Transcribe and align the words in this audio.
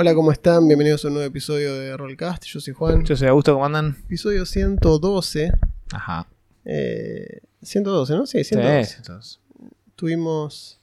Hola, 0.00 0.14
¿cómo 0.14 0.30
están? 0.30 0.68
Bienvenidos 0.68 1.04
a 1.04 1.08
un 1.08 1.14
nuevo 1.14 1.26
episodio 1.26 1.74
de 1.74 1.96
Rollcast. 1.96 2.44
Yo 2.44 2.60
soy 2.60 2.72
Juan. 2.72 3.04
Yo 3.04 3.16
soy 3.16 3.26
Augusto, 3.26 3.54
¿cómo 3.54 3.66
andan? 3.66 3.96
Episodio 4.04 4.46
112. 4.46 5.50
Ajá. 5.92 6.28
Eh, 6.64 7.40
112, 7.62 8.12
¿no? 8.12 8.24
Sí, 8.24 8.44
112. 8.44 8.84
Sí, 8.84 8.94
entonces, 8.98 9.40
Tuvimos 9.96 10.78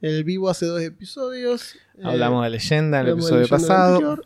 el 0.00 0.22
vivo 0.22 0.48
hace 0.48 0.66
dos 0.66 0.80
episodios. 0.80 1.74
Eh, 1.98 2.02
hablamos 2.04 2.44
de 2.44 2.50
leyenda 2.50 3.00
en 3.00 3.06
el 3.08 3.12
episodio 3.14 3.48
pasado. 3.48 4.22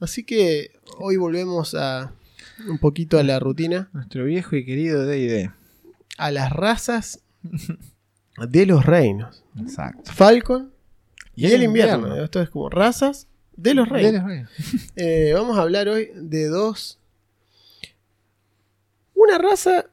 Así 0.00 0.24
que 0.24 0.72
hoy 0.98 1.16
volvemos 1.16 1.76
a 1.76 2.12
un 2.68 2.78
poquito 2.80 3.16
a 3.16 3.22
la 3.22 3.38
rutina, 3.38 3.90
Nuestro 3.92 4.24
viejo 4.24 4.56
y 4.56 4.64
querido 4.64 5.06
D&D. 5.06 5.52
a 6.18 6.30
las 6.32 6.50
razas 6.52 7.20
de 8.48 8.66
los 8.66 8.84
reinos. 8.84 9.44
Exacto. 9.56 10.10
Falcon 10.12 10.72
y, 11.48 11.52
el 11.52 11.62
invierno. 11.62 12.16
Esto 12.22 12.40
es 12.42 12.50
como 12.50 12.68
razas 12.70 13.26
de 13.56 13.74
los 13.74 13.88
De 13.88 13.94
reinos. 13.94 14.14
los 14.22 14.24
reinos. 14.30 14.50
Eh, 14.96 15.32
vamos 15.34 15.58
a 15.58 15.62
hablar 15.62 15.88
hoy 15.88 16.10
de 16.14 16.46
dos. 16.48 16.98
Una 19.14 19.38
raza 19.38 19.86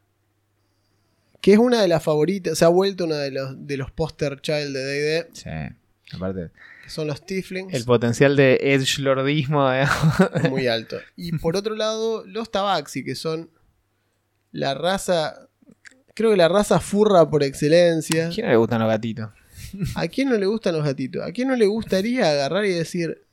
que 1.42 1.54
es 1.54 1.60
una 1.60 1.82
de 1.82 1.88
las 1.88 2.04
favoritas, 2.04 2.58
se 2.58 2.66
ha 2.66 2.70
vuelto 2.70 3.06
una 3.06 3.18
de 3.18 3.32
los, 3.32 3.68
de 3.68 3.78
los 3.78 3.92
poster 3.92 4.42
child 4.42 4.74
de 4.76 4.84
D&D, 4.84 5.28
Sí. 5.34 6.16
Aparte, 6.16 6.50
que 6.84 6.90
son 6.90 7.08
los 7.08 7.26
Tieflings. 7.26 7.74
el 7.74 7.84
potencial 7.86 8.36
de 8.36 8.58
edgelordismo. 8.62 9.72
eh. 9.74 9.86
muy 10.50 10.68
alto. 10.68 10.98
Y 11.16 11.38
por 11.38 11.56
otro 11.56 11.76
lado, 11.76 12.26
los 12.26 12.50
Tabaxi, 12.52 13.04
que 13.04 13.16
son 13.16 13.50
la 14.52 14.74
raza, 14.74 15.48
creo 16.16 16.32
que 16.32 16.38
la 16.38 16.48
raza 16.50 16.80
furra 16.80 17.30
por 17.30 17.44
excelencia. 17.44 18.28
¿A 18.28 18.30
quién 18.30 18.46
no 18.48 18.52
le 18.52 18.58
gustan 18.58 18.80
los 18.80 18.90
gatitos? 18.90 19.30
¿A 19.96 20.08
quién 20.08 20.30
no 20.30 20.38
le 20.38 20.46
gustan 20.46 20.76
los 20.76 20.84
gatitos? 20.84 21.24
¿A 21.24 21.32
quién 21.32 21.48
no 21.48 21.56
le 21.56 21.66
gustaría 21.66 22.30
agarrar 22.30 22.66
y 22.66 22.72
decir, 22.74 23.24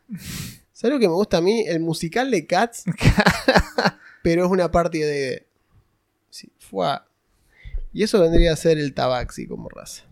¿sabes 0.73 0.95
lo 0.95 1.01
que 1.01 1.09
me 1.09 1.15
gusta 1.15 1.39
a 1.39 1.41
mí? 1.41 1.65
El 1.67 1.81
musical 1.81 2.31
de 2.31 2.47
Cats, 2.47 2.85
pero 4.23 4.45
es 4.45 4.51
una 4.51 4.71
party 4.71 4.99
de... 5.01 5.47
Sí, 6.31 6.51
fue 6.59 6.89
Y 7.93 8.03
eso 8.03 8.21
vendría 8.21 8.53
a 8.53 8.57
ser 8.57 8.79
el 8.79 8.93
Tabaxi 8.95 9.47
como 9.47 9.69
raza. 9.69 10.03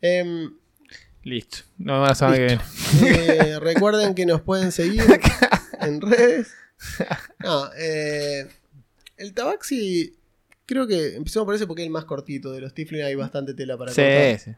Em, 0.00 0.54
Listo. 1.24 1.58
No 1.78 2.00
van 2.00 2.10
a 2.10 2.14
saber 2.14 2.58
que 3.00 3.06
Eh, 3.06 3.58
recuerden 3.60 4.14
que 4.14 4.26
nos 4.26 4.42
pueden 4.42 4.72
seguir 4.72 5.04
en 5.80 6.00
redes. 6.00 6.48
No, 7.38 7.70
eh, 7.78 8.48
el 9.16 9.32
Tabaxi, 9.32 10.16
creo 10.66 10.86
que 10.88 11.14
empezamos 11.14 11.46
por 11.46 11.54
ese 11.54 11.66
porque 11.66 11.82
es 11.82 11.86
el 11.86 11.92
más 11.92 12.04
cortito. 12.04 12.52
De 12.52 12.60
los 12.60 12.74
Tiflin 12.74 13.02
hay 13.04 13.14
bastante 13.14 13.54
tela 13.54 13.78
para 13.78 13.92
cortar. 13.92 14.38
Sí, 14.40 14.50
sí. 14.50 14.56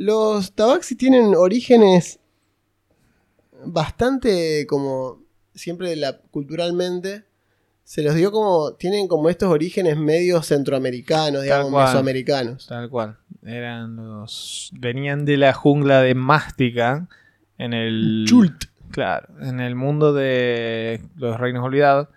Los 0.00 0.54
Tabaxi 0.54 0.96
tienen 0.96 1.34
orígenes 1.34 2.20
bastante 3.66 4.66
como 4.66 5.22
siempre 5.54 5.94
la, 5.94 6.16
culturalmente. 6.30 7.24
Se 7.84 8.02
los 8.02 8.14
dio 8.14 8.32
como. 8.32 8.72
Tienen 8.76 9.08
como 9.08 9.28
estos 9.28 9.50
orígenes 9.50 9.98
medio 9.98 10.40
centroamericanos, 10.40 11.42
digamos, 11.42 11.70
cual. 11.70 11.88
mesoamericanos. 11.88 12.66
Tal 12.66 12.88
cual. 12.88 13.18
Eran 13.44 13.96
los. 13.96 14.70
Venían 14.72 15.26
de 15.26 15.36
la 15.36 15.52
jungla 15.52 16.00
de 16.00 16.14
Mástica. 16.14 17.06
En 17.58 17.74
el. 17.74 18.24
Chult. 18.26 18.64
Claro. 18.92 19.28
En 19.42 19.60
el 19.60 19.74
mundo 19.74 20.14
de 20.14 21.02
los 21.16 21.38
reinos 21.38 21.62
olvidados. 21.62 22.08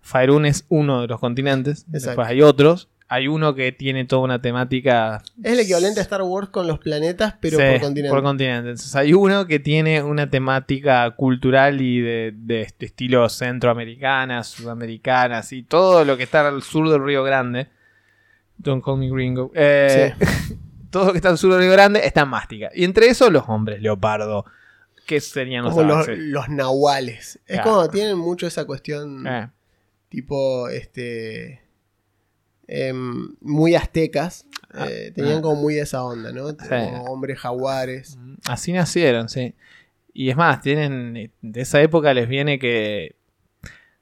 Faerun 0.00 0.46
es 0.46 0.64
uno 0.68 1.00
de 1.00 1.08
los 1.08 1.18
continentes. 1.18 1.86
Exacto. 1.88 2.06
Después 2.06 2.28
hay 2.28 2.42
otros. 2.42 2.88
Hay 3.08 3.28
uno 3.28 3.54
que 3.54 3.70
tiene 3.70 4.04
toda 4.04 4.22
una 4.22 4.42
temática. 4.42 5.22
Es 5.42 5.52
el 5.52 5.60
equivalente 5.60 6.00
a 6.00 6.02
Star 6.02 6.22
Wars 6.22 6.48
con 6.48 6.66
los 6.66 6.80
planetas, 6.80 7.34
pero 7.40 7.56
Sí, 7.58 7.64
por 7.64 7.80
continente. 7.80 8.10
por 8.10 8.22
continente. 8.24 8.70
Entonces 8.70 8.96
hay 8.96 9.12
uno 9.12 9.46
que 9.46 9.60
tiene 9.60 10.02
una 10.02 10.28
temática 10.28 11.08
cultural 11.12 11.80
y 11.80 12.00
de, 12.00 12.32
de 12.34 12.62
estilo 12.62 13.28
centroamericana, 13.28 14.42
sudamericana, 14.42 15.40
y 15.50 15.62
todo 15.62 16.04
lo 16.04 16.16
que 16.16 16.24
está 16.24 16.48
al 16.48 16.62
sur 16.62 16.88
del 16.90 17.04
Río 17.04 17.22
Grande. 17.22 17.68
Don't 18.58 18.82
call 18.84 18.98
me 18.98 19.08
gringo. 19.08 19.52
Eh, 19.54 20.12
todo 20.90 21.04
lo 21.06 21.12
que 21.12 21.18
está 21.18 21.28
al 21.28 21.38
sur 21.38 21.52
del 21.52 21.60
Río 21.60 21.72
Grande 21.72 22.00
está 22.04 22.22
en 22.22 22.28
Mástica. 22.28 22.70
Y 22.74 22.82
entre 22.84 23.06
eso 23.06 23.30
los 23.30 23.44
hombres 23.48 23.80
leopardo. 23.82 24.44
Que 25.06 25.20
serían 25.20 25.62
los 25.64 25.74
como 25.74 25.84
los, 26.04 26.48
nahuales. 26.48 27.38
Es 27.46 27.60
Claro. 27.60 27.70
como 27.70 27.88
tienen 27.90 28.18
mucho 28.18 28.48
esa 28.48 28.64
cuestión 28.64 29.24
Eh, 29.24 29.48
tipo 30.08 30.68
este 30.68 31.60
em, 32.68 33.34
muy 33.40 33.74
aztecas. 33.74 34.46
Ah, 34.72 34.86
eh, 34.90 35.12
tenían 35.14 35.38
ah. 35.38 35.42
como 35.42 35.56
muy 35.62 35.78
esa 35.78 36.04
onda, 36.04 36.32
¿no? 36.32 36.50
Sí. 36.50 36.56
Como 36.68 37.04
hombres 37.04 37.38
jaguares. 37.38 38.18
Así 38.48 38.72
nacieron, 38.72 39.28
sí. 39.28 39.54
Y 40.12 40.30
es 40.30 40.36
más, 40.36 40.60
tienen. 40.60 41.30
De 41.42 41.60
esa 41.60 41.80
época 41.82 42.12
les 42.14 42.28
viene 42.28 42.58
que 42.58 43.16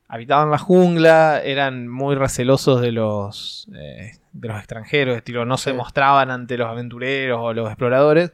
habitaban 0.09 0.51
la 0.51 0.59
jungla, 0.59 1.41
eran 1.43 1.89
muy 1.89 2.15
recelosos 2.15 2.81
de 2.81 2.93
los. 2.93 3.69
eh, 3.75 4.13
de 4.33 4.49
los 4.49 4.59
extranjeros, 4.59 5.17
estilo, 5.17 5.45
no 5.45 5.57
se 5.57 5.71
Sí. 5.71 5.77
mostraban 5.77 6.31
ante 6.33 6.57
los 6.59 6.69
aventureros 6.69 7.39
o 7.41 7.53
los 7.53 7.69
exploradores. 7.69 8.33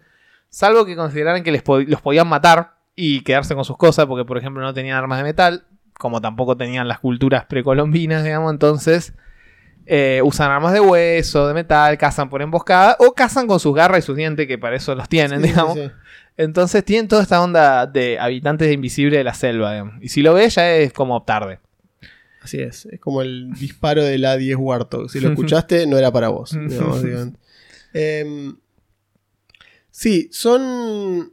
Salvo 0.49 0.87
que 0.87 0.97
consideraran 0.97 1.43
que 1.43 1.53
les 1.53 1.63
po- 1.63 1.81
los 1.81 2.01
podían 2.01 2.27
matar 2.27 2.77
y 2.97 3.21
quedarse 3.21 3.55
con 3.55 3.65
sus 3.67 3.77
cosas, 3.77 4.07
porque 4.07 4.25
por 4.25 4.39
ejemplo 4.39 4.63
no 4.63 4.73
tenían 4.73 4.97
armas 4.97 5.19
de 5.19 5.25
metal, 5.25 5.65
como 5.99 6.23
tampoco 6.23 6.57
tenían 6.57 6.89
las 6.89 7.01
culturas 7.01 7.45
precolombinas, 7.45 8.25
digamos, 8.25 8.51
entonces 8.51 9.13
eh, 9.93 10.21
usan 10.25 10.53
armas 10.53 10.73
de 10.73 10.79
hueso, 10.79 11.49
de 11.49 11.55
metal, 11.55 11.99
cazan 11.99 12.31
por 12.31 12.41
emboscada 12.43 12.95
o 13.01 13.13
cazan 13.13 13.49
con 13.49 13.59
sus 13.59 13.75
garras 13.75 14.05
y 14.05 14.07
sus 14.07 14.17
dientes, 14.17 14.47
que 14.47 14.57
para 14.57 14.77
eso 14.77 14.95
los 14.95 15.09
tienen, 15.09 15.43
Sí, 15.43 15.49
digamos. 15.49 15.75
sí. 15.75 15.91
Entonces 16.37 16.85
tienen 16.85 17.09
toda 17.09 17.23
esta 17.23 17.43
onda 17.43 17.87
de 17.89 18.17
habitantes 18.21 18.73
invisibles 18.73 19.19
de 19.19 19.25
la 19.25 19.35
selva, 19.35 19.73
digamos. 19.73 19.95
Y 20.01 20.09
si 20.09 20.23
lo 20.23 20.33
ves 20.35 20.55
ya 20.55 20.77
es 20.77 20.93
como 20.93 21.25
tarde. 21.25 21.59
Así 22.41 22.61
es. 22.61 22.87
Es 22.87 23.01
como 23.01 23.21
el 23.21 23.53
disparo 23.55 24.05
del 24.05 24.23
A10 24.25 24.57
Warthog. 24.57 25.11
Si 25.11 25.19
lo 25.19 25.29
escuchaste, 25.33 25.87
no 25.89 25.99
era 25.99 26.13
para 26.13 26.29
vos. 26.29 26.53
digamos. 26.69 27.03
Em, 27.93 28.57
sí, 29.91 30.29
son. 30.33 31.33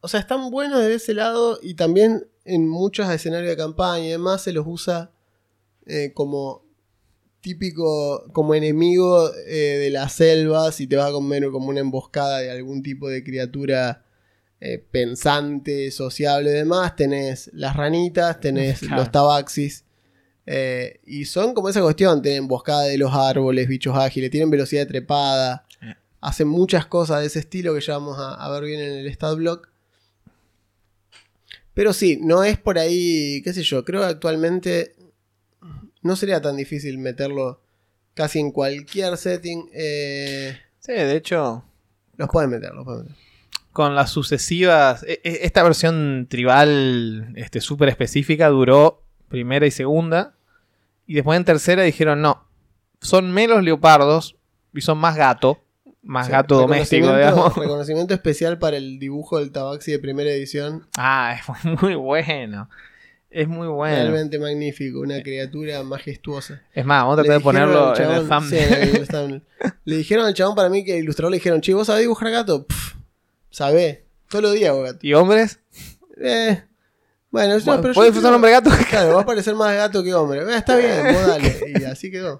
O 0.00 0.08
sea, 0.08 0.18
están 0.18 0.50
buenos 0.50 0.80
de 0.80 0.94
ese 0.94 1.12
lado 1.12 1.58
y 1.62 1.74
también 1.74 2.26
en 2.46 2.66
muchos 2.68 3.08
escenarios 3.10 3.50
de 3.50 3.56
campaña 3.56 4.04
y 4.06 4.10
demás 4.10 4.42
se 4.42 4.52
los 4.52 4.64
usa 4.66 5.10
eh, 5.86 6.12
como 6.14 6.64
típico, 7.42 8.24
como 8.32 8.54
enemigo 8.54 9.30
eh, 9.46 9.78
de 9.80 9.90
la 9.90 10.08
selva. 10.08 10.72
Si 10.72 10.86
te 10.86 10.96
vas 10.96 11.10
a 11.10 11.12
comer 11.12 11.50
como 11.50 11.68
una 11.68 11.80
emboscada 11.80 12.38
de 12.38 12.50
algún 12.50 12.82
tipo 12.82 13.08
de 13.08 13.22
criatura 13.22 14.04
eh, 14.60 14.78
pensante, 14.90 15.90
sociable 15.90 16.50
y 16.50 16.54
demás, 16.54 16.96
tenés 16.96 17.50
las 17.52 17.76
ranitas, 17.76 18.40
tenés 18.40 18.78
Claro. 18.78 18.96
los 18.96 19.10
tabaxis. 19.12 19.84
Eh, 20.46 21.00
y 21.04 21.24
son 21.24 21.52
como 21.54 21.68
esa 21.68 21.82
cuestión, 21.82 22.22
tienen 22.22 22.44
emboscada 22.44 22.84
de 22.84 22.96
los 22.98 23.12
árboles, 23.12 23.68
bichos 23.68 23.96
ágiles, 23.96 24.30
tienen 24.30 24.50
velocidad 24.50 24.82
de 24.82 24.86
trepada, 24.86 25.66
hacen 26.20 26.46
muchas 26.48 26.86
cosas 26.86 27.20
de 27.20 27.26
ese 27.26 27.40
estilo 27.40 27.74
que 27.74 27.80
ya 27.80 27.94
vamos 27.94 28.18
a, 28.18 28.34
a 28.34 28.50
ver 28.50 28.64
bien 28.64 28.80
en 28.80 28.92
el 28.92 29.12
stat 29.12 29.36
block. 29.36 29.68
Pero 31.74 31.92
sí, 31.92 32.18
no 32.20 32.44
es 32.44 32.58
por 32.58 32.78
ahí, 32.78 33.40
qué 33.42 33.52
sé 33.52 33.62
yo, 33.62 33.84
creo 33.84 34.00
que 34.02 34.06
actualmente 34.06 34.94
no 36.02 36.16
sería 36.16 36.40
tan 36.40 36.56
difícil 36.56 36.98
meterlo 36.98 37.60
casi 38.14 38.38
en 38.40 38.50
cualquier 38.52 39.16
setting. 39.16 39.68
eh, 39.72 40.56
Sí, 40.80 40.92
de 40.92 41.16
hecho, 41.16 41.64
los 42.16 42.28
pueden 42.28 42.50
meter, 42.50 42.74
los 42.74 42.84
pueden 42.84 43.02
meter. 43.04 43.16
con 43.72 43.94
las 43.94 44.10
sucesivas. 44.10 45.02
e- 45.04 45.20
e- 45.24 45.40
Esta 45.44 45.62
versión 45.62 46.26
tribal 46.28 47.32
este, 47.36 47.60
súper 47.60 47.88
específica 47.88 48.48
duró 48.48 49.02
primera 49.28 49.66
y 49.66 49.70
segunda. 49.70 50.34
Y 51.06 51.14
después 51.14 51.36
en 51.38 51.44
tercera 51.44 51.82
dijeron 51.82 52.20
no. 52.22 52.44
Son 53.00 53.32
menos 53.32 53.62
leopardos 53.62 54.36
y 54.74 54.80
son 54.82 54.98
más 54.98 55.16
gato. 55.16 55.58
Más 56.02 56.26
Sí, 56.26 56.32
gato 56.32 56.56
doméstico, 56.58 57.14
digamos. 57.16 57.54
Reconocimiento 57.56 58.12
especial 58.12 58.58
para 58.58 58.76
el 58.76 58.98
dibujo 58.98 59.38
del 59.38 59.52
Tabaxi 59.52 59.92
de 59.92 59.98
primera 60.00 60.30
edición. 60.30 60.86
Ah, 60.98 61.36
es 61.64 61.82
muy 61.82 61.94
bueno. 61.94 62.68
Es 63.32 63.48
muy 63.48 63.66
bueno. 63.68 63.96
Realmente 63.96 64.38
magnífico, 64.38 65.00
una 65.00 65.22
criatura 65.22 65.82
majestuosa. 65.82 66.62
Es 66.74 66.84
más, 66.84 67.02
vamos 67.02 67.18
a 67.18 67.22
tratar 67.22 67.38
de 67.38 67.42
ponerlo 67.44 67.90
al 67.90 67.96
en 68.00 68.10
el 68.10 68.28
chabón- 68.28 68.48
sí, 68.48 68.56
en 68.58 69.06
thumbnail. 69.06 69.42
Le 69.84 69.96
dijeron 69.96 70.26
al 70.26 70.34
chabón 70.34 70.54
para 70.54 70.68
mí 70.68 70.84
que 70.84 70.98
el 70.98 71.04
ilustrador 71.04 71.30
le 71.30 71.36
dijeron, 71.38 71.60
che, 71.60 71.72
¿vos 71.74 71.86
sabés 71.86 72.02
dibujar 72.02 72.30
gato? 72.30 72.66
Pff, 72.66 72.94
sabés. 73.50 74.00
Todos 74.28 74.42
los 74.44 74.52
días, 74.54 74.70
hago 74.70 74.82
gato. 74.82 74.98
¿Y 75.02 75.14
hombres? 75.14 75.60
Eh, 76.22 76.62
Bueno, 77.30 77.56
no, 77.58 77.64
Bueno, 77.64 77.80
pero 77.82 77.94
yo 77.94 77.98
¿Puede 77.98 78.10
creo- 78.10 78.20
ser 78.20 78.28
un 78.28 78.34
hombre 78.34 78.50
gato? 78.50 78.70
Claro, 78.90 79.14
va 79.14 79.22
a 79.22 79.26
parecer 79.26 79.54
más 79.54 79.74
gato 79.74 80.02
que 80.04 80.12
hombre. 80.14 80.40
Eh, 80.42 80.56
está 80.56 80.76
bien, 80.76 81.14
vos 81.14 81.26
dale. 81.26 81.56
Y 81.80 81.84
así 81.84 82.10
quedó. 82.10 82.38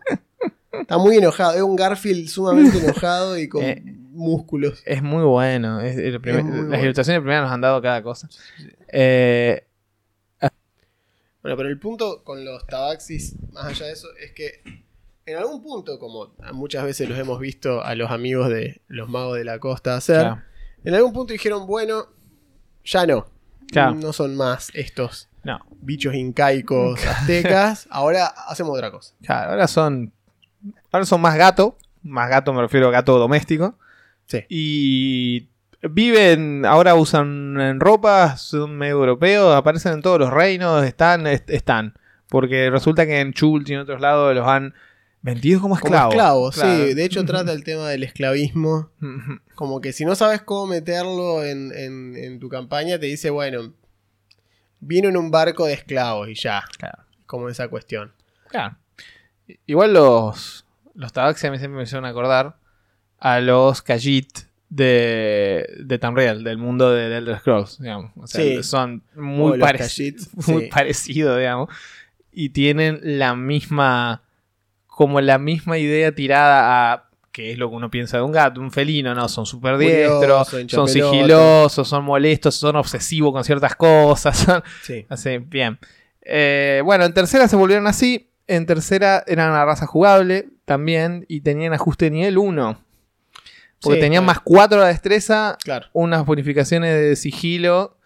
Está 0.72 0.98
muy 0.98 1.16
enojado. 1.16 1.54
Es 1.54 1.62
un 1.62 1.74
Garfield 1.76 2.28
sumamente 2.28 2.78
enojado 2.78 3.38
y 3.38 3.48
con 3.48 3.62
Eh. 3.64 3.82
músculos. 4.10 4.82
Es 4.84 5.02
muy 5.02 5.22
bueno. 5.24 5.80
es 5.80 5.96
el 5.96 6.20
primer- 6.20 6.40
Es 6.40 6.44
muy 6.46 6.56
las 6.58 6.66
bueno. 6.68 6.82
ilustraciones 6.84 7.22
primero 7.22 7.42
nos 7.42 7.50
han 7.52 7.60
dado 7.62 7.80
cada 7.80 8.02
cosa. 8.02 8.28
Eh, 8.88 9.64
Bueno, 11.42 11.56
pero 11.56 11.68
el 11.68 11.78
punto 11.78 12.22
con 12.24 12.44
los 12.44 12.66
tabaxis, 12.66 13.34
más 13.52 13.66
allá 13.66 13.86
de 13.86 13.92
eso, 13.92 14.08
es 14.20 14.32
que 14.32 14.62
en 15.26 15.36
algún 15.36 15.62
punto, 15.62 15.98
como 15.98 16.34
muchas 16.52 16.84
veces 16.84 17.08
los 17.08 17.18
hemos 17.18 17.38
visto 17.40 17.82
a 17.84 17.94
los 17.94 18.10
amigos 18.10 18.48
de 18.48 18.80
los 18.88 19.08
magos 19.08 19.36
de 19.36 19.44
la 19.44 19.58
costa 19.58 19.96
hacer, 19.96 20.20
claro. 20.20 20.42
en 20.84 20.94
algún 20.94 21.12
punto 21.12 21.32
dijeron, 21.32 21.66
bueno, 21.66 22.06
ya 22.84 23.06
no. 23.06 23.26
Claro. 23.70 23.94
No 23.94 24.12
son 24.12 24.36
más 24.36 24.70
estos 24.74 25.30
No, 25.44 25.58
bichos 25.80 26.14
incaicos 26.14 27.04
aztecas. 27.06 27.86
ahora 27.90 28.26
hacemos 28.26 28.74
otra 28.76 28.90
cosa. 28.90 29.14
claro, 29.22 29.52
ahora 29.52 29.66
son. 29.66 30.12
Ahora 30.90 31.06
son 31.06 31.20
más 31.20 31.36
gato. 31.36 31.76
Más 32.02 32.28
gato 32.28 32.52
me 32.52 32.60
refiero 32.60 32.88
a 32.88 32.90
gato 32.90 33.18
doméstico. 33.18 33.78
Sí. 34.26 34.44
Y 34.48 35.48
viven, 35.82 36.64
ahora 36.64 36.94
usan 36.94 37.60
en 37.60 37.80
ropa, 37.80 38.36
son 38.36 38.76
medio 38.78 38.94
europeos, 38.94 39.54
aparecen 39.54 39.92
en 39.94 40.02
todos 40.02 40.18
los 40.20 40.30
reinos, 40.30 40.84
están, 40.84 41.26
est- 41.26 41.50
están. 41.50 41.94
Porque 42.28 42.70
resulta 42.70 43.04
que 43.06 43.20
en 43.20 43.32
Chult 43.32 43.68
y 43.68 43.74
en 43.74 43.80
otros 43.80 44.00
lados 44.00 44.34
los 44.34 44.46
han 44.46 44.74
vendido 45.20 45.60
como 45.60 45.74
Como 45.76 45.86
esclavos. 45.86 46.14
esclavos, 46.14 46.54
Claro. 46.54 46.84
sí. 46.86 46.94
De 46.94 47.04
hecho, 47.04 47.24
trata 47.26 47.52
el 47.52 47.62
tema 47.64 47.88
del 47.88 48.02
esclavismo. 48.04 48.90
Como 49.54 49.80
que 49.80 49.92
si 49.92 50.04
no 50.04 50.14
sabes 50.14 50.40
cómo 50.42 50.66
meterlo 50.66 51.44
en, 51.44 51.72
en- 51.76 52.16
en 52.16 52.38
tu 52.40 52.48
campaña, 52.48 52.98
te 52.98 53.06
dice, 53.06 53.30
bueno, 53.30 53.72
vino 54.80 55.08
en 55.08 55.16
un 55.16 55.30
barco 55.30 55.66
de 55.66 55.74
esclavos 55.74 56.28
y 56.28 56.34
ya. 56.34 56.64
Claro. 56.78 57.04
Como 57.26 57.48
esa 57.48 57.68
cuestión. 57.68 58.12
Claro. 58.48 58.76
Igual 59.66 59.92
los, 59.92 60.64
los 60.94 61.12
tabaxi 61.12 61.46
a 61.46 61.50
mí 61.50 61.58
siempre 61.58 61.76
me 61.76 61.82
hicieron 61.84 62.04
acordar 62.06 62.56
a 63.18 63.40
los 63.40 63.82
Khajiit 63.82 64.46
de, 64.74 65.66
de 65.84 65.98
Tamriel, 65.98 66.44
del 66.44 66.56
mundo 66.56 66.90
de 66.92 67.14
Elder 67.18 67.38
Scrolls, 67.40 67.78
digamos. 67.78 68.10
O 68.16 68.26
sea, 68.26 68.42
Sí. 68.42 68.62
son 68.62 69.02
muy, 69.14 69.58
parec- 69.58 70.28
muy 70.48 70.62
sí. 70.64 70.68
parecidos, 70.70 71.38
digamos. 71.38 71.68
Y 72.32 72.50
tienen 72.50 72.98
la 73.02 73.34
misma, 73.34 74.22
como 74.86 75.20
la 75.20 75.38
misma 75.38 75.76
idea 75.78 76.14
tirada 76.14 76.92
a, 76.92 77.08
que 77.32 77.52
es 77.52 77.58
lo 77.58 77.68
que 77.68 77.76
uno 77.76 77.90
piensa 77.90 78.16
de 78.16 78.22
un 78.22 78.32
gato, 78.32 78.60
un 78.62 78.70
felino, 78.70 79.14
¿no? 79.14 79.28
Son 79.28 79.44
súper 79.44 79.76
diestros, 79.76 80.48
son 80.68 80.88
sigilosos, 80.88 81.86
son 81.86 82.04
molestos, 82.04 82.54
son 82.54 82.76
obsesivos 82.76 83.32
con 83.32 83.44
ciertas 83.44 83.76
cosas, 83.76 84.36
son, 84.38 84.62
Sí. 84.82 85.04
Así, 85.10 85.36
bien. 85.38 85.78
Eh, 86.22 86.80
bueno, 86.84 87.04
en 87.04 87.12
tercera 87.12 87.46
se 87.48 87.56
volvieron 87.56 87.86
así. 87.86 88.30
En 88.46 88.64
tercera 88.66 89.22
eran 89.26 89.50
una 89.50 89.64
raza 89.66 89.86
jugable 89.86 90.48
también 90.64 91.26
y 91.28 91.42
tenían 91.42 91.74
ajuste 91.74 92.06
de 92.06 92.10
nivel 92.12 92.38
1. 92.38 92.78
Porque 93.82 93.96
Sí, 93.98 94.00
tenían 94.02 94.24
claro. 94.24 94.38
más 94.38 94.40
4 94.44 94.80
de 94.82 94.86
destreza, 94.88 95.58
Claro. 95.64 95.86
unas 95.92 96.24
bonificaciones 96.24 96.94
de 96.94 97.16
sigilo 97.16 97.96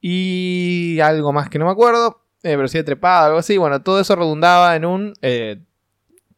y 0.00 0.98
algo 1.00 1.32
más 1.32 1.48
que 1.50 1.58
no 1.58 1.64
me 1.66 1.72
acuerdo. 1.72 2.22
Eh, 2.44 2.54
pero 2.54 2.68
sí 2.68 2.78
de 2.78 2.84
trepada, 2.84 3.26
algo 3.26 3.38
así. 3.38 3.56
Bueno, 3.56 3.82
todo 3.82 4.00
eso 4.00 4.14
redundaba 4.14 4.76
en 4.76 4.84
un. 4.84 5.12
Eh, 5.22 5.60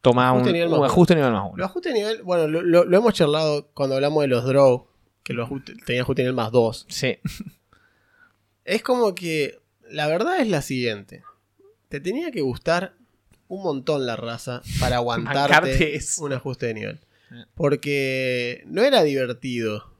toma 0.00 0.30
Ajuste 0.30 0.48
un, 0.48 0.52
nivel 0.54 0.68
un 0.68 0.72
más 0.72 0.78
uno. 0.80 0.86
ajuste 0.92 1.14
nivel 1.14 1.32
más 1.32 1.42
Los 1.44 1.52
1. 1.52 1.64
ajustes 1.66 1.92
de 1.92 1.98
nivel, 1.98 2.22
bueno, 2.22 2.48
lo, 2.48 2.62
lo- 2.62 2.84
lo 2.86 2.96
hemos 2.96 3.12
charlado 3.12 3.68
cuando 3.74 3.96
hablamos 3.96 4.22
de 4.22 4.28
los 4.28 4.44
draw, 4.46 4.86
que 5.22 5.34
los 5.34 5.46
ajuste- 5.48 5.76
tenían 5.84 6.04
ajuste 6.04 6.22
nivel 6.22 6.34
más 6.34 6.50
2. 6.52 6.86
Sí. 6.88 7.18
Es 8.64 8.82
como 8.82 9.14
que 9.14 9.58
la 9.90 10.06
verdad 10.06 10.38
es 10.40 10.48
la 10.48 10.62
siguiente. 10.62 11.22
Te 11.88 12.00
tenía 12.00 12.30
que 12.30 12.40
gustar 12.40 12.94
un 13.48 13.62
montón 13.62 14.06
la 14.06 14.16
raza 14.16 14.62
para 14.78 14.96
aguantarte 15.76 15.98
un 16.18 16.32
ajuste 16.32 16.66
de 16.66 16.74
nivel. 16.74 17.00
Porque 17.54 18.62
no 18.66 18.82
era 18.82 19.02
divertido. 19.02 19.92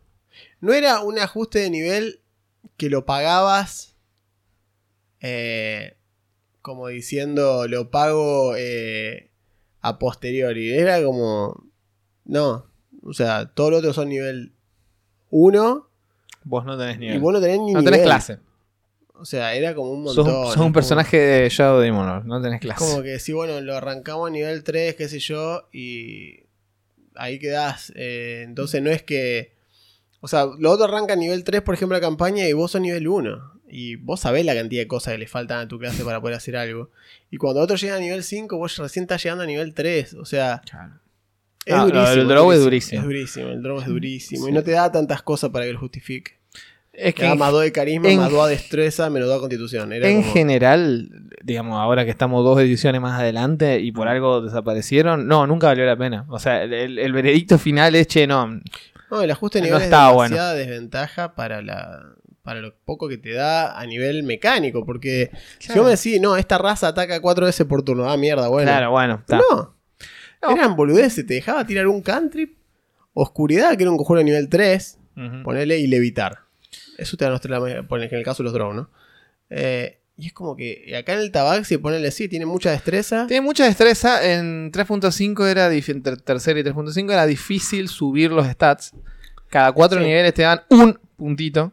No 0.61 0.73
era 0.73 1.01
un 1.01 1.19
ajuste 1.19 1.61
de 1.61 1.71
nivel 1.71 2.21
que 2.77 2.91
lo 2.91 3.05
pagabas 3.07 3.97
eh, 5.21 5.97
como 6.63 6.89
diciendo 6.89 7.67
lo 7.69 7.91
pago 7.91 8.55
eh, 8.57 9.31
a 9.81 9.99
posteriori. 9.99 10.73
Era 10.73 11.03
como... 11.03 11.65
No. 12.25 12.67
O 13.03 13.13
sea, 13.13 13.47
todos 13.55 13.71
los 13.71 13.79
otros 13.81 13.97
son 13.97 14.09
nivel 14.11 14.53
1 15.31 15.89
Vos 16.45 16.65
no 16.65 16.79
tenés 16.79 16.99
nivel. 16.99 17.17
y 17.17 17.19
vos 17.19 17.33
no 17.33 17.41
tenés 17.41 17.59
ni 17.61 17.73
no 17.73 17.83
tenés 17.83 18.03
clase. 18.03 18.39
O 19.15 19.25
sea, 19.27 19.55
era 19.55 19.75
como 19.75 19.91
un 19.91 20.03
montón. 20.05 20.25
sos 20.25 20.49
un 20.57 20.63
como- 20.63 20.73
personaje 20.73 21.17
de 21.19 21.49
Shadow 21.51 21.81
Demon 21.81 22.07
Lord, 22.07 22.25
no 22.25 22.41
tenés 22.41 22.61
clase. 22.61 22.83
Como 22.83 23.03
que 23.03 23.19
sí, 23.19 23.33
bueno, 23.35 23.61
lo 23.61 23.77
arrancamos 23.77 24.29
a 24.29 24.31
nivel 24.31 24.65
3, 24.65 24.95
qué 24.95 25.09
sé 25.09 25.19
yo, 25.19 25.69
y 25.73 26.45
ahí 27.21 27.39
quedás. 27.39 27.93
Eh, 27.97 28.43
entonces 28.47 28.83
no 28.83 28.91
es 28.91 29.03
que... 29.03 29.53
O 30.21 30.29
sea, 30.29 30.47
lo 30.59 30.71
otro 30.71 30.85
arranca 30.85 31.15
a 31.15 31.17
nivel 31.17 31.45
3, 31.45 31.63
por 31.63 31.75
ejemplo, 31.75 31.97
la 31.97 32.01
campaña, 32.01 32.47
y 32.47 32.53
vos 32.53 32.73
sos 32.73 32.81
nivel 32.81 33.09
1. 33.09 33.61
Y 33.73 33.97
vos 33.97 34.21
sabés 34.21 34.45
la 34.45 34.55
cantidad 34.55 34.83
de 34.83 34.89
cosas 34.89 35.13
que 35.15 35.19
le 35.19 35.27
faltan 35.29 35.61
a 35.61 35.69
tu 35.69 35.79
clase 35.79 36.05
para 36.05 36.21
poder 36.21 36.37
hacer 36.37 36.57
algo. 36.57 36.91
Y 37.31 37.37
cuando 37.39 37.61
otro 37.61 37.77
llega 37.77 37.97
a 37.97 38.01
nivel 38.01 38.23
5, 38.23 38.57
vos 38.59 38.77
recién 38.77 39.05
estás 39.05 39.23
llegando 39.23 39.45
a 39.45 39.47
nivel 39.47 39.73
3. 39.73 40.15
O 40.15 40.25
sea, 40.25 40.61
es 41.65 41.75
No, 41.75 41.87
durísimo. 41.87 42.13
el 42.23 42.29
draw 42.29 42.53
es 42.53 42.61
durísimo. 42.61 43.01
Es 43.01 43.07
durísimo, 43.07 43.49
el 43.49 43.63
draw 43.63 43.81
es 43.81 43.87
durísimo. 43.87 44.45
Sí. 44.45 44.51
Y 44.51 44.53
no 44.53 44.63
te 44.63 44.73
da 44.73 44.91
tantas 44.93 45.23
cosas 45.23 45.51
para 45.51 45.65
que 45.67 45.73
lo 45.73 45.79
justifique. 45.79 46.33
Es 46.93 47.15
que 47.15 47.35
más 47.35 47.53
2 47.53 47.63
de 47.63 47.73
carisma, 47.73 48.09
en- 48.09 48.19
más 48.19 48.31
2 48.31 48.49
de 48.49 48.55
destreza, 48.57 49.09
menos 49.11 49.29
2 49.29 49.37
de 49.37 49.41
constitución. 49.41 49.93
Era 49.93 50.09
en 50.09 50.23
como- 50.23 50.33
general, 50.35 51.09
digamos, 51.43 51.79
ahora 51.81 52.05
que 52.05 52.11
estamos 52.11 52.45
dos 52.45 52.61
ediciones 52.61 53.01
más 53.01 53.19
adelante 53.21 53.79
y 53.81 53.93
por 53.93 54.09
algo 54.09 54.41
desaparecieron, 54.43 55.27
no, 55.29 55.47
nunca 55.47 55.69
valió 55.69 55.87
la 55.87 55.97
pena. 55.97 56.27
O 56.29 56.39
sea, 56.39 56.63
el, 56.65 56.99
el- 56.99 57.13
veredicto 57.13 57.59
final 57.59 57.95
es, 57.95 58.07
che, 58.09 58.27
no, 58.27 58.61
No, 59.11 59.23
el 59.23 59.31
ajuste 59.31 59.59
de 59.59 59.63
No 59.63 59.67
nivel 59.75 59.83
estaba 59.83 60.11
es 60.11 60.15
bueno. 60.15 60.35
demasiada 60.37 60.55
desventaja 60.55 61.35
para 61.35 61.63
la 61.63 62.01
para 62.43 62.61
lo 62.61 62.75
poco 62.85 63.07
que 63.09 63.19
te 63.19 63.33
da 63.35 63.79
a 63.79 63.85
nivel 63.87 64.23
mecánico, 64.23 64.85
porque 64.87 65.31
si 65.59 65.73
vos 65.75 65.85
me 65.85 65.91
decís, 65.91 66.21
no, 66.21 66.37
esta 66.37 66.59
raza 66.59 66.89
ataca 66.89 67.21
4 67.21 67.45
veces 67.47 67.67
por 67.67 67.83
turno, 67.85 68.11
ah, 68.11 68.17
mierda, 68.17 68.49
bueno. 68.49 68.71
claro, 68.71 68.91
bueno, 68.91 69.23
no, 69.29 69.75
No. 70.43 70.57
eran 70.57 70.75
boludeces, 70.75 71.27
te 71.27 71.35
dejaba 71.35 71.67
tirar 71.67 71.87
un 71.87 72.01
cantrip, 72.01 72.57
oscuridad, 73.13 73.77
que 73.77 73.83
era 73.83 73.91
un 73.91 73.99
conjuro 73.99 74.19
de 74.19 74.25
nivel 74.25 74.49
3, 74.49 74.99
Ujú. 75.17 75.43
ponerle 75.45 75.79
y 75.79 75.87
levitar. 75.87 76.39
Eso 77.01 77.17
te 77.17 77.25
da 77.25 77.31
nuestra, 77.31 77.59
por 77.89 78.03
en 78.03 78.15
el 78.15 78.25
caso 78.25 78.43
de 78.43 78.45
los 78.45 78.53
drones, 78.53 78.77
¿no? 78.77 78.91
Eh, 79.51 79.99
y 80.17 80.27
es 80.27 80.33
como 80.35 80.55
que 80.55 80.95
acá 80.99 81.15
en 81.15 81.21
el 81.21 81.31
Tabaxi, 81.33 81.79
ponerle 81.79 82.11
sí, 82.11 82.29
tiene 82.29 82.45
mucha 82.47 82.71
destreza. 82.71 83.27
Tiene 83.27 83.41
mucha 83.41 83.65
destreza. 83.65 84.23
En 84.35 84.71
3.5 84.71 85.47
era 85.49 85.71
dif- 85.73 85.89
entre 85.91 86.17
tercera 86.19 86.61
y 86.61 86.63
3.5 86.63 87.11
era 87.13 87.25
difícil 87.27 87.89
subir 87.89 88.31
los 88.31 88.47
stats. 88.47 88.93
Cada 89.49 89.73
cuatro 89.73 89.99
Sí. 89.99 90.05
niveles 90.07 90.35
te 90.35 90.43
dan 90.43 90.61
un 90.69 90.99
puntito. 91.17 91.73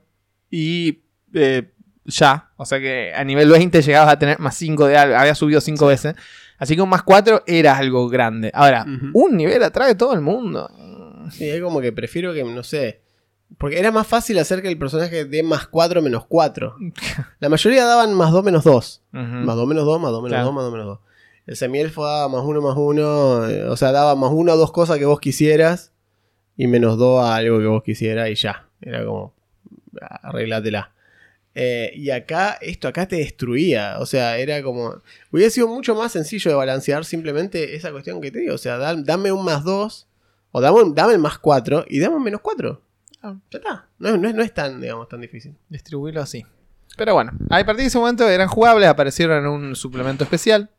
Y 0.50 1.00
eh, 1.34 1.70
ya. 2.06 2.50
O 2.56 2.66
sea 2.66 2.80
que 2.80 3.14
a 3.14 3.24
nivel 3.26 3.50
20 3.50 3.82
llegabas 3.82 4.14
a 4.14 4.18
tener 4.20 4.40
más 4.40 4.56
5 4.56 4.88
de 4.88 4.98
algo. 4.98 5.18
Había 5.18 5.36
subido 5.36 5.60
5 5.60 5.86
veces. 5.88 6.16
Así 6.58 6.76
que 6.76 6.82
un 6.82 6.90
más 6.90 7.04
4 7.04 7.44
era 7.46 7.78
algo 7.78 8.08
grande. 8.08 8.50
Ahora, 8.54 8.86
un 9.14 9.36
nivel 9.36 9.62
atrás 9.62 9.90
de 9.90 9.96
todo 9.96 10.14
el 10.14 10.22
mundo. 10.22 10.72
Sí, 11.32 11.50
es 11.50 11.62
como 11.62 11.82
que 11.82 11.92
prefiero 11.92 12.34
que, 12.34 12.44
no 12.46 12.64
sé. 12.64 13.02
Porque 13.58 13.80
era 13.80 13.92
más 13.92 14.06
fácil 14.08 14.38
hacer 14.40 14.62
que 14.62 14.68
el 14.68 14.78
personaje 14.78 15.26
dé 15.26 15.42
más 15.44 15.68
4 15.68 16.02
menos 16.02 16.26
4. 16.28 16.76
La 17.40 17.50
mayoría 17.50 17.86
daban 17.86 18.14
más 18.14 18.32
2 18.32 18.44
menos 18.44 18.64
2. 18.64 19.04
Ujú. 19.14 19.22
Más 19.22 19.56
2 19.56 19.68
menos 19.68 19.86
2, 19.86 20.02
más 20.02 20.12
2 20.12 20.22
menos 20.22 20.34
Claro. 20.34 20.46
2, 20.46 20.54
más 20.54 20.64
2 20.66 20.72
menos 20.74 20.88
2. 20.88 21.00
El 21.48 21.56
semielfo 21.56 22.06
daba 22.06 22.28
más 22.28 22.44
1 22.44 22.62
más 22.62 22.76
1. 22.78 23.72
O 23.72 23.78
sea, 23.78 23.92
daba 23.94 24.16
más 24.16 24.32
1 24.34 24.52
a 24.52 24.56
dos 24.56 24.72
cosas 24.72 24.98
que 24.98 25.06
vos 25.06 25.20
quisieras. 25.20 25.94
Y 26.58 26.68
menos 26.68 26.98
2 26.98 27.24
a 27.24 27.36
algo 27.36 27.60
que 27.60 27.66
vos 27.68 27.84
quisieras. 27.84 28.30
Y 28.30 28.36
ya. 28.36 28.68
Era 28.82 29.06
como. 29.06 29.34
Arreglátela. 30.02 30.92
Eh, 31.56 31.92
y 31.96 32.12
acá, 32.12 32.58
esto 32.62 32.88
acá 32.88 33.08
te 33.08 33.16
destruía. 33.16 33.96
O 34.00 34.06
sea, 34.06 34.38
era 34.38 34.62
como. 34.62 35.02
Hubiera 35.32 35.50
sido 35.50 35.68
mucho 35.68 35.96
más 35.96 36.12
sencillo 36.12 36.52
de 36.52 36.58
balancear 36.58 37.06
simplemente 37.06 37.76
esa 37.76 37.92
cuestión 37.92 38.22
que 38.22 38.30
te 38.32 38.40
digo. 38.40 38.54
O 38.56 38.60
sea, 38.60 38.78
da- 38.78 38.96
dame 38.96 39.32
un 39.32 39.44
más 39.46 39.64
2. 39.64 40.08
O 40.52 40.62
dame, 40.62 40.82
un- 40.82 40.94
dame 40.96 41.14
el 41.14 41.20
más 41.20 41.40
4. 41.40 41.86
Y 41.90 42.00
dame 42.00 42.16
un 42.18 42.24
menos 42.24 42.42
4. 42.42 42.82
Ah. 43.22 43.36
Ya 43.52 43.58
está. 43.60 43.86
No, 44.00 44.10
es- 44.10 44.20
no 44.20 44.28
es, 44.30 44.36
no 44.36 44.44
es 44.44 44.54
tan, 44.54 44.80
digamos, 44.82 45.08
tan 45.10 45.22
difícil. 45.22 45.56
distribuirlo 45.70 46.22
así. 46.22 46.46
Pero 46.98 47.14
bueno, 47.14 47.32
a 47.50 47.58
partir 47.64 47.76
de 47.78 47.86
ese 47.86 47.98
momento 48.00 48.28
eran 48.28 48.48
jugables, 48.48 48.88
aparecieron 48.88 49.40
en 49.46 49.48
un 49.52 49.76
suplemento 49.76 50.24
especial. 50.24 50.70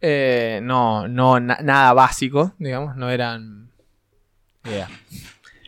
Eh, 0.00 0.60
no, 0.62 1.06
no 1.08 1.38
na- 1.40 1.58
nada 1.62 1.92
básico, 1.92 2.54
digamos, 2.58 2.96
no 2.96 3.08
eran. 3.10 3.70
Yeah. 4.64 4.88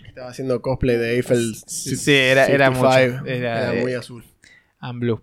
Estaba 0.06 0.30
haciendo 0.30 0.60
cosplay 0.60 0.96
de 0.96 1.14
Eiffel. 1.16 1.54
Sí, 1.66 1.96
sí, 1.96 2.12
era- 2.14 2.46
era 2.46 2.66
55. 2.68 3.18
mucho. 3.20 3.26
Era, 3.32 3.58
Era 3.70 3.74
eh, 3.74 3.82
muy 3.82 3.94
azul. 3.94 4.24
And 4.80 5.00
Blue. 5.00 5.22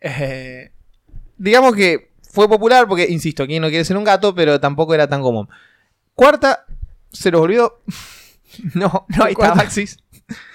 Eh, 0.00 0.72
digamos 1.36 1.74
que 1.76 2.12
fue 2.22 2.48
popular 2.48 2.88
porque, 2.88 3.06
insisto, 3.08 3.42
aquí 3.42 3.60
no 3.60 3.68
quiere 3.68 3.84
ser 3.84 3.96
un 3.96 4.04
gato, 4.04 4.34
pero 4.34 4.58
tampoco 4.58 4.94
era 4.94 5.06
tan 5.08 5.22
común. 5.22 5.48
Cuarta, 6.14 6.64
se 7.12 7.30
los 7.30 7.40
olvidó. 7.40 7.82
no, 8.74 9.06
no 9.08 9.24
hay 9.24 9.34
Cuarta. 9.34 9.54
tabaxis. 9.56 9.98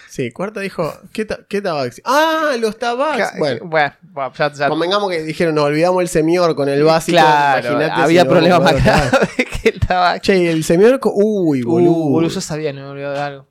Sí, 0.10 0.32
cuarta 0.32 0.62
dijo, 0.62 0.92
¿qué, 1.13 1.25
ta- 1.25 1.39
qué 1.48 1.62
tabaxi? 1.62 2.01
Ah, 2.04 2.56
los 2.60 2.80
tabaxi. 2.80 3.20
Ca- 3.22 3.34
Bueno, 3.38 3.66
bueno, 3.66 3.94
bueno, 4.01 4.34
ya, 4.36 4.51
ya- 4.51 4.68
convengamos 4.70 5.12
que 5.12 5.22
dijeron, 5.22 5.54
nos 5.54 5.66
olvidamos 5.66 6.01
el 6.01 6.08
semior 6.08 6.56
con 6.56 6.70
el 6.70 6.84
básico. 6.84 7.18
claro, 7.18 7.68
imagínate 7.70 8.01
había 8.01 8.22
si 8.22 8.27
no 8.27 8.32
problemas 8.34 8.62
más 8.63 8.84
graves 8.84 9.12
que 9.62 9.70
el. 9.70 10.22
Che, 10.22 10.38
y 10.38 10.48
el 10.48 10.63
semior, 10.63 11.00
uy, 11.04 11.62
boludo. 11.62 11.92
Uh, 11.92 12.10
boludo, 12.10 12.32
yo 12.32 12.42
sabía, 12.42 12.74
no 12.74 12.82
me 12.82 12.88
olvidé 12.89 13.10
de 13.10 13.20
algo. 13.20 13.48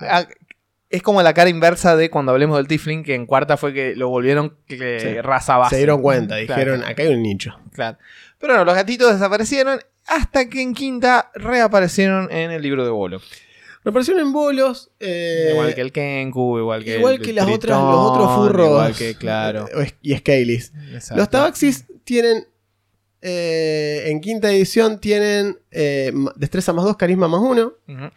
Ah, 0.00 0.26
Es 0.88 1.02
como 1.02 1.20
la 1.22 1.34
cara 1.34 1.50
inversa 1.50 1.94
de 1.96 2.08
cuando 2.08 2.32
hablemos 2.32 2.56
del 2.56 2.66
Tifling, 2.68 3.02
que 3.04 3.14
en 3.14 3.26
cuarta 3.26 3.58
fue 3.58 3.74
que 3.74 3.94
lo 3.94 4.08
volvieron 4.08 4.56
que 4.66 5.00
Sí. 5.00 5.20
raza 5.20 5.58
base. 5.58 5.74
Se 5.74 5.76
dieron 5.78 6.00
cuenta, 6.00 6.36
Claro, 6.46 6.62
dijeron, 6.62 6.84
acá 6.84 7.02
hay 7.02 7.08
un 7.12 7.22
nicho. 7.22 7.58
claro. 7.74 7.98
Pero 8.38 8.56
no, 8.56 8.64
los 8.64 8.74
gatitos 8.74 9.12
desaparecieron 9.12 9.80
hasta 10.06 10.48
que 10.48 10.62
en 10.62 10.72
quinta 10.72 11.30
reaparecieron 11.34 12.30
en 12.32 12.50
el 12.52 12.62
libro 12.62 12.84
de 12.84 12.90
Bolo. 12.90 13.20
Reaparecieron 13.84 14.22
en 14.26 14.32
bolos. 14.32 14.90
eh, 15.00 15.50
igual 15.52 15.74
que 15.74 15.80
el 15.80 15.92
Kenku, 15.92 16.58
igual 16.58 16.84
que 16.84 16.98
igual 16.98 17.14
el 17.14 17.20
que 17.22 17.32
las 17.32 17.46
Tritón, 17.46 17.56
otras, 17.56 17.80
los 17.82 18.10
otros 18.10 18.34
furros. 18.34 18.66
Igual 18.66 18.94
que, 18.94 19.14
claro. 19.14 19.66
eh, 19.80 19.92
Y 20.02 20.16
Scalies. 20.16 20.72
Los 21.14 21.30
tabaxis 21.30 21.86
tienen. 22.04 22.46
eh, 23.22 24.04
en 24.06 24.20
quinta 24.20 24.50
edición 24.52 25.00
tienen 25.00 25.58
eh, 25.70 26.12
destreza 26.36 26.72
más 26.72 26.84
2, 26.84 26.96
carisma 26.96 27.26
más 27.28 27.40
1, 27.40 27.72
Ujú, 27.88 28.10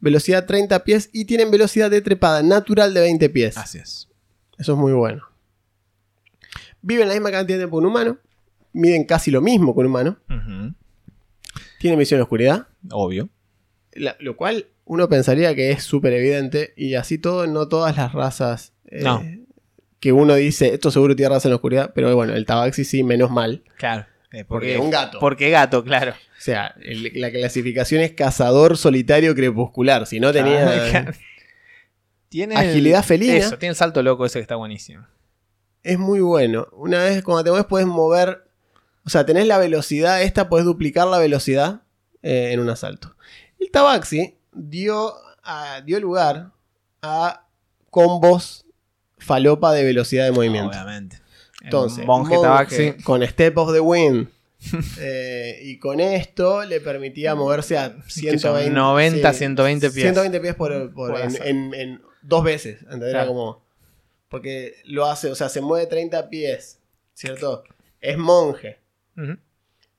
velocidad 0.00 0.46
30 0.46 0.82
pies 0.84 1.10
y 1.12 1.26
tienen 1.26 1.50
velocidad 1.50 1.90
de 1.90 2.00
trepada 2.00 2.42
natural 2.42 2.92
de 2.94 3.00
20 3.02 3.28
pies. 3.30 3.56
Así 3.56 3.78
es. 3.78 4.08
Eso 4.58 4.72
es 4.72 4.78
muy 4.78 4.92
bueno. 4.92 5.22
Viven 6.82 7.08
la 7.08 7.14
misma 7.14 7.30
cantidad 7.30 7.56
de 7.58 7.62
tiempo 7.64 7.76
que 7.76 7.84
un 7.84 7.86
humano. 7.86 8.18
Miden 8.72 9.04
casi 9.04 9.30
lo 9.30 9.40
mismo 9.40 9.74
que 9.74 9.80
un 9.80 9.86
humano. 9.86 10.18
Tienen 11.80 11.98
visión 11.98 12.18
en 12.18 12.22
oscuridad. 12.22 12.66
Obvio. 12.90 13.28
la- 13.92 14.16
lo 14.20 14.36
cual 14.36 14.66
uno 14.88 15.08
pensaría 15.08 15.54
que 15.54 15.70
es 15.70 15.82
súper 15.84 16.12
evidente. 16.14 16.72
Y 16.76 16.94
así 16.94 17.18
todo, 17.18 17.46
no 17.46 17.68
todas 17.68 17.96
las 17.96 18.12
razas. 18.12 18.72
eh, 18.86 19.02
No. 19.02 19.22
Que 20.00 20.12
uno 20.12 20.34
dice, 20.34 20.74
esto 20.74 20.90
seguro 20.90 21.16
tiene 21.16 21.30
raza 21.34 21.48
en 21.48 21.50
la 21.50 21.56
oscuridad. 21.56 21.92
Pero 21.94 22.14
bueno, 22.14 22.34
el 22.34 22.46
tabaxi 22.46 22.84
sí, 22.84 23.02
menos 23.02 23.30
mal. 23.30 23.62
Claro. 23.78 24.06
Eh, 24.32 24.44
Porque 24.44 24.76
un 24.78 24.90
gato. 24.90 25.18
Porque 25.20 25.50
gato, 25.50 25.82
claro. 25.84 26.12
O 26.12 26.40
sea, 26.40 26.74
el- 26.82 27.10
la 27.14 27.30
clasificación 27.30 28.02
es 28.02 28.12
cazador 28.12 28.76
solitario 28.76 29.34
crepuscular. 29.34 30.06
Si 30.06 30.20
no 30.20 30.32
tenía. 30.32 30.90
Claro. 30.90 31.12
Tiene 32.28 32.56
Agilidad 32.56 33.00
el- 33.00 33.04
felina. 33.06 33.34
Eso, 33.34 33.58
tiene 33.58 33.70
el 33.70 33.76
salto 33.76 34.02
loco 34.02 34.26
ese 34.26 34.38
que 34.38 34.42
está 34.42 34.56
buenísimo. 34.56 35.06
Es 35.82 35.98
muy 35.98 36.20
bueno. 36.20 36.68
Una 36.72 37.02
vez 37.04 37.22
cuando 37.22 37.44
te 37.44 37.50
mueves 37.50 37.66
puedes 37.66 37.86
mover. 37.86 38.44
O 39.04 39.10
sea, 39.10 39.24
tenés 39.24 39.46
la 39.46 39.58
velocidad 39.58 40.22
esta, 40.22 40.48
puedes 40.50 40.66
duplicar 40.66 41.06
la 41.06 41.18
velocidad 41.18 41.82
eh, 42.22 42.50
en 42.52 42.60
un 42.60 42.68
asalto. 42.68 43.16
El 43.58 43.70
Tabaxi 43.70 44.36
dio, 44.58 45.14
a- 45.42 45.80
dio 45.82 46.00
lugar 46.00 46.50
a 47.02 47.46
combos 47.90 48.64
falopa 49.18 49.72
de 49.72 49.84
velocidad 49.84 50.24
de 50.24 50.32
movimiento. 50.32 50.70
Obviamente. 50.70 51.20
Entonces, 51.62 52.06
monje, 52.06 52.34
monje 52.34 52.46
tabaxi. 52.48 52.92
con 53.04 53.26
Step 53.26 53.56
of 53.58 53.72
the 53.72 53.80
Wind. 53.80 54.28
eh, 55.00 55.60
y 55.62 55.78
con 55.78 56.00
esto 56.00 56.64
le 56.64 56.80
permitía 56.80 57.34
moverse 57.34 57.78
a 57.78 57.94
Que 57.94 58.00
son 58.38 58.40
120, 58.40 58.70
90, 58.70 59.32
120 59.32 59.90
pies. 59.90 60.02
120 60.04 60.40
pies 60.40 60.54
por, 60.54 60.92
por- 60.92 61.10
Por 61.12 61.20
en, 61.20 61.26
asalto. 61.28 61.44
en- 61.46 61.74
en 61.74 62.02
dos 62.22 62.42
veces. 62.44 62.78
Claro. 62.88 63.28
como. 63.28 63.64
Porque 64.28 64.74
lo 64.84 65.06
hace, 65.06 65.30
o 65.30 65.34
sea, 65.34 65.48
se 65.48 65.60
mueve 65.60 65.86
30 65.86 66.28
pies. 66.28 66.80
¿Cierto? 67.14 67.64
Es 68.00 68.16
monje, 68.18 68.78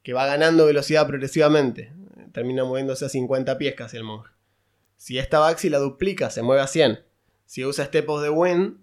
que 0.03 0.13
va 0.13 0.25
ganando 0.25 0.65
velocidad 0.65 1.05
progresivamente. 1.07 1.91
Termina 2.31 2.63
moviéndose 2.63 3.05
a 3.05 3.09
50 3.09 3.57
pies 3.57 3.73
casi 3.75 3.97
el 3.97 4.03
monje. 4.03 4.31
Si 4.99 5.17
esta 5.17 5.39
Baxi 5.39 5.69
la 5.69 5.77
duplica, 5.77 6.29
se 6.29 6.41
mueve 6.41 6.61
a 6.61 6.67
100. 6.67 6.99
Si 7.45 7.63
usa 7.63 7.85
Step 7.85 8.09
of 8.09 8.21
the 8.21 8.29
Wind, 8.29 8.73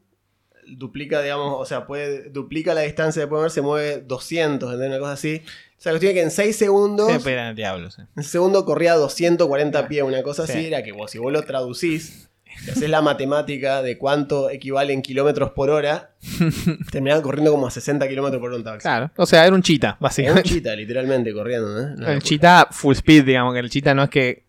duplica, 0.67 1.21
digamos, 1.21 1.55
o 1.59 1.65
sea, 1.67 1.87
puede 1.87 2.31
duplica 2.31 2.73
la 2.73 2.81
distancia 2.81 3.21
de 3.21 3.29
poder, 3.29 3.51
se 3.51 3.61
mueve 3.61 3.99
200, 4.05 4.73
¿entendés? 4.73 4.89
Una 4.89 4.99
cosa 4.99 5.13
así. 5.13 5.43
O 5.79 5.81
sea, 5.81 5.93
cuestión 5.93 6.15
que 6.15 6.23
en 6.23 6.31
6 6.31 6.57
segundos, 6.57 7.13
pero 7.23 7.39
era 7.39 7.51
el 7.51 7.55
diablo, 7.55 7.91
sí. 7.91 8.01
en 8.01 8.09
un 8.17 8.25
segundo 8.25 8.65
corría 8.65 8.95
240 8.95 9.89
pies, 9.89 10.03
una 10.05 10.23
cosa 10.23 10.47
Sí. 10.47 10.53
así, 10.53 10.67
era 10.69 10.83
que 10.83 10.93
vos, 10.93 11.11
si 11.11 11.19
vos 11.19 11.31
lo 11.31 11.43
traducís, 11.43 12.31
si 12.65 12.71
haces 12.71 12.89
la 12.89 13.03
matemática 13.03 13.83
de 13.83 13.99
cuánto 13.99 14.49
equivale 14.49 14.95
en 14.95 15.03
kilómetros 15.03 15.51
por 15.51 15.69
hora, 15.69 16.15
terminaban 16.91 17.23
corriendo 17.23 17.53
como 17.53 17.67
a 17.67 17.71
60 17.71 18.09
kilómetros 18.09 18.41
por 18.41 18.49
hora 18.49 18.57
un 18.57 18.65
taxi. 18.65 18.81
Claro. 18.83 19.11
O 19.17 19.27
sea, 19.27 19.45
era 19.47 19.55
un 19.55 19.61
chita, 19.63 19.89
Era 19.89 19.97
un 19.97 20.03
básicamente. 20.03 20.49
chita, 20.49 20.75
literalmente, 20.75 21.35
corriendo, 21.35 21.79
¿eh? 21.79 21.95
Una 21.99 22.13
el 22.15 22.23
chita 22.23 22.69
full 22.71 22.95
speed, 22.95 23.25
digamos, 23.27 23.53
que 23.53 23.61
el 23.61 23.69
chita 23.69 23.95
no 23.95 24.03
es 24.05 24.11
que 24.11 24.46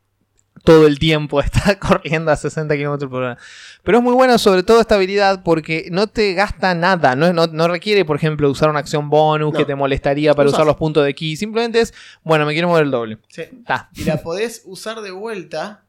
todo 0.67 0.85
el 0.85 0.99
tiempo 0.99 1.39
está 1.41 1.79
corriendo 1.79 2.29
a 2.29 2.35
60 2.35 2.75
kilómetros 2.75 3.09
por 3.09 3.23
hora. 3.23 3.37
Pero 3.83 3.99
es 3.99 4.03
muy 4.03 4.13
bueno, 4.13 4.37
sobre 4.37 4.63
todo 4.63 4.81
esta 4.81 4.95
habilidad, 4.95 5.41
porque 5.43 5.87
no 5.91 6.07
te 6.07 6.33
gasta 6.33 6.75
nada. 6.75 7.15
No, 7.15 7.31
no, 7.31 7.47
no 7.47 7.67
requiere, 7.69 8.03
por 8.03 8.17
ejemplo, 8.17 8.49
usar 8.51 8.69
una 8.69 8.79
acción 8.79 9.09
bonus 9.09 9.53
No. 9.53 9.57
que 9.57 9.63
te 9.63 9.75
molestaría 9.75 10.33
para 10.33 10.49
usar 10.49 10.65
los 10.65 10.75
puntos 10.75 11.05
de 11.05 11.15
ki. 11.15 11.37
Simplemente 11.37 11.79
es, 11.79 11.93
bueno, 12.21 12.45
me 12.45 12.51
quiero 12.51 12.67
mover 12.67 12.83
el 12.83 12.91
doble. 12.91 13.17
Sí. 13.29 13.43
Ta. 13.65 13.89
Y 13.95 14.03
la 14.03 14.17
podés 14.21 14.63
usar 14.65 14.99
de 15.01 15.11
vuelta 15.11 15.85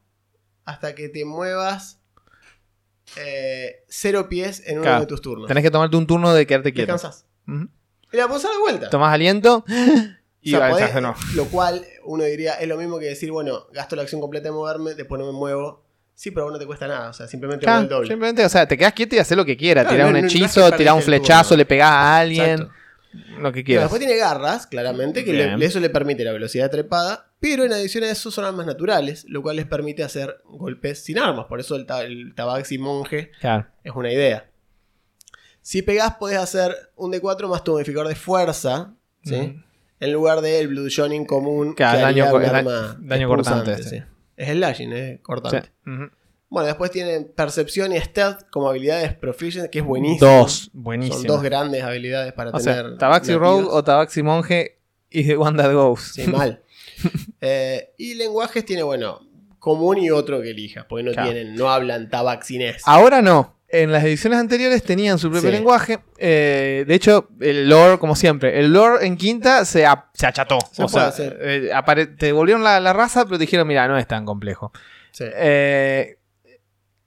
hasta 0.63 0.95
que 0.95 1.09
te 1.09 1.25
muevas 1.25 1.99
eh, 3.17 3.83
cero 3.89 4.29
pies 4.29 4.63
en 4.65 4.75
uno 4.77 4.83
Claro. 4.83 4.99
de 5.01 5.07
tus 5.07 5.21
turnos. 5.21 5.47
Tenés 5.47 5.63
que 5.63 5.71
tomarte 5.71 5.97
un 5.97 6.07
turno 6.07 6.31
de 6.33 6.47
quedarte 6.47 6.71
quieto. 6.73 6.93
Descansás. 6.93 7.25
Ujú. 7.47 7.67
Y 8.13 8.17
la 8.17 8.27
podés 8.27 8.43
usar 8.45 8.55
de 8.55 8.61
vuelta. 8.61 8.89
Tomás 8.89 9.13
aliento 9.13 9.65
y 10.41 10.53
O 10.55 10.57
sea, 10.57 10.67
va, 10.67 10.71
podés- 10.73 10.79
estás 10.81 10.95
de 10.95 11.01
nuevo. 11.01 11.17
Lo 11.35 11.45
cual 11.45 11.85
uno 12.03 12.23
diría, 12.23 12.53
es 12.53 12.67
lo 12.67 12.77
mismo 12.77 12.97
que 12.99 13.05
decir, 13.05 13.31
bueno, 13.31 13.67
gasto 13.73 13.95
la 13.95 14.03
acción 14.03 14.21
completa 14.21 14.49
de 14.49 14.51
moverme, 14.53 14.93
después 14.93 15.19
no 15.19 15.25
me 15.25 15.33
muevo. 15.33 15.83
Sí, 16.15 16.31
pero 16.31 16.51
no 16.51 16.59
te 16.59 16.65
cuesta 16.65 16.85
nada, 16.87 17.09
o 17.09 17.13
sea, 17.13 17.27
simplemente 17.27 17.63
Claro, 17.65 17.81
el 17.83 17.87
doble. 17.89 18.07
simplemente, 18.09 18.43
o 18.45 18.49
sea, 18.49 18.67
te 18.67 18.77
quedas 18.77 18.91
quieto 18.93 19.15
y 19.15 19.19
haces 19.19 19.37
lo 19.37 19.45
que 19.45 19.55
quieras. 19.55 19.85
Claro, 19.87 20.03
no- 20.03 20.07
un 20.09 20.13
no- 20.15 20.21
no 20.21 20.27
hechizo, 20.27 20.69
tirás 20.73 20.95
un 20.95 21.01
flechazo, 21.01 21.55
le 21.55 21.65
pegás 21.65 21.91
a 21.91 22.17
alguien, 22.19 22.49
Exacto. 22.51 22.71
lo 23.39 23.51
que 23.53 23.63
quieras. 23.63 23.83
después 23.85 23.99
tiene 24.01 24.17
garras, 24.17 24.67
claramente, 24.67 25.23
que 25.23 25.31
le- 25.31 25.65
eso 25.65 25.79
le 25.79 25.89
permite 25.89 26.25
la 26.25 26.33
velocidad 26.33 26.69
trepada, 26.69 27.31
pero 27.39 27.63
en 27.63 27.71
adición 27.71 28.03
a 28.03 28.09
eso 28.11 28.31
son 28.31 28.43
armas 28.43 28.65
naturales, 28.65 29.23
lo 29.29 29.41
cual 29.41 29.55
les 29.55 29.65
permite 29.65 30.03
hacer 30.03 30.41
golpes 30.43 31.01
sin 31.05 31.19
armas. 31.19 31.45
Por 31.47 31.61
eso 31.61 31.75
el, 31.77 31.85
ta- 31.85 32.03
el 32.03 32.33
Tabaxi 32.35 32.77
monje 32.77 33.31
Claro. 33.39 33.67
es 33.85 33.93
una 33.95 34.11
idea. 34.11 34.49
Si 35.61 35.81
pegás, 35.81 36.15
podés 36.15 36.37
hacer 36.37 36.75
un 36.97 37.11
D4 37.13 37.47
más 37.47 37.63
tu 37.63 37.71
modificador 37.73 38.07
de 38.09 38.15
fuerza, 38.15 38.93
¿sí? 39.23 39.35
Ujú. 39.35 39.63
En 39.99 40.13
lugar 40.13 40.41
del 40.41 40.67
Blue 40.69 40.87
Joning 40.95 41.25
común, 41.25 41.73
Claro, 41.73 41.97
que 41.97 42.03
daño 42.03 42.29
co- 42.29 42.37
arma 42.37 42.97
daño 42.99 43.27
cortante 43.27 43.73
este. 43.73 43.83
sí. 43.89 44.03
Es 44.37 44.49
slashing, 44.49 44.93
es 44.93 45.19
cortante. 45.21 45.69
Sí. 45.85 45.91
Bueno, 46.49 46.65
después 46.67 46.89
tienen 46.89 47.31
percepción 47.35 47.91
y 47.93 47.99
stealth 47.99 48.49
como 48.49 48.69
habilidades 48.69 49.13
proficient, 49.13 49.69
que 49.69 49.79
es 49.79 49.85
buenísimo. 49.85 50.31
Dos, 50.31 50.69
buenísimo. 50.73 51.17
Son 51.17 51.27
dos 51.27 51.43
grandes 51.43 51.83
habilidades 51.83 52.33
para 52.33 52.49
o 52.49 52.53
tener. 52.53 52.85
sea, 52.87 52.97
Tabaxi. 52.97 53.35
Rogue 53.35 53.67
o 53.69 53.83
Tabaxi 53.83 54.23
Monje 54.23 54.79
y 55.09 55.25
The 55.25 55.35
One 55.35 55.61
That 55.61 55.73
Goes. 55.73 56.11
Sí, 56.13 56.23
mal. 56.27 56.63
Eh, 57.41 57.93
y 57.97 58.15
lenguajes 58.15 58.65
tiene, 58.65 58.83
bueno, 58.83 59.21
común 59.59 59.97
y 59.99 60.09
otro 60.11 60.41
que 60.41 60.49
elijas, 60.51 60.85
porque 60.89 61.03
no 61.03 61.11
Claro. 61.13 61.31
tienen, 61.31 61.55
no 61.55 61.69
hablan 61.69 62.09
tabaxinés. 62.09 62.81
Ahora 62.85 63.21
no. 63.21 63.55
En 63.71 63.91
las 63.91 64.03
ediciones 64.03 64.39
anteriores 64.39 64.81
tenían 64.83 65.19
su 65.19 65.29
propio 65.29 65.49
Sí. 65.51 65.55
lenguaje. 65.55 65.99
Eh, 66.17 66.85
de 66.87 66.95
hecho, 66.95 67.29
el 67.39 67.69
lore, 67.69 67.99
como 67.99 68.15
siempre, 68.15 68.59
el 68.59 68.73
lore 68.73 69.05
en 69.05 69.15
quinta 69.15 69.63
se, 69.65 69.85
a- 69.85 70.09
se 70.13 70.25
acható. 70.25 70.57
Se 70.71 70.81
o 70.83 70.87
sea, 70.87 71.13
eh, 71.19 71.69
te 72.17 72.25
devolvieron 72.27 72.63
la, 72.63 72.79
la 72.79 72.93
raza, 72.93 73.25
pero 73.25 73.37
te 73.37 73.43
dijeron, 73.43 73.67
mira, 73.67 73.87
no 73.87 73.97
es 73.97 74.07
tan 74.07 74.25
complejo. 74.25 74.71
Sí. 75.11 75.25
Eh, 75.35 76.17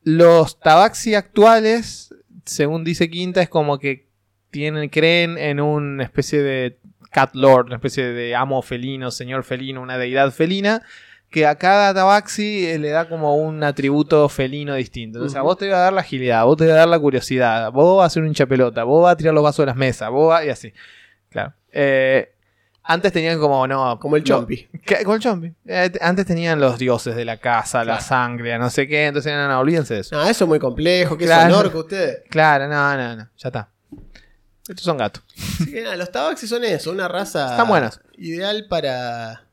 los 0.05 0.59
tabaxi 0.61 1.15
actuales, 1.15 2.15
según 2.45 2.85
dice 2.85 3.09
Quinta, 3.11 3.43
es 3.43 3.49
como 3.49 3.79
que 3.79 4.07
tienen, 4.51 4.89
creen 4.89 5.39
en 5.39 5.61
una 5.61 6.03
especie 6.05 6.43
de 6.43 6.79
cat 7.11 7.35
lord, 7.35 7.67
una 7.67 7.77
especie 7.77 8.05
de 8.05 8.35
amo 8.35 8.63
felino, 8.63 9.11
señor 9.11 9.45
felino, 9.45 9.81
una 9.83 9.99
deidad 9.99 10.31
felina, 10.33 10.83
que 11.33 11.47
a 11.47 11.57
cada 11.57 11.93
tabaxi 11.95 12.67
eh, 12.67 12.79
le 12.79 12.91
da 12.91 13.09
como 13.09 13.35
un 13.37 13.65
atributo 13.65 14.29
felino 14.29 14.75
distinto. 14.75 15.19
Entonces, 15.19 15.37
a 15.37 15.41
Ujú. 15.41 15.49
vos 15.49 15.59
te 15.59 15.69
va 15.69 15.79
a 15.79 15.81
dar 15.81 15.93
la 15.93 16.03
agilidad, 16.03 16.41
a 16.41 16.45
vos 16.45 16.57
te 16.57 16.67
va 16.67 16.75
a 16.75 16.77
dar 16.77 16.89
la 16.89 16.99
curiosidad, 17.01 17.73
vos 17.73 17.97
vas 17.99 18.05
a 18.05 18.07
hacer 18.07 18.23
un 18.23 18.29
hincha 18.29 18.47
pelota, 18.47 18.85
vos 18.85 19.03
vas 19.03 19.15
a 19.15 19.17
tirar 19.17 19.35
los 19.35 19.43
vasos 19.43 19.63
de 19.65 19.67
las 19.67 19.77
mesas, 19.77 20.11
vos 20.11 20.29
vas, 20.29 20.45
y 20.45 20.51
así. 20.51 20.73
Claro. 21.31 21.55
Eh, 21.73 22.29
antes 22.85 23.13
tenían 23.13 23.39
como, 23.39 23.67
no. 23.67 23.99
Como 23.99 24.17
el 24.17 24.25
Chompi. 24.25 24.69
Como 25.05 25.15
el 25.15 25.21
Chompi. 25.21 25.53
Eh, 25.67 25.93
antes 26.01 26.27
tenían 26.27 26.61
los 26.61 26.79
dioses 26.79 27.15
de 27.17 27.25
la 27.25 27.37
casa, 27.39 27.85
la 27.85 28.01
sangre, 28.01 28.59
no 28.59 28.69
sé 28.71 28.87
qué. 28.89 29.07
Entonces, 29.07 29.33
no, 29.33 29.49
no, 29.49 29.61
olvídense 29.61 29.95
de 29.95 30.01
eso. 30.01 30.19
Ah, 30.21 30.29
eso 30.29 30.45
es 30.45 30.49
muy 30.49 30.59
complejo. 30.59 31.17
¿Qué 31.17 31.25
Claro. 31.25 31.55
son 31.55 31.67
orcos 31.67 31.83
ustedes? 31.85 32.23
Claro, 32.29 32.67
no, 32.69 32.97
no, 32.97 33.17
no. 33.17 33.29
Ya 33.39 33.49
está. 33.49 33.69
Estos 34.69 34.85
son 34.85 34.97
gatos. 34.99 35.23
Así 35.39 35.73
que 35.73 35.83
nada, 35.83 35.97
los 35.97 36.11
tabaxis 36.13 36.49
son 36.51 36.65
eso, 36.65 36.91
una 36.91 37.09
raza. 37.09 37.51
Están 37.53 37.69
buenas. 37.69 38.01
Ideal 38.19 38.67
para 38.69 39.45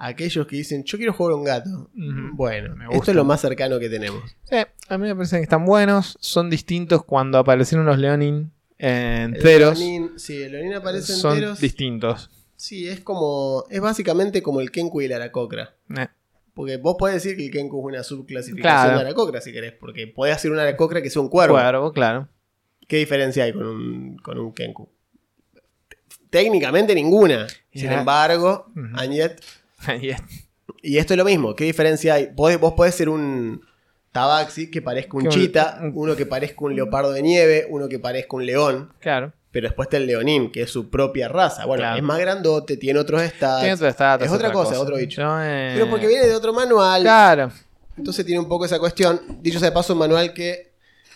aquellos 0.00 0.46
que 0.46 0.56
dicen, 0.56 0.82
yo 0.84 0.96
quiero 0.98 1.12
jugar 1.12 1.32
a 1.32 1.36
un 1.36 1.44
gato. 1.44 1.90
Bueno, 2.32 2.74
Me 2.76 2.86
esto 2.96 3.10
es 3.10 3.16
lo 3.16 3.24
más 3.24 3.40
cercano 3.40 3.78
que 3.78 3.88
tenemos. 3.88 4.22
Sí, 4.44 4.56
a 4.88 4.98
mí 4.98 5.06
me 5.06 5.14
parecen 5.14 5.40
que 5.40 5.44
están 5.44 5.64
buenos. 5.64 6.16
Son 6.20 6.48
distintos 6.50 7.04
cuando 7.04 7.38
aparecieron 7.38 7.86
los 7.86 7.98
Leonin 7.98 8.50
El 8.78 9.34
enteros. 9.34 9.78
Leonin- 9.78 10.16
sí, 10.18 10.42
el 10.42 10.52
Leonin 10.52 10.74
aparece 10.74 11.12
Son 11.12 11.34
enteros. 11.34 11.60
distintos. 11.60 12.30
Sí, 12.56 12.88
es 12.88 13.00
como. 13.00 13.64
Es 13.70 13.80
básicamente 13.80 14.42
como 14.42 14.60
el 14.60 14.70
Kenku 14.70 15.00
y 15.00 15.04
el 15.06 15.12
Aracocra. 15.12 15.76
Eh, 15.96 16.08
Porque 16.54 16.76
vos 16.78 16.96
podés 16.98 17.14
decir 17.22 17.36
que 17.36 17.46
el 17.46 17.50
Kenku 17.50 17.78
es 17.80 17.94
una 17.94 18.02
subclasificación 18.02 18.82
Claro. 18.84 18.98
de 18.98 19.04
Aracocra 19.06 19.40
si 19.40 19.52
querés, 19.52 19.72
porque 19.72 20.06
podés 20.06 20.34
hacer 20.36 20.50
una 20.50 20.62
Aracocra 20.62 21.00
que 21.00 21.08
sea 21.10 21.22
un 21.22 21.28
cuervo. 21.30 21.54
Cuervo, 21.54 21.92
claro. 21.92 22.28
¿Qué 22.88 22.96
diferencia 22.96 23.44
hay 23.44 23.52
con 23.52 23.66
un, 23.66 24.16
con 24.18 24.38
un 24.38 24.52
Kenku? 24.52 24.88
Técnicamente 26.30 26.94
ninguna. 26.94 27.46
Sin 27.72 27.90
embargo. 27.92 28.66
Anyet. 28.94 29.32
Y 29.32 29.40
es- 29.42 29.59
Y 30.82 30.98
esto 30.98 31.14
es 31.14 31.18
lo 31.18 31.24
mismo. 31.24 31.54
¿Qué 31.54 31.64
diferencia 31.64 32.14
hay? 32.14 32.30
Vos, 32.34 32.58
vos 32.60 32.72
podés 32.74 32.94
ser 32.94 33.08
un 33.08 33.60
Tabaxi 34.12 34.70
que 34.70 34.82
parezca 34.82 35.16
un 35.16 35.28
chita, 35.28 35.78
un- 35.82 35.92
uno 35.94 36.16
que 36.16 36.26
parezca 36.26 36.64
un 36.64 36.74
leopardo 36.74 37.12
de 37.12 37.22
nieve, 37.22 37.66
uno 37.68 37.88
que 37.88 37.98
parezca 37.98 38.36
un 38.36 38.46
león. 38.46 38.92
claro. 39.00 39.32
Pero 39.52 39.66
después 39.66 39.86
está 39.86 39.96
el 39.96 40.06
leonín, 40.06 40.52
que 40.52 40.62
es 40.62 40.70
su 40.70 40.90
propia 40.90 41.26
raza. 41.26 41.66
Bueno, 41.66 41.80
Claro. 41.82 41.96
es 41.96 42.02
más 42.04 42.20
grandote, 42.20 42.76
tiene 42.76 43.00
otros 43.00 43.20
stats. 43.22 43.58
Tiene 43.62 43.74
otro 43.74 43.88
estatus, 43.88 44.26
es 44.28 44.32
otra 44.32 44.52
cosa, 44.52 44.78
otro 44.78 44.94
bicho. 44.96 45.22
Eh, 45.42 45.72
Pero 45.74 45.90
porque 45.90 46.06
viene 46.06 46.24
de 46.28 46.36
otro 46.36 46.52
manual. 46.52 47.02
Claro. 47.02 47.50
Entonces 47.96 48.24
tiene 48.24 48.38
un 48.38 48.46
poco 48.46 48.64
esa 48.64 48.78
cuestión. 48.78 49.20
Dicho 49.40 49.58
sea 49.58 49.70
de 49.70 49.74
paso, 49.74 49.92
un 49.94 49.98
manual 49.98 50.32
que 50.34 50.70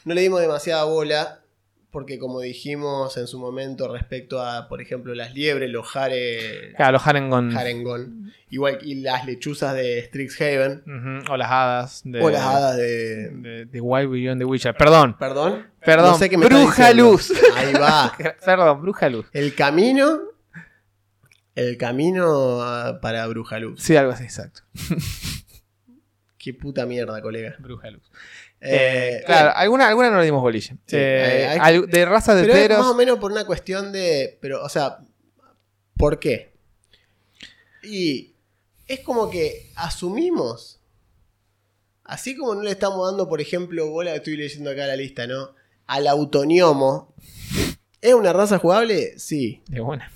no 0.05 0.15
le 0.15 0.21
dimos 0.21 0.41
demasiada 0.41 0.83
bola. 0.83 1.43
Porque 1.95 2.19
como 2.19 2.41
dijimos 2.41 3.17
en 3.19 3.29
su 3.29 3.39
momento 3.39 3.87
respecto 3.87 4.43
a, 4.43 4.67
por 4.67 4.83
ejemplo, 4.83 5.15
las 5.15 5.33
liebres, 5.33 5.71
los 5.71 5.87
jare, 5.87 6.75
Claro, 6.75 6.99
los 6.99 8.09
igual 8.51 8.79
y 8.83 8.97
las 8.97 9.25
lechuzas 9.25 9.77
de 9.77 10.03
Strixhaven, 10.03 10.83
O 11.31 11.37
las 11.37 11.51
hadas. 11.53 12.03
De, 12.05 12.21
o 12.21 12.31
las 12.31 12.43
hadas 12.43 12.77
de... 12.79 13.29
De, 13.31 13.67
de 13.67 13.81
Wild 13.81 14.11
Beyond 14.11 14.41
the 14.41 14.45
Witcher. 14.45 14.75
Perdón. 14.75 15.17
Perdón. 15.17 15.69
Perdón. 15.85 16.11
No 16.11 16.19
sé 16.19 16.29
qué 16.29 16.37
me 16.37 16.47
está 16.47 16.59
Bruja. 16.59 16.93
Luz. 16.95 17.33
Ahí 17.55 17.73
va. 17.75 18.13
Perdón, 18.45 18.83
Bruja 18.83 19.09
Luz. 19.09 19.27
El 19.33 19.55
camino... 19.55 20.21
El 21.55 21.77
camino 21.77 22.61
ah, 22.61 22.99
para 23.01 23.25
Brujaluz. 23.29 23.81
Sí, 23.81 23.95
algo 23.95 24.11
así, 24.11 24.25
exacto. 24.25 24.63
Qué 26.39 26.53
puta 26.53 26.87
mierda, 26.87 27.23
colega. 27.23 27.55
Bruja 27.61 27.91
Luz. 27.91 28.11
Eh, 28.67 29.19
Eh, 29.21 29.23
claro, 29.27 29.53
alguna, 29.55 29.89
alguna 29.89 30.11
no 30.11 30.19
le 30.19 30.25
dimos 30.25 30.41
bolilla. 30.41 30.75
Sí, 30.87 30.97
Eh, 30.99 31.59
hay- 31.61 31.83
de 31.87 32.05
razas 32.07 32.37
de 32.41 32.47
Pero 32.47 32.75
es 32.75 32.81
más 32.81 32.89
o 32.89 32.95
menos 32.95 33.19
por 33.19 33.31
una 33.31 33.45
cuestión 33.45 33.93
de. 33.93 34.39
Pero, 34.41 34.63
o 34.65 34.69
sea, 34.69 34.99
¿por 35.97 36.19
qué? 36.19 36.53
Y 37.83 38.35
es 38.87 39.01
como 39.01 39.31
que 39.31 39.71
asumimos. 39.77 40.81
Así 42.05 42.37
como 42.37 42.55
no 42.55 42.63
le 42.63 42.71
estamos 42.71 43.07
dando, 43.07 43.29
por 43.29 43.41
ejemplo, 43.41 43.89
bola, 43.91 44.15
estoy 44.15 44.37
leyendo 44.37 44.71
acá 44.71 44.87
la 44.87 44.97
lista, 44.97 45.27
¿no? 45.27 45.55
Al 45.87 46.07
autoniomo. 46.07 47.15
¿Es 48.01 48.13
una 48.15 48.33
raza 48.33 48.59
jugable? 48.59 49.19
Sí. 49.19 49.63
De 49.69 49.81
buena. 49.81 50.11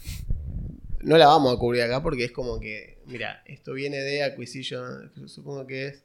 No 1.00 1.17
la 1.17 1.26
vamos 1.28 1.55
a 1.55 1.59
cubrir 1.59 1.83
acá 1.83 2.02
porque 2.02 2.25
es 2.25 2.33
como 2.33 2.61
que. 2.61 2.99
Mira, 3.07 3.43
esto 3.47 3.73
viene 3.73 3.99
de 3.99 4.23
Acquisition. 4.23 5.11
Supongo 5.26 5.67
que 5.67 5.87
es. 5.88 6.05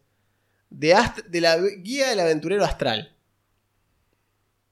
De, 0.74 0.96
ast- 0.96 1.24
de 1.26 1.40
la 1.42 1.58
guía 1.58 2.10
del 2.10 2.20
aventurero 2.20 2.64
astral. 2.66 3.12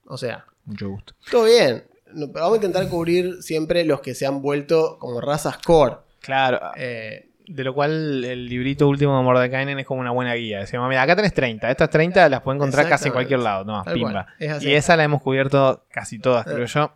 O 0.05 0.17
sea, 0.17 0.45
Mucho 0.65 0.89
gusto. 0.89 1.13
todo 1.29 1.45
bien. 1.45 1.83
No, 2.13 2.27
pero 2.31 2.43
vamos 2.45 2.53
a 2.53 2.65
intentar 2.65 2.89
cubrir 2.89 3.41
siempre 3.41 3.85
los 3.85 4.01
que 4.01 4.13
se 4.15 4.25
han 4.25 4.41
vuelto 4.41 4.97
como 4.99 5.21
razas 5.21 5.57
core. 5.59 5.95
Claro. 6.19 6.59
Eh, 6.75 7.29
De 7.47 7.63
lo 7.63 7.73
cual 7.73 8.23
el 8.25 8.47
librito 8.47 8.87
último 8.87 9.17
de 9.17 9.23
Mordekainen 9.23 9.79
es 9.79 9.85
como 9.85 10.01
una 10.01 10.11
buena 10.11 10.33
guía. 10.33 10.59
Decimos, 10.59 10.89
mira, 10.89 11.01
acá 11.03 11.15
tenés 11.15 11.33
30. 11.33 11.69
Estas 11.71 11.89
30 11.89 12.27
las 12.29 12.41
puedes 12.41 12.57
encontrar 12.57 12.89
casi 12.89 13.07
en 13.07 13.13
cualquier 13.13 13.39
lado. 13.39 13.63
No, 13.63 13.83
pimba. 13.93 14.27
es. 14.39 14.61
Y 14.63 14.73
esa 14.73 14.97
la 14.97 15.03
hemos 15.05 15.21
cubierto 15.21 15.85
casi 15.89 16.19
todas, 16.19 16.45
Eh. 16.47 16.51
creo 16.53 16.65
yo. 16.65 16.93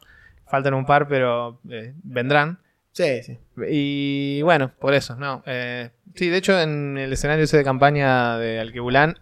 Faltan 0.47 0.73
un 0.73 0.85
par, 0.85 1.07
pero 1.07 1.59
eh, 1.69 1.93
vendrán. 2.03 2.59
sí, 2.91 3.23
sí. 3.23 3.37
Y 3.69 4.41
bueno, 4.43 4.71
por 4.79 4.93
eso, 4.93 5.15
¿no? 5.15 5.41
Eh, 5.45 5.89
sí, 6.15 6.29
de 6.29 6.37
hecho, 6.37 6.59
en 6.59 6.97
el 6.97 7.11
escenario 7.13 7.43
ese 7.45 7.57
de 7.57 7.63
campaña 7.63 8.37
de 8.37 8.59
Alquebulán 8.59 9.17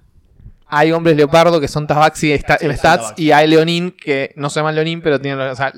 hay 0.75 0.91
hombres 0.91 1.15
leopardo 1.15 1.61
que 1.61 1.67
son 1.67 1.85
Tabaxi 1.85 2.35
son 2.35 2.75
stats 2.75 3.13
y 3.17 3.31
hay 3.31 3.47
Leonin 3.47 3.91
que 3.91 4.33
no 4.37 4.49
se 4.49 4.59
llaman 4.59 4.73
Leonin, 4.73 5.01
pero 5.03 5.21
tienen. 5.21 5.37
los- 5.37 5.51
O 5.51 5.55
sea, 5.55 5.71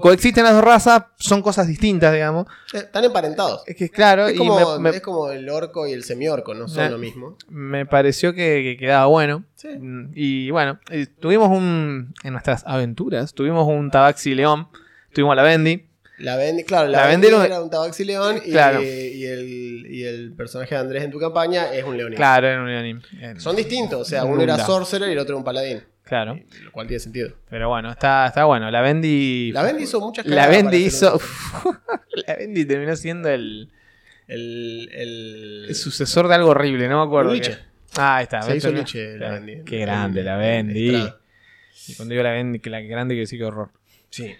coexisten 0.00 0.42
las 0.42 0.54
dos 0.54 0.64
razas, 0.64 1.04
son 1.18 1.40
cosas 1.40 1.68
distintas, 1.68 2.12
digamos. 2.12 2.46
Eh, 2.72 2.78
Están 2.78 3.04
emparentados. 3.04 3.62
Es 3.66 3.76
que 3.76 3.88
claro, 3.90 4.26
Es 4.26 4.34
y 4.34 4.38
como, 4.38 4.78
me, 4.80 4.90
me- 4.90 4.96
es 4.96 5.02
como 5.02 5.30
el 5.30 5.48
orco 5.48 5.86
y 5.86 5.92
el 5.92 6.02
semiorco, 6.02 6.54
no 6.54 6.66
son 6.66 6.84
Eh. 6.84 6.90
lo 6.90 6.98
mismo. 6.98 7.36
me 7.48 7.86
pareció 7.86 8.32
que, 8.34 8.62
que 8.64 8.76
quedaba 8.76 9.06
bueno. 9.06 9.44
Sí. 9.54 9.68
Mm, 9.68 10.10
Y 10.16 10.50
bueno, 10.50 10.80
tuvimos 11.20 11.48
un. 11.48 12.12
En 12.24 12.32
nuestras 12.32 12.64
aventuras, 12.66 13.34
tuvimos 13.34 13.68
un 13.68 13.90
Tabaxi 13.92 14.34
León, 14.34 14.66
tuvimos 15.12 15.32
a 15.34 15.36
la 15.36 15.42
Bendy. 15.44 15.86
La 16.20 16.36
Bendy, 16.36 16.64
claro, 16.64 16.88
la, 16.88 17.00
La 17.02 17.06
Bendy 17.06 17.28
Bendy 17.28 17.46
era 17.46 17.62
un 17.62 17.70
Tabaxi 17.70 18.04
León 18.04 18.40
y, 18.44 18.50
Claro. 18.50 18.82
y 18.82 19.24
el, 19.24 19.86
y 19.90 20.04
el 20.04 20.32
personaje 20.32 20.74
de 20.74 20.80
Andrés 20.80 21.02
en 21.02 21.10
tu 21.10 21.18
campaña 21.18 21.72
es 21.72 21.82
un 21.82 21.96
leonino. 21.96 22.16
Claro, 22.16 22.46
era 22.46 22.60
un 22.60 22.68
Leonin. 22.68 23.02
Eh, 23.20 23.34
Son 23.38 23.56
distintos, 23.56 24.00
o 24.00 24.04
sea, 24.04 24.24
Un 24.24 24.32
uno 24.32 24.42
era 24.42 24.58
sorcerer 24.58 25.08
y 25.08 25.12
el 25.12 25.18
otro 25.18 25.32
era 25.32 25.38
un 25.38 25.44
paladín. 25.44 25.82
Claro. 26.04 26.38
Lo 26.64 26.72
cual 26.72 26.86
tiene 26.88 27.00
sentido. 27.00 27.30
Pero 27.48 27.68
bueno, 27.68 27.90
está, 27.90 28.26
está 28.26 28.44
bueno. 28.44 28.70
La 28.70 28.80
Bendy. 28.80 29.52
La 29.52 29.62
Bendy 29.62 29.84
hizo 29.84 30.00
muchas 30.00 30.26
La 30.26 30.48
Bendy 30.48 30.76
hizo. 30.78 31.20
la 32.26 32.34
Bendy 32.34 32.64
terminó 32.64 32.96
siendo 32.96 33.28
el, 33.30 33.70
El, 34.26 34.88
el, 35.68 35.74
sucesor 35.74 36.28
de 36.28 36.34
algo 36.34 36.50
horrible, 36.50 36.88
no 36.88 37.00
me 37.00 37.06
acuerdo. 37.06 37.32
Liche. 37.32 37.58
Ah, 37.96 38.16
ahí 38.16 38.24
está. 38.24 38.42
Se 38.42 38.56
hizo 38.56 38.70
liche 38.70 39.16
la 39.18 39.30
Bendy. 39.32 39.62
Qué 39.64 39.78
grande 39.78 40.22
la 40.22 40.36
Bendy. 40.36 40.96
Y 41.88 41.94
cuando 41.94 42.12
digo 42.12 42.22
la 42.22 42.32
Bendy, 42.32 42.58
que 42.58 42.70
la 42.70 42.80
grande 42.80 43.14
que 43.14 43.26
sí 43.26 43.38
que 43.38 43.44
horror. 43.44 43.70
Sí. 44.10 44.34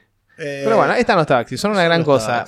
Pero 0.65 0.77
bueno, 0.77 0.95
esta 0.95 1.15
no 1.15 1.21
está 1.23 1.35
Tabaxi, 1.35 1.57
son 1.57 1.73
una 1.73 1.85
gran 1.85 2.01
los 2.01 2.07
cosa. 2.07 2.45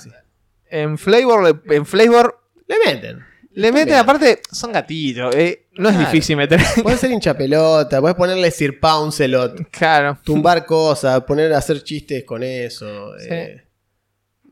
En 0.70 0.96
Flavor, 0.98 1.62
en 1.66 1.85
Flavor 1.87 2.40
Le 2.66 2.76
meten. 2.85 3.24
le 3.52 3.72
meten, 3.72 3.94
aparte, 3.94 4.40
son 4.50 4.72
gatillos. 4.72 5.35
eh, 5.35 5.66
no 5.74 5.88
es 5.90 5.98
difícil 5.98 6.37
meter. 6.37 6.61
Puedes 6.83 7.00
ser 7.00 7.11
hincha 7.11 7.35
pelota, 7.37 8.00
puedes 8.00 8.16
ponerle 8.16 8.50
Sir 8.50 8.78
Pouncelot, 8.81 9.68
claro. 9.70 10.18
tumbar 10.24 10.64
cosas, 10.66 11.22
poner 11.24 11.52
a 11.52 11.59
hacer 11.59 11.83
chistes 11.83 12.24
con 12.24 12.42
eso. 12.42 13.12
Sí. 13.18 13.26
eh, 13.31 13.64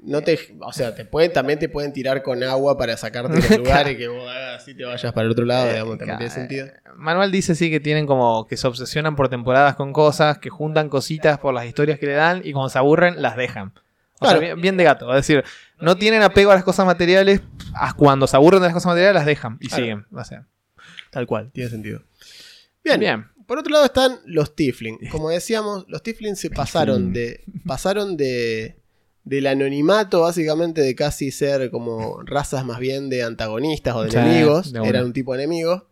no 0.03 0.23
te, 0.23 0.39
o 0.61 0.73
sea, 0.73 0.95
te 0.95 1.05
pueden, 1.05 1.33
también 1.33 1.59
te 1.59 1.69
pueden 1.69 1.93
tirar 1.93 2.23
con 2.23 2.43
agua 2.43 2.77
para 2.79 2.97
sacarte 2.97 3.41
del 3.41 3.59
lugar 3.65 3.89
y 3.91 3.97
que 3.99 4.09
vos 4.09 4.29
hagas 4.29 4.63
así 4.63 4.75
te 4.75 4.85
vayas 4.85 5.13
para 5.13 5.27
el 5.27 5.33
otro 5.33 5.45
lado, 5.45 5.69
digamos, 5.71 5.99
también 5.99 6.19
tiene 6.19 6.33
sentido. 6.33 6.67
Manuel 6.97 7.31
dice 7.31 7.55
sí 7.55 7.71
que 7.71 7.81
tienen 7.81 8.07
como 8.07 8.47
que 8.47 8.57
se 8.57 8.67
obsesionan 8.67 9.17
por 9.17 9.29
temporadas 9.29 9.77
con 9.77 9.93
cosas, 9.93 10.39
que 10.39 10.51
juntan 10.51 10.89
cositas 10.89 11.39
por 11.39 11.53
las 11.55 11.67
historias 11.67 11.99
que 11.99 12.07
le 12.07 12.13
dan 12.15 12.41
y 12.45 12.53
cuando 12.53 12.69
se 12.71 12.79
aburren 12.79 13.21
las 13.23 13.37
dejan. 13.37 13.73
O 14.15 14.21
Claro. 14.25 14.39
sea, 14.39 14.49
bien, 14.49 14.61
bien 14.61 14.77
de 14.77 14.85
gato. 14.85 15.09
Es 15.11 15.17
decir, 15.27 15.45
no 15.81 15.97
tienen 15.97 16.23
apego 16.23 16.51
a 16.51 16.55
las 16.55 16.65
cosas 16.65 16.85
materiales, 16.87 17.41
a- 17.75 17.95
cuando 17.95 18.27
se 18.27 18.37
aburren 18.37 18.61
de 18.61 18.67
las 18.69 18.75
cosas 18.75 18.89
materiales 18.91 19.15
las 19.15 19.27
dejan 19.27 19.57
y 19.61 19.69
Claro. 19.69 19.83
siguen. 19.83 20.07
O 20.13 20.25
sea, 20.25 20.47
Tal 21.11 21.27
cual, 21.27 21.51
tiene 21.53 21.71
sentido. 21.71 22.03
Bien. 22.85 23.01
bien. 23.01 23.27
Por 23.47 23.59
otro 23.59 23.73
lado 23.73 23.85
están 23.87 24.19
los 24.27 24.55
Tiflin. 24.55 24.97
Como 25.11 25.29
decíamos, 25.31 25.85
los 25.89 26.03
Tiflin 26.03 26.37
se 26.37 26.51
pasaron 26.51 27.13
de. 27.13 27.43
pasaron 27.67 28.17
de. 28.17 28.77
Del 29.25 29.47
anonimato, 29.47 30.23
básicamente, 30.23 30.81
de 30.81 30.95
casi 30.95 31.31
ser 31.31 31.71
como 31.71 32.23
razas 32.23 32.65
más 32.65 32.79
bien 32.79 33.09
de 33.11 33.23
antagonistas 33.23 33.95
o 33.95 34.03
de 34.03 34.11
Sí, 34.11 34.17
enemigos. 34.17 34.73
de. 34.73 34.81
Eran 34.89 35.05
un 35.07 35.13
tipo 35.13 35.35
de 35.37 35.43
enemigo. 35.45 35.87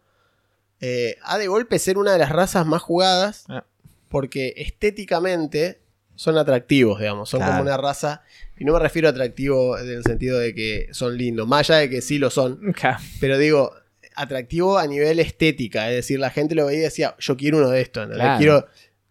eh, 0.80 1.16
a 1.24 1.38
de 1.38 1.48
golpe 1.48 1.78
ser 1.80 1.98
una 1.98 2.12
de 2.12 2.18
las 2.18 2.30
razas 2.30 2.64
más 2.66 2.80
jugadas. 2.82 3.44
Ah. 3.48 3.64
Porque 4.08 4.54
estéticamente 4.56 5.80
son 6.14 6.38
atractivos, 6.38 6.98
digamos. 7.00 7.28
Son 7.28 7.38
Claro. 7.40 7.52
como 7.52 7.62
una 7.64 7.76
raza. 7.76 8.22
Y 8.58 8.64
no 8.64 8.72
me 8.72 8.78
refiero 8.78 9.08
a 9.08 9.10
atractivo 9.10 9.78
en 9.78 9.88
el 9.88 10.02
sentido 10.04 10.38
de 10.38 10.54
que 10.54 10.88
son 10.92 11.16
lindos. 11.18 11.46
Más 11.46 11.68
allá 11.70 11.80
de 11.80 11.90
que 11.90 12.00
sí 12.00 12.18
lo 12.18 12.30
son. 12.30 12.74
Pero 13.20 13.38
digo, 13.38 13.72
atractivo 14.14 14.78
a 14.78 14.86
nivel 14.86 15.20
estética. 15.20 15.88
Es 15.90 15.96
decir, 15.96 16.18
la 16.18 16.30
gente 16.30 16.54
lo 16.54 16.66
veía 16.66 16.78
y 16.78 16.82
decía, 16.82 17.14
yo 17.18 17.36
quiero 17.36 17.58
uno 17.58 17.70
de 17.70 17.80
estos. 17.80 18.08
Claro. 18.08 18.38
Quiero, 18.38 18.66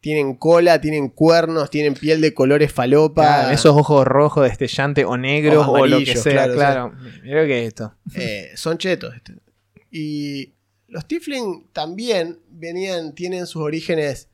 tienen 0.08 0.36
cola, 0.36 0.80
tienen 0.80 1.10
cuernos, 1.10 1.70
tienen 1.70 1.93
piel 1.93 2.22
de 2.22 2.34
colores 2.34 2.72
falopa. 2.72 3.24
Claro, 3.24 3.54
esos 3.54 3.76
ojos 3.76 4.08
rojos 4.08 4.46
destellantes 4.48 5.04
o 5.04 5.17
negros 5.17 5.67
o 5.67 5.86
lo 5.86 6.00
que 6.00 6.15
sea, 6.15 6.50
claro, 6.50 6.93
lo 7.24 7.46
que 7.46 7.63
es 7.63 7.67
esto. 7.67 7.93
eh, 8.15 8.52
son 8.56 8.78
chetos. 8.78 9.13
este. 9.13 9.34
Y 9.91 10.54
los 10.88 11.06
Tiflin 11.10 11.65
también 11.74 12.39
venían, 12.50 13.15
tienen 13.15 13.48
sus 13.48 13.62
orígenes. 13.62 14.30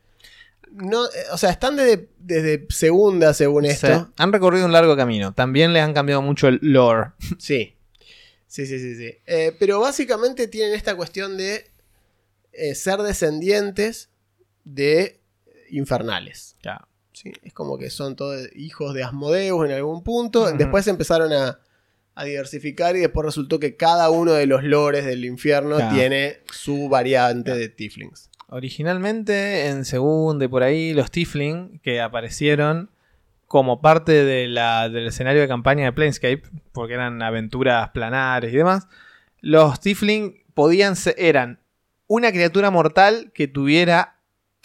No, 0.71 1.05
eh, 1.07 1.09
o 1.31 1.39
sea, 1.39 1.49
están 1.49 1.75
desde, 1.75 2.07
desde 2.19 2.67
segunda, 2.69 3.33
según 3.33 3.65
esto. 3.65 3.87
sea, 3.87 4.11
han 4.15 4.31
recorrido 4.31 4.67
un 4.67 4.73
largo 4.73 4.95
camino. 4.95 5.33
También 5.33 5.73
les 5.73 5.81
han 5.81 5.95
cambiado 5.95 6.21
mucho 6.21 6.49
el 6.49 6.59
lore. 6.61 7.13
Sí. 7.39 7.73
Sí, 8.45 8.67
sí, 8.67 8.77
sí, 8.77 8.95
sí. 8.95 9.11
Eh, 9.25 9.55
pero 9.57 9.79
básicamente 9.79 10.47
tienen 10.47 10.75
esta 10.75 10.95
cuestión 10.95 11.35
de 11.35 11.65
eh, 12.51 12.75
ser 12.75 12.99
descendientes 12.99 14.09
de 14.65 15.22
infernales. 15.73 16.55
Es 17.43 17.53
como 17.53 17.77
que 17.77 17.89
son 17.89 18.15
todos 18.15 18.47
hijos 18.55 18.93
de 18.93 19.03
Asmodeus 19.03 19.65
en 19.65 19.71
algún 19.73 20.03
punto. 20.03 20.51
Después 20.51 20.87
empezaron 20.87 21.31
a, 21.33 21.59
a 22.15 22.23
diversificar 22.23 22.95
y 22.95 22.99
después 23.01 23.25
resultó 23.25 23.59
que 23.59 23.75
cada 23.75 24.09
uno 24.09 24.31
de 24.33 24.47
los 24.47 24.63
lores 24.63 25.05
del 25.05 25.23
infierno 25.25 25.75
Claro. 25.75 25.95
tiene 25.95 26.37
su 26.51 26.89
variante 26.89 27.55
de 27.55 27.69
Tiflings. 27.69 28.29
Originalmente, 28.49 29.67
en 29.67 29.85
segunda 29.85 30.45
y 30.45 30.47
por 30.47 30.63
ahí, 30.63 30.93
los 30.93 31.11
Tifling 31.11 31.79
que 31.83 32.01
aparecieron 32.01 32.89
como 33.47 33.81
parte 33.81 34.11
de 34.25 34.47
la- 34.47 34.89
del 34.89 35.07
escenario 35.07 35.41
de 35.41 35.47
campaña 35.47 35.85
de 35.85 35.91
Planescape, 35.93 36.41
porque 36.71 36.95
eran 36.95 37.21
aventuras 37.21 37.89
planares 37.91 38.51
y 38.51 38.57
demás, 38.57 38.87
los 39.41 39.79
Tifling 39.79 40.43
podían 40.55 40.95
ser, 40.95 41.13
eran 41.17 41.59
una 42.07 42.31
criatura 42.31 42.71
mortal 42.71 43.31
que 43.33 43.47
tuviera 43.47 44.17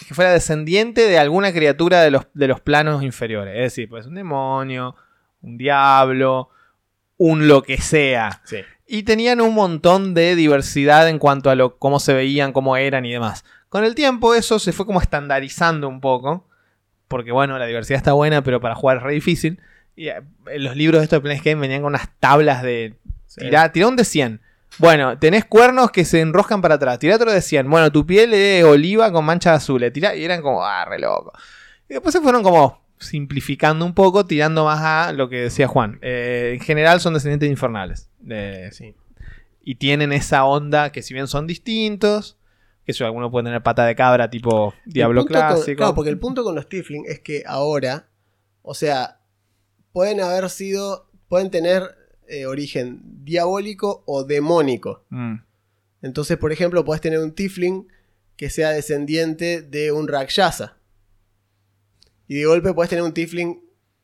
que 0.06 0.14
fuera 0.14 0.32
descendiente 0.32 1.08
de 1.08 1.18
alguna 1.18 1.52
criatura 1.52 2.00
de 2.02 2.10
los, 2.10 2.26
de 2.32 2.46
los 2.46 2.60
planos 2.60 3.02
inferiores. 3.02 3.54
Es 3.56 3.62
decir, 3.62 3.88
pues 3.88 4.06
un 4.06 4.14
demonio, 4.14 4.94
un 5.42 5.58
diablo, 5.58 6.50
un 7.16 7.48
lo 7.48 7.62
que 7.62 7.78
sea. 7.78 8.40
Sí. 8.44 8.58
Y 8.86 9.02
tenían 9.02 9.40
un 9.40 9.54
montón 9.54 10.14
de 10.14 10.36
diversidad 10.36 11.08
en 11.08 11.18
cuanto 11.18 11.50
a 11.50 11.54
lo, 11.54 11.78
cómo 11.78 12.00
se 12.00 12.14
veían, 12.14 12.52
cómo 12.52 12.76
eran 12.76 13.04
y 13.04 13.12
demás. 13.12 13.44
Con 13.68 13.84
el 13.84 13.94
tiempo 13.94 14.34
eso 14.34 14.58
se 14.58 14.72
fue 14.72 14.86
como 14.86 15.00
estandarizando 15.00 15.88
un 15.88 16.00
poco. 16.00 16.46
Porque 17.08 17.32
bueno, 17.32 17.58
la 17.58 17.66
diversidad 17.66 17.96
está 17.96 18.12
buena, 18.12 18.42
pero 18.42 18.60
para 18.60 18.74
jugar 18.74 18.98
es 18.98 19.02
re 19.02 19.12
difícil. 19.14 19.60
Y 19.96 20.08
eh, 20.08 20.22
en 20.46 20.62
los 20.62 20.76
libros 20.76 21.00
de 21.00 21.04
estos 21.04 21.16
de 21.18 21.20
Planescape 21.22 21.56
venían 21.56 21.82
con 21.82 21.88
unas 21.88 22.08
tablas 22.20 22.62
de... 22.62 22.94
Sí. 23.26 23.40
Tirá, 23.40 23.88
un 23.88 23.96
de 23.96 24.04
100. 24.04 24.40
Bueno, 24.78 25.18
tenés 25.18 25.44
cuernos 25.44 25.90
que 25.90 26.04
se 26.04 26.20
enroscan 26.20 26.60
para 26.60 26.74
atrás. 26.76 26.98
Tirá 26.98 27.16
otro 27.16 27.32
de 27.32 27.40
100. 27.40 27.68
Bueno, 27.70 27.90
tu 27.90 28.06
piel 28.06 28.32
es 28.34 28.62
oliva 28.64 29.10
con 29.10 29.24
manchas 29.24 29.56
azules. 29.62 29.92
Tirá, 29.92 30.14
y 30.14 30.24
eran 30.24 30.42
como, 30.42 30.62
ah, 30.64 30.84
re 30.84 30.98
loco. 30.98 31.32
Y 31.88 31.94
después 31.94 32.12
se 32.12 32.20
fueron 32.20 32.42
como 32.42 32.80
simplificando 32.98 33.84
un 33.84 33.94
poco, 33.94 34.26
tirando 34.26 34.64
más 34.64 34.80
a 34.82 35.12
lo 35.12 35.28
que 35.28 35.36
decía 35.42 35.66
Juan. 35.68 35.98
Eh, 36.02 36.52
en 36.54 36.60
general 36.60 37.00
son 37.00 37.14
descendientes 37.14 37.48
infernales. 37.50 38.10
Eh, 38.28 38.68
Sí. 38.72 38.94
y 39.62 39.74
tienen 39.76 40.12
esa 40.12 40.44
onda 40.44 40.90
que 40.92 41.02
si 41.02 41.12
bien 41.14 41.26
son 41.26 41.46
distintos, 41.46 42.38
que 42.84 42.92
eso 42.92 43.04
alguno 43.04 43.30
puede 43.30 43.44
tener 43.44 43.62
pata 43.62 43.84
de 43.84 43.94
cabra 43.94 44.30
tipo 44.30 44.72
Diablo 44.86 45.22
punto 45.22 45.34
con- 45.38 45.48
clásico. 45.48 45.76
claro, 45.76 45.94
porque 45.94 46.10
el 46.10 46.18
punto 46.18 46.42
con 46.44 46.54
los 46.54 46.68
Tifling 46.68 47.04
es 47.06 47.20
que 47.20 47.42
ahora, 47.46 48.08
o 48.62 48.72
sea, 48.74 49.20
pueden 49.92 50.20
haber 50.20 50.48
sido, 50.50 51.10
pueden 51.28 51.50
tener 51.50 51.82
eh, 52.28 52.46
origen 52.46 53.00
diabólico 53.24 54.02
o 54.06 54.24
demónico. 54.24 55.04
Mm, 55.10 55.36
Entonces, 56.02 56.36
por 56.38 56.52
ejemplo, 56.52 56.84
puedes 56.84 57.00
tener 57.00 57.18
un 57.18 57.32
Tifling 57.32 57.88
que 58.36 58.50
sea 58.50 58.70
descendiente 58.70 59.62
de 59.62 59.90
un 59.92 60.06
Rakshasa. 60.08 60.76
Y 62.28 62.36
de 62.36 62.44
golpe 62.46 62.72
puedes 62.74 62.90
tener 62.90 63.02
un 63.04 63.12
Tifling 63.14 63.60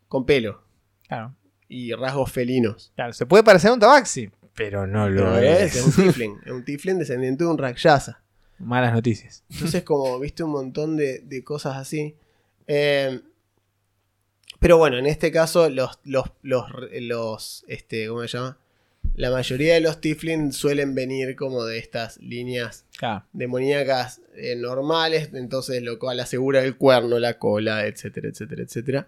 con 0.09 0.25
pelo 0.27 0.63
claro, 1.07 1.35
y 1.69 1.93
rasgos 1.93 2.31
felinos. 2.33 2.93
claro, 2.95 3.13
se 3.13 3.27
puede 3.27 3.43
parecer 3.45 3.71
a 3.71 3.75
un 3.75 3.81
tabaxi, 3.81 4.31
pero 4.55 4.87
no 4.87 5.09
lo 5.09 5.25
Pero 5.35 5.39
es, 5.39 5.77
es. 5.77 5.77
es 5.77 5.87
un 5.99 6.05
Tifling, 6.07 6.37
es 6.45 6.53
un 6.53 6.65
Tifling 6.65 6.99
descendiente 6.99 7.45
de 7.45 7.51
un 7.51 7.59
Rakshasa. 7.59 8.23
Malas 8.59 8.93
noticias. 8.93 9.45
Entonces, 9.51 9.83
como 9.83 10.19
viste 10.21 10.43
un 10.45 10.53
montón 10.53 10.97
de, 10.97 11.19
de 11.21 11.43
cosas 11.45 11.77
así. 11.77 12.15
Eh, 12.67 13.21
pero 14.65 14.79
bueno, 14.79 14.97
en 14.97 15.05
este 15.05 15.31
caso, 15.31 15.69
los, 15.69 15.99
los, 16.05 16.25
los, 16.41 16.65
los, 16.91 17.65
este, 17.69 18.09
¿cómo 18.09 18.23
se 18.23 18.29
llama? 18.29 18.57
La 19.15 19.31
mayoría 19.31 19.75
de 19.75 19.83
los 19.83 20.01
Tiflin 20.01 20.55
suelen 20.55 20.95
venir 20.95 21.37
como 21.37 21.67
de 21.67 21.77
estas 21.77 22.17
líneas 22.17 22.87
Claro. 22.97 23.27
demoníacas 23.35 24.23
eh, 24.35 24.57
normales, 24.57 25.29
entonces 25.35 25.83
lo 25.83 25.99
cual 25.99 26.19
asegura 26.19 26.65
el 26.65 26.79
cuerno, 26.79 27.19
la 27.19 27.39
cola, 27.39 27.85
etcétera, 27.85 28.31
etcétera, 28.31 28.63
etcétera. 28.63 29.07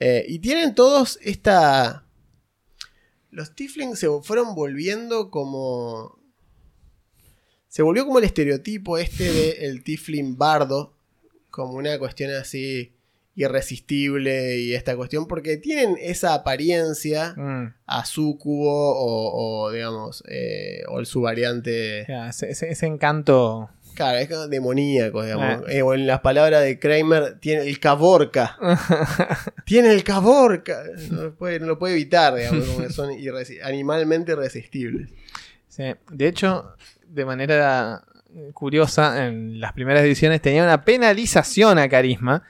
Eh, 0.00 0.26
y 0.28 0.38
tienen 0.40 0.74
todos 0.74 1.18
esta... 1.22 2.04
Los 3.30 3.54
Tiflin 3.54 3.96
se 3.96 4.06
fueron 4.22 4.54
volviendo 4.54 5.30
como... 5.30 6.18
Se 7.68 7.80
volvió 7.80 8.04
como 8.04 8.18
el 8.18 8.26
estereotipo 8.26 8.98
este 8.98 9.32
de 9.32 9.50
el 9.66 9.82
Tiflin 9.82 10.36
bardo, 10.36 10.92
como 11.48 11.72
una 11.72 11.98
cuestión 11.98 12.34
así 12.34 12.92
irresistible 13.34 14.58
y 14.58 14.74
esta 14.74 14.96
cuestión, 14.96 15.26
porque 15.26 15.56
tienen 15.56 15.96
esa 16.00 16.34
apariencia 16.34 17.34
Mm, 17.36 17.74
a 17.86 18.04
Sucubo 18.04 18.94
o, 18.96 19.64
o, 19.66 19.70
digamos, 19.70 20.22
eh, 20.28 20.82
o 20.88 20.98
el 21.00 21.06
su 21.06 21.20
variante... 21.22 22.04
claro, 22.06 22.30
ese, 22.30 22.50
ese- 22.50 22.86
encanto. 22.86 23.70
Claro, 23.94 24.18
es 24.18 24.28
demoníaco, 24.50 25.22
digamos. 25.24 25.68
Eh. 25.68 25.78
Eh, 25.78 25.82
o 25.82 25.92
en 25.94 26.06
las 26.06 26.20
palabras 26.20 26.62
de 26.62 26.78
Kramer, 26.78 27.38
tiene 27.40 27.62
el 27.68 27.78
caborca. 27.80 28.56
tiene 29.66 29.92
el 29.92 30.04
caborca. 30.04 30.82
No 31.10 31.22
lo 31.24 31.34
puede, 31.34 31.60
no 31.60 31.66
lo 31.66 31.78
puede 31.78 31.94
evitar, 31.94 32.34
digamos, 32.34 32.66
son 32.94 33.10
irresi- 33.10 33.60
animalmente 33.62 34.32
irresistibles. 34.32 35.10
Sí, 35.68 35.84
De 36.10 36.28
hecho, 36.28 36.74
de 37.06 37.24
manera 37.24 38.04
curiosa, 38.54 39.26
en 39.26 39.60
las 39.60 39.72
primeras 39.72 40.02
ediciones 40.02 40.40
tenía 40.40 40.62
una 40.62 40.84
penalización 40.84 41.78
a 41.78 41.88
Carisma. 41.88 42.42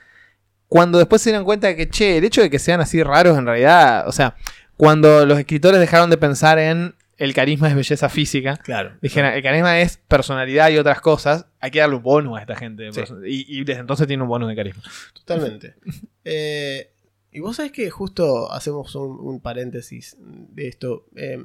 Cuando 0.73 0.99
después 0.99 1.21
se 1.21 1.31
dieron 1.31 1.43
cuenta 1.43 1.67
de 1.67 1.75
que, 1.75 1.89
che, 1.89 2.17
el 2.17 2.23
hecho 2.23 2.41
de 2.41 2.49
que 2.49 2.57
sean 2.57 2.79
así 2.79 3.03
raros 3.03 3.37
en 3.37 3.45
realidad, 3.45 4.07
o 4.07 4.13
sea, 4.13 4.37
cuando 4.77 5.25
los 5.25 5.37
escritores 5.37 5.81
dejaron 5.81 6.09
de 6.09 6.15
pensar 6.15 6.59
en 6.59 6.95
el 7.17 7.33
carisma 7.33 7.67
es 7.67 7.75
belleza 7.75 8.07
física, 8.07 8.55
Claro. 8.55 8.93
dijeron, 9.01 9.33
el 9.33 9.43
carisma 9.43 9.81
es 9.81 9.97
personalidad 10.07 10.69
y 10.69 10.77
otras 10.77 11.01
cosas, 11.01 11.45
hay 11.59 11.71
que 11.71 11.79
darle 11.79 11.97
un 11.97 12.03
bonus 12.03 12.37
a 12.37 12.41
esta 12.43 12.55
gente. 12.55 12.89
Sí. 12.93 13.01
Y, 13.27 13.59
y 13.59 13.63
desde 13.65 13.81
entonces 13.81 14.07
tiene 14.07 14.23
un 14.23 14.29
bonus 14.29 14.47
de 14.47 14.55
carisma. 14.55 14.81
Totalmente. 15.13 15.75
Eh, 16.23 16.89
y 17.31 17.39
vos 17.41 17.55
sabés 17.57 17.71
que 17.73 17.89
justo 17.89 18.49
hacemos 18.53 18.93
un, 18.95 19.17
un 19.19 19.39
paréntesis 19.41 20.15
de 20.19 20.67
esto. 20.67 21.05
Eh, 21.15 21.43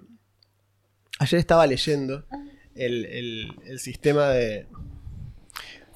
ayer 1.19 1.41
estaba 1.41 1.67
leyendo 1.67 2.25
el, 2.75 3.07
el- 3.07 3.55
el 3.67 3.79
sistema 3.81 4.29
de. 4.29 4.67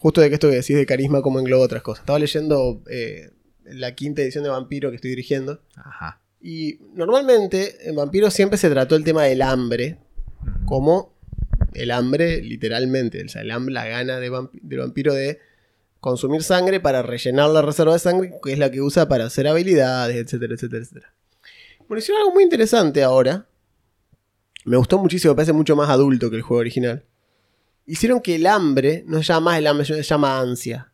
Justo 0.01 0.23
de 0.23 0.29
que 0.29 0.35
esto 0.35 0.49
que 0.49 0.57
decís 0.57 0.77
de 0.77 0.87
carisma, 0.87 1.21
como 1.21 1.41
engloba 1.41 1.63
otras 1.63 1.83
cosas. 1.83 2.03
Estaba 2.03 2.19
leyendo 2.19 2.83
eh, 2.91 3.33
la 3.65 3.95
quinta 3.95 4.23
edición 4.23 4.45
de 4.45 4.51
Vampiro 4.51 4.89
que 4.89 4.97
estoy 4.97 5.11
dirigiendo. 5.11 5.61
Ajá. 5.77 6.23
Y 6.41 6.79
normalmente 6.95 7.87
en 7.87 7.97
Vampiro 7.97 8.31
siempre 8.31 8.57
se 8.57 8.71
trató 8.71 8.97
el 8.97 9.05
tema 9.05 9.25
del 9.25 9.43
hambre 9.43 9.99
como 10.65 11.15
el 11.75 11.91
hambre, 11.91 12.41
literalmente. 12.41 13.23
O 13.23 13.29
sea, 13.29 13.43
el 13.43 13.51
hambre, 13.51 13.75
la 13.75 13.87
gana 13.87 14.19
de 14.19 14.31
del 14.63 14.79
vampiro 14.79 15.13
de 15.13 15.39
consumir 16.01 16.43
sangre 16.43 16.81
para 16.81 17.03
rellenar 17.03 17.51
la 17.51 17.61
reserva 17.61 17.93
de 17.93 17.99
sangre, 17.99 18.33
que 18.43 18.55
es 18.55 18.59
la 18.59 18.71
que 18.71 18.81
usa 18.81 19.07
para 19.07 19.27
hacer 19.27 19.47
habilidades, 19.47 20.17
etcétera, 20.17 20.55
etcétera, 20.55 20.83
etcétera. 20.83 21.15
Bueno, 21.87 21.99
hicieron 21.99 22.23
algo 22.23 22.33
muy 22.33 22.45
interesante 22.45 23.03
ahora. 23.03 23.47
Me 24.65 24.79
gustó 24.79 24.99
muchísimo, 24.99 25.35
me 25.35 25.37
parece 25.37 25.53
mucho 25.53 25.77
más 25.77 25.91
adulto 25.91 26.31
que 26.31 26.37
el 26.37 26.43
juego 26.43 26.61
original. 26.61 27.05
Hicieron 27.91 28.21
que 28.21 28.37
el 28.37 28.47
hambre 28.47 29.05
no 29.07 29.19
se 29.19 29.25
llama 29.25 29.51
más 29.51 29.59
el 29.59 29.67
hambre, 29.67 29.85
se 29.87 30.03
llama 30.03 30.39
ansia. 30.41 30.93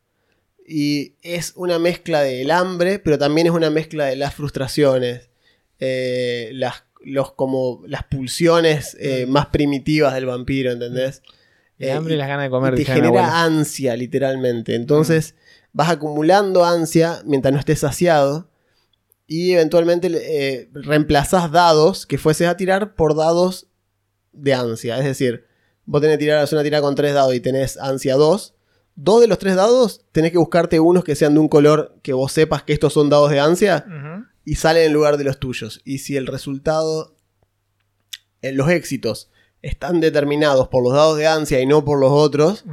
Y 0.67 1.15
es 1.23 1.53
una 1.57 1.79
mezcla 1.79 2.23
del 2.23 2.51
hambre, 2.51 2.99
pero 2.99 3.19
también 3.19 3.47
es 3.49 3.53
una 3.53 3.71
mezcla 3.71 4.07
de 4.07 4.17
las 4.17 4.35
frustraciones, 4.35 5.29
eh, 5.79 6.51
las, 6.55 6.85
los, 7.05 7.33
como, 7.33 7.83
las 7.87 8.05
pulsiones 8.05 8.97
eh, 8.99 9.27
más 9.29 9.47
primitivas 9.47 10.15
del 10.15 10.27
vampiro, 10.27 10.73
¿entendés? 10.73 11.23
El 11.79 11.89
Eh, 11.89 11.93
hambre 11.93 12.15
y 12.15 12.17
y- 12.17 12.19
las 12.19 12.29
ganas 12.29 12.45
de 12.47 12.51
comer. 12.51 12.75
y 12.75 12.77
te 12.79 12.85
genera 12.87 13.43
ansia, 13.45 13.95
literalmente. 13.97 14.75
Entonces 14.75 15.35
vas 15.73 15.91
acumulando 15.91 16.65
ansia 16.65 17.21
mientras 17.27 17.53
no 17.53 17.61
estés 17.61 17.81
saciado. 17.81 18.51
Y 19.29 19.53
eventualmente 19.53 20.09
eh, 20.13 20.71
reemplazás 20.73 21.51
dados 21.53 22.07
que 22.07 22.17
fueses 22.17 22.49
a 22.49 22.57
tirar 22.57 22.95
por 22.95 23.15
dados 23.17 23.67
de 24.33 24.55
ansia. 24.55 24.99
Es 24.99 25.05
decir, 25.05 25.45
vos 25.87 26.01
tenés 26.01 26.16
que 26.16 26.25
tirar 26.25 26.38
hacer 26.42 26.57
una 26.57 26.64
tirada 26.64 26.83
con 26.83 26.94
tres 26.94 27.14
dados 27.14 27.35
y 27.35 27.40
tenés 27.40 27.79
ansia 27.79 28.14
2. 28.16 28.55
Dos 28.96 29.20
de 29.20 29.27
los 29.27 29.38
tres 29.38 29.57
dados 29.57 30.05
tenés 30.12 30.33
que 30.33 30.38
buscarte 30.38 30.81
unos 30.81 31.05
que 31.05 31.14
sean 31.14 31.35
de 31.35 31.40
un 31.40 31.49
color 31.49 31.96
que 32.03 32.12
vos 32.12 32.33
sepas 32.33 32.62
que 32.62 32.72
estos 32.72 32.92
son 32.92 33.11
dados 33.11 33.31
de 33.31 33.40
ansia 33.40 33.85
y 34.44 34.55
salen 34.55 34.85
en 34.87 34.92
lugar 34.92 35.16
de 35.18 35.25
los 35.25 35.38
tuyos. 35.38 35.81
Y 35.85 35.99
si 35.99 36.16
el 36.16 36.27
resultado, 36.27 37.14
en 38.42 38.57
los 38.57 38.70
éxitos, 38.70 39.31
están 39.62 40.01
determinados 40.01 40.68
por 40.68 40.83
los 40.83 40.92
dados 40.92 41.18
de 41.18 41.27
ansia 41.27 41.61
y 41.61 41.66
no 41.66 41.85
por 41.85 41.99
los 42.01 42.11
otros, 42.11 42.64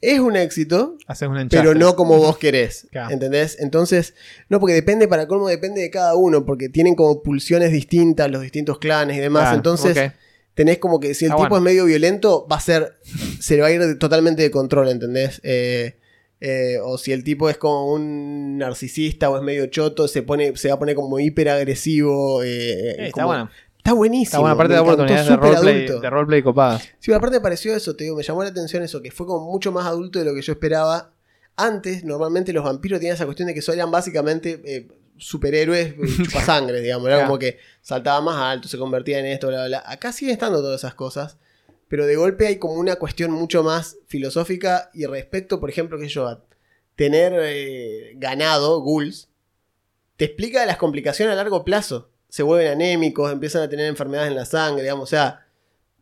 es 0.00 0.20
un 0.20 0.36
éxito, 0.36 0.96
Haces 1.06 1.28
un 1.28 1.36
enchastre. 1.36 1.68
pero 1.68 1.78
no 1.78 1.96
como 1.96 2.16
vos 2.18 2.38
querés. 2.38 2.86
Claro. 2.92 3.10
¿Entendés? 3.12 3.58
Entonces, 3.60 4.14
no, 4.48 4.60
porque 4.60 4.74
depende, 4.74 5.08
para 5.08 5.26
colmo, 5.26 5.48
depende 5.48 5.80
de 5.82 5.90
cada 5.90 6.14
uno, 6.14 6.46
porque 6.46 6.68
tienen 6.68 6.94
como 6.94 7.22
pulsiones 7.22 7.72
distintas 7.72 8.30
los 8.30 8.40
distintos 8.42 8.78
clanes 8.78 9.16
y 9.16 9.20
demás. 9.20 9.42
Claro, 9.42 9.56
Entonces. 9.56 10.12
Tenés 10.58 10.78
como 10.78 10.98
que 10.98 11.14
si 11.14 11.24
el 11.26 11.30
Ah, 11.30 11.36
tipo 11.36 11.48
bueno. 11.50 11.56
es 11.58 11.62
medio 11.62 11.84
violento, 11.84 12.44
va 12.50 12.56
a 12.56 12.60
ser. 12.60 12.96
Se 13.38 13.54
le 13.54 13.62
va 13.62 13.68
a 13.68 13.70
ir 13.70 13.96
totalmente 14.00 14.42
de 14.42 14.50
control, 14.50 14.88
¿entendés? 14.88 15.40
Eh, 15.44 16.00
eh, 16.40 16.78
o 16.82 16.98
si 16.98 17.12
el 17.12 17.22
tipo 17.22 17.48
es 17.48 17.56
como 17.58 17.92
un 17.92 18.58
narcisista 18.58 19.30
o 19.30 19.36
es 19.36 19.42
medio 19.44 19.66
choto, 19.66 20.08
se 20.08 20.22
pone, 20.24 20.56
se 20.56 20.66
va 20.66 20.74
a 20.74 20.78
poner 20.80 20.96
como 20.96 21.20
hiperagresivo. 21.20 22.42
Eh, 22.42 22.90
Eh, 22.90 23.06
está 23.06 23.24
bueno. 23.24 23.48
Está 23.76 23.92
buenísimo. 23.92 24.24
Está 24.24 24.38
bueno, 24.40 24.54
aparte 24.54 24.70
me 24.70 24.74
de 24.74 24.80
oportunidades 24.80 25.28
de 25.28 25.36
roleplay, 25.36 25.86
de 26.00 26.10
roleplay 26.10 26.42
copadas. 26.42 26.88
Sí, 26.98 27.12
aparte 27.12 27.36
me 27.36 27.40
pareció 27.40 27.74
eso, 27.76 27.94
te 27.94 28.02
digo, 28.04 28.16
me 28.16 28.24
llamó 28.24 28.42
la 28.42 28.48
atención 28.50 28.82
eso, 28.82 29.00
que 29.00 29.12
fue 29.12 29.26
como 29.28 29.48
mucho 29.50 29.70
más 29.70 29.86
adulto 29.86 30.18
de 30.18 30.24
lo 30.24 30.34
que 30.34 30.42
yo 30.42 30.52
esperaba. 30.52 31.12
Antes, 31.56 32.02
normalmente 32.04 32.52
los 32.52 32.64
vampiros 32.64 32.98
tenían 32.98 33.14
esa 33.14 33.24
cuestión 33.26 33.46
de 33.46 33.54
que 33.54 33.62
eran 33.72 33.90
básicamente 33.90 34.60
eh, 34.64 34.88
superhéroes 35.18 35.88
eh, 35.88 35.96
chupasangre, 36.24 36.80
digamos. 36.80 37.06
Era 37.08 37.16
Claro. 37.16 37.28
como 37.28 37.38
que 37.38 37.58
saltaba 37.82 38.20
más 38.20 38.36
alto, 38.36 38.68
se 38.68 38.78
convertía 38.78 39.18
en 39.18 39.26
esto, 39.26 39.48
bla, 39.48 39.66
bla, 39.66 39.80
bla. 39.80 39.82
Acá 39.92 40.12
siguen 40.12 40.32
estando 40.32 40.60
todas 40.60 40.80
esas 40.80 40.94
cosas, 40.94 41.36
pero 41.88 42.06
de 42.06 42.16
golpe 42.16 42.46
hay 42.46 42.56
como 42.56 42.74
una 42.74 42.96
cuestión 42.96 43.30
mucho 43.30 43.62
más 43.62 43.96
filosófica 44.06 44.90
y 44.94 45.06
respecto, 45.06 45.60
por 45.60 45.70
ejemplo, 45.70 45.98
que 45.98 46.08
yo, 46.08 46.26
a 46.28 46.44
tener 46.96 47.32
eh, 47.36 48.12
ganado, 48.16 48.80
ghouls, 48.80 49.28
te 50.16 50.24
explica 50.24 50.66
las 50.66 50.76
complicaciones 50.78 51.32
a 51.32 51.36
largo 51.36 51.64
plazo. 51.64 52.10
Se 52.28 52.42
vuelven 52.42 52.72
anémicos, 52.72 53.32
empiezan 53.32 53.62
a 53.62 53.68
tener 53.68 53.86
enfermedades 53.86 54.30
en 54.30 54.36
la 54.36 54.44
sangre, 54.44 54.82
digamos, 54.82 55.04
o 55.04 55.06
sea, 55.06 55.46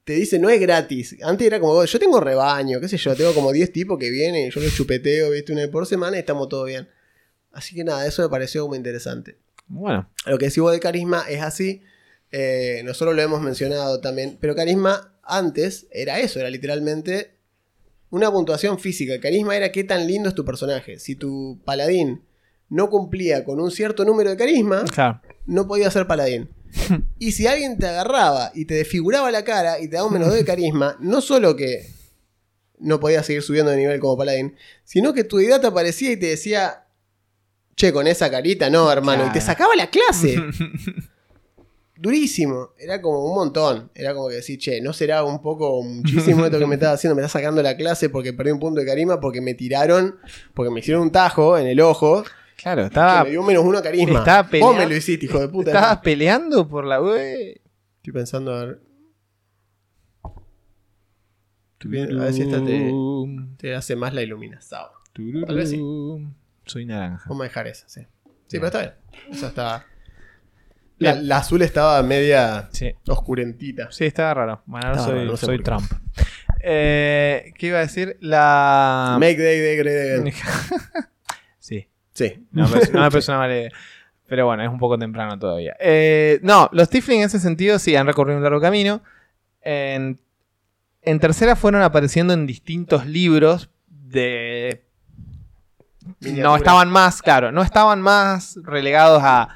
te 0.05 0.13
dice, 0.15 0.39
no 0.39 0.49
es 0.51 0.61
gratis. 0.61 1.17
Antes 1.23 1.47
era 1.47 1.61
como, 1.61 1.85
yo 1.85 1.99
tengo 1.99 2.19
rebaño, 2.21 2.81
qué 2.81 2.89
sé 2.89 2.97
yo, 2.97 3.15
tengo 3.15 3.35
como 3.35 3.53
10 3.53 3.73
tipos 3.73 3.99
que 3.99 4.09
vienen 4.11 4.47
y 4.47 4.51
yo 4.51 4.61
los 4.61 4.75
chupeteo, 4.75 5.31
viste, 5.31 5.53
una 5.53 5.63
vez 5.63 5.71
por 5.71 5.85
semana 5.87 6.17
y 6.17 6.21
estamos 6.21 6.49
todo 6.49 6.65
bien. 6.65 6.89
Así 7.57 7.75
que 7.75 7.85
nada, 7.85 8.07
eso 8.07 8.23
me 8.23 8.29
pareció 8.29 8.69
muy 8.69 8.77
interesante. 8.77 9.37
Bueno, 9.67 10.09
Lo 10.27 10.39
que 10.39 10.47
decís 10.47 10.63
vos 10.63 10.73
de 10.73 10.81
carisma 10.81 11.25
es 11.29 11.43
así. 11.43 11.83
eh, 12.31 12.83
nosotros 12.85 13.17
lo 13.17 13.23
hemos 13.23 13.41
mencionado 13.41 14.01
también. 14.01 14.37
Pero 14.41 14.55
carisma 14.55 15.15
antes 15.23 15.87
era 15.91 16.21
eso, 16.21 16.39
era 16.39 16.51
literalmente 16.51 17.33
una 18.11 18.31
puntuación 18.31 18.79
física. 18.79 19.15
El 19.15 19.21
carisma 19.21 19.57
era 19.57 19.73
qué 19.73 19.85
tan 19.85 20.07
lindo 20.07 20.29
es 20.29 20.35
tu 20.35 20.45
personaje. 20.45 20.99
Si 20.99 21.17
tu 21.17 21.61
paladín 21.65 22.23
no 22.69 22.91
cumplía 22.91 23.45
con 23.45 23.59
un 23.61 23.71
cierto 23.71 24.05
número 24.05 24.31
de 24.31 24.37
carisma, 24.37 24.85
claro. 24.85 25.21
no 25.47 25.67
podía 25.67 25.91
ser 25.91 26.07
paladín. 26.07 26.51
Y 27.19 27.33
si 27.33 27.47
alguien 27.47 27.79
te 27.79 27.87
agarraba 27.87 28.53
y 28.55 28.67
te 28.67 28.75
desfiguraba 28.75 29.31
la 29.31 29.45
cara 29.45 29.81
y 29.81 29.89
te 29.89 29.97
daba 29.97 30.09
un 30.09 30.13
menos 30.13 30.29
2 30.29 30.37
de 30.37 30.45
carisma, 30.45 30.97
no 31.01 31.21
solo 31.23 31.57
que 31.57 31.89
no 32.79 33.01
podías 33.01 33.25
seguir 33.25 33.43
subiendo 33.43 33.71
de 33.71 33.79
nivel 33.79 33.99
como 34.01 34.19
paladín, 34.19 34.55
sino 34.85 35.15
que 35.15 35.25
tu 35.25 35.39
deidad 35.39 35.61
te 35.63 35.69
aparecía 35.69 36.13
y 36.13 36.17
te 36.19 36.27
decía, 36.27 36.86
che, 37.77 37.93
con 37.93 38.07
esa 38.07 38.31
carita 38.31 38.69
no, 38.71 38.91
hermano, 38.91 39.27
y 39.27 39.33
te 39.33 39.41
sacaba 39.41 39.77
la 39.77 39.89
clase. 39.89 40.37
Durísimo, 41.99 42.71
era 42.79 43.01
como 43.01 43.25
un 43.25 43.35
montón. 43.35 43.91
Era 43.95 44.13
como 44.15 44.29
que 44.29 44.35
decir, 44.37 44.59
che, 44.59 44.81
¿no 44.83 44.93
será 44.93 45.25
un 45.25 45.41
poco 45.41 45.83
muchísimo 45.83 46.45
esto 46.45 46.59
que 46.59 46.67
me 46.67 46.75
estás 46.75 46.95
haciendo? 46.95 47.15
Me 47.15 47.23
estás 47.23 47.33
sacando 47.33 47.63
la 47.63 47.75
clase 47.77 48.11
porque 48.11 48.35
perdí 48.35 48.51
un 48.51 48.61
punto 48.61 48.81
de 48.81 48.87
carisma, 48.87 49.19
porque 49.19 49.41
me 49.41 49.55
tiraron, 49.55 50.17
porque 50.53 50.71
me 50.71 50.81
hicieron 50.81 51.03
un 51.05 51.11
tajo 51.13 51.57
en 51.57 51.67
el 51.67 51.81
ojo, 51.81 52.23
Claro, 52.57 52.83
que 52.83 52.87
estaba, 52.89 53.25
me 53.25 53.31
dio 53.31 53.43
menos 53.43 53.65
uno 53.65 53.83
carisma. 53.83 54.19
estaba 54.19 54.43
Vos 54.43 54.51
peleando- 54.51 54.79
me 54.79 54.87
lo 54.87 54.97
hiciste, 54.97 55.25
hijo 55.27 55.39
de 55.41 55.49
puta. 55.49 55.71
estaba 55.71 56.01
peleando 56.03 56.69
por 56.69 56.85
la 56.85 57.01
web. 57.01 57.61
Estoy 57.97 58.13
pensando 58.13 58.55
a 58.55 58.65
ver. 58.65 58.81
A 61.85 61.89
ver 62.25 62.33
si 62.33 62.43
esta 62.43 62.65
te, 62.65 62.93
te 63.59 63.75
hace 63.75 63.95
más 63.97 64.13
la 64.13 64.23
iluminación. 64.23 64.83
Tal 65.47 65.57
vez 65.57 65.71
sí. 65.71 65.81
Soy 66.67 66.85
naranja. 66.85 67.25
Vamos 67.29 67.43
a 67.43 67.45
dejar 67.49 67.67
esa, 67.69 67.89
sí. 67.89 68.03
Sí, 68.49 68.59
pero 68.59 68.67
está 68.67 68.81
bien. 68.81 68.93
Esa 69.31 69.49
está. 69.49 69.87
La, 70.99 71.15
la 71.15 71.39
azul 71.39 71.63
estaba 71.63 72.03
media 72.03 72.69
Sí. 72.73 72.95
oscurentita. 73.07 73.91
Sí, 73.93 74.05
estaba 74.07 74.35
raro. 74.35 74.63
Bueno, 74.67 74.89
ahora 74.89 74.99
soy, 75.01 75.27
no 75.27 75.37
sé. 75.37 75.59
Trump. 75.59 75.91
Eh, 76.61 77.53
¿Qué 77.57 77.67
iba 77.69 77.79
a 77.79 77.83
decir? 77.83 78.17
La. 78.21 79.17
Make 79.21 79.37
day 79.37 79.61
day 79.61 80.33
sí, 81.59 81.89
Sí. 82.13 82.47
no 82.51 82.69
me 82.69 82.81
no 82.93 83.03
me 83.03 83.11
parece 83.11 83.31
una 83.31 83.39
mala 83.39 83.57
idea. 83.57 83.71
Pero 84.27 84.47
bueno, 84.47 84.63
es 84.65 84.69
un 84.69 84.79
poco 84.79 84.99
temprano 84.99 85.39
todavía. 85.39 85.77
Eh, 85.79 86.41
no, 86.43 86.69
los 86.73 86.89
Tifling 86.91 87.21
en 87.21 87.27
ese 87.27 87.39
sentido 87.39 87.79
sí 87.79 87.95
han 87.95 88.07
recorrido 88.07 88.39
un 88.39 88.43
largo 88.43 88.61
camino. 88.61 89.03
En, 89.61 90.19
en 91.03 91.21
tercera 91.21 91.55
fueron 91.57 91.83
apareciendo 91.83 92.33
en 92.33 92.47
distintos 92.47 93.07
libros 93.07 93.71
de. 93.89 94.86
No 96.21 96.57
estaban 96.57 96.91
más, 96.91 97.23
claro, 97.23 97.53
no 97.53 97.63
estaban 97.63 98.01
más 98.03 98.59
relegados 98.63 99.23
a 99.25 99.49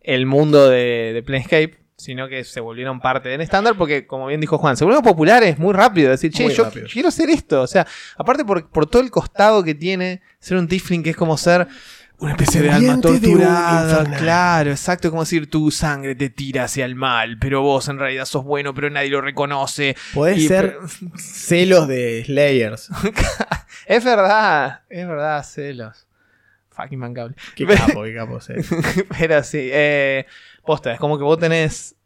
el 0.00 0.26
mundo 0.26 0.68
de, 0.68 1.12
de 1.14 1.22
Planescape, 1.22 1.82
sino 1.96 2.28
que 2.28 2.42
se 2.42 2.60
volvieron 2.60 3.00
parte 3.00 3.28
del 3.28 3.40
estándar 3.40 3.76
porque, 3.78 4.06
como 4.06 4.26
bien 4.26 4.40
dijo 4.40 4.58
Juan, 4.58 4.76
se 4.76 4.84
volvieron 4.84 5.04
populares 5.04 5.58
muy 5.58 5.72
rápido. 5.72 6.10
Decir, 6.10 6.32
che, 6.32 6.42
Muy 6.44 6.52
yo 6.54 6.64
rápido. 6.64 6.86
quiero 6.92 7.08
hacer 7.08 7.30
esto. 7.30 7.62
O 7.62 7.66
sea, 7.68 7.86
aparte 8.16 8.44
por, 8.44 8.68
por 8.70 8.86
todo 8.86 9.02
el 9.02 9.10
costado 9.10 9.62
que 9.62 9.74
tiene 9.76 10.20
ser 10.40 10.56
un 10.56 10.66
Tifling, 10.66 11.04
que 11.04 11.10
es 11.10 11.16
como 11.16 11.36
ser 11.36 11.68
una 12.22 12.32
especie 12.32 12.62
de 12.62 12.70
alma 12.70 12.96
de 12.96 13.02
torturada. 13.02 14.04
Claro, 14.18 14.70
exacto. 14.70 15.10
Como 15.10 15.22
decir, 15.22 15.50
tu 15.50 15.70
sangre 15.70 16.14
te 16.14 16.30
tira 16.30 16.64
hacia 16.64 16.84
el 16.84 16.94
mal, 16.94 17.38
pero 17.38 17.62
vos 17.62 17.88
en 17.88 17.98
realidad 17.98 18.24
sos 18.24 18.44
bueno, 18.44 18.72
pero 18.74 18.88
nadie 18.90 19.10
lo 19.10 19.20
reconoce. 19.20 19.96
Podés 20.14 20.38
Y- 20.38 20.48
ser 20.48 20.78
celos 21.16 21.88
de 21.88 22.22
Slayers. 22.24 22.88
Es 23.86 24.04
verdad, 24.04 24.82
es 24.88 25.06
verdad, 25.08 25.42
celos. 25.44 26.06
Fucking 26.70 26.98
mancable. 27.00 27.34
Qué 27.56 27.66
capo, 27.66 28.04
qué 28.04 28.14
capo. 28.14 28.40
sí. 28.40 28.52
Pero 29.18 29.42
sí, 29.42 29.68
eh, 29.72 30.24
posta, 30.64 30.92
es 30.92 31.00
como 31.00 31.18
que 31.18 31.24
vos 31.24 31.38
tenés. 31.38 31.96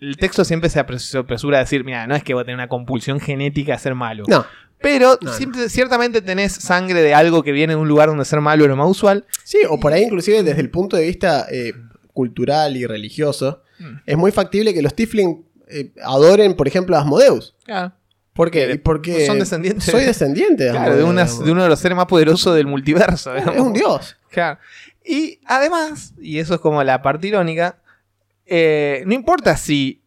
El 0.00 0.16
texto 0.16 0.44
siempre 0.46 0.70
se 0.70 0.80
apres- 0.84 0.98
se 1.00 1.18
apresura 1.18 1.58
a 1.58 1.60
decir, 1.60 1.84
mira, 1.84 2.06
no 2.06 2.16
es 2.16 2.22
que 2.24 2.32
vos 2.34 2.44
tenés 2.44 2.56
una 2.56 2.68
compulsión 2.68 3.20
genética 3.20 3.74
a 3.74 3.78
ser 3.78 3.94
malo. 3.94 4.24
No, 4.28 4.46
Pero 4.80 5.18
No, 5.22 5.30
no. 5.30 5.32
siempre- 5.36 5.68
ciertamente 5.68 6.20
tenés 6.22 6.52
sangre 6.52 7.00
de 7.02 7.14
algo 7.14 7.42
que 7.42 7.52
viene 7.52 7.74
de 7.74 7.80
un 7.80 7.88
lugar 7.88 8.08
donde 8.08 8.24
ser 8.24 8.40
malo 8.40 8.64
es 8.64 8.68
lo 8.68 8.76
más 8.76 8.88
usual. 8.88 9.24
sí, 9.44 9.58
o 9.68 9.80
por 9.80 9.92
ahí 9.92 10.02
inclusive 10.04 10.42
desde 10.42 10.60
el 10.60 10.70
punto 10.70 10.96
de 10.96 11.06
vista 11.06 11.46
eh, 11.50 11.72
cultural 12.12 12.76
y 12.76 12.86
religioso, 12.86 13.62
Mm. 13.78 13.96
es 14.06 14.16
muy 14.16 14.32
factible 14.32 14.72
que 14.72 14.80
los 14.82 14.94
Tifling 14.94 15.44
eh, 15.68 15.92
adoren, 16.02 16.54
por 16.54 16.66
ejemplo, 16.68 16.96
a 16.96 17.00
Asmodeus. 17.00 17.54
Claro. 17.64 17.92
¿Por 18.32 18.50
qué? 18.50 18.70
Y 18.72 18.78
Porque 18.78 19.26
son 19.26 19.38
descendientes. 19.38 19.84
Soy 19.84 20.04
descendiente 20.04 20.64
de 20.64 20.70
Claro, 20.70 20.96
de, 20.96 21.02
uno 21.04 21.62
de 21.62 21.68
los 21.68 21.78
seres 21.80 21.96
más 21.96 22.06
poderosos 22.06 22.54
del 22.54 22.66
multiverso. 22.66 23.34
Es 23.34 23.46
un 23.58 23.72
dios. 23.72 24.16
Claro. 24.30 24.58
Y 25.04 25.40
además, 25.46 26.12
y 26.20 26.38
eso 26.38 26.54
es 26.54 26.60
como 26.60 26.82
la 26.84 27.00
parte 27.02 27.26
irónica, 27.28 27.78
eh, 28.46 29.02
no 29.06 29.14
importa 29.14 29.56
si 29.56 30.02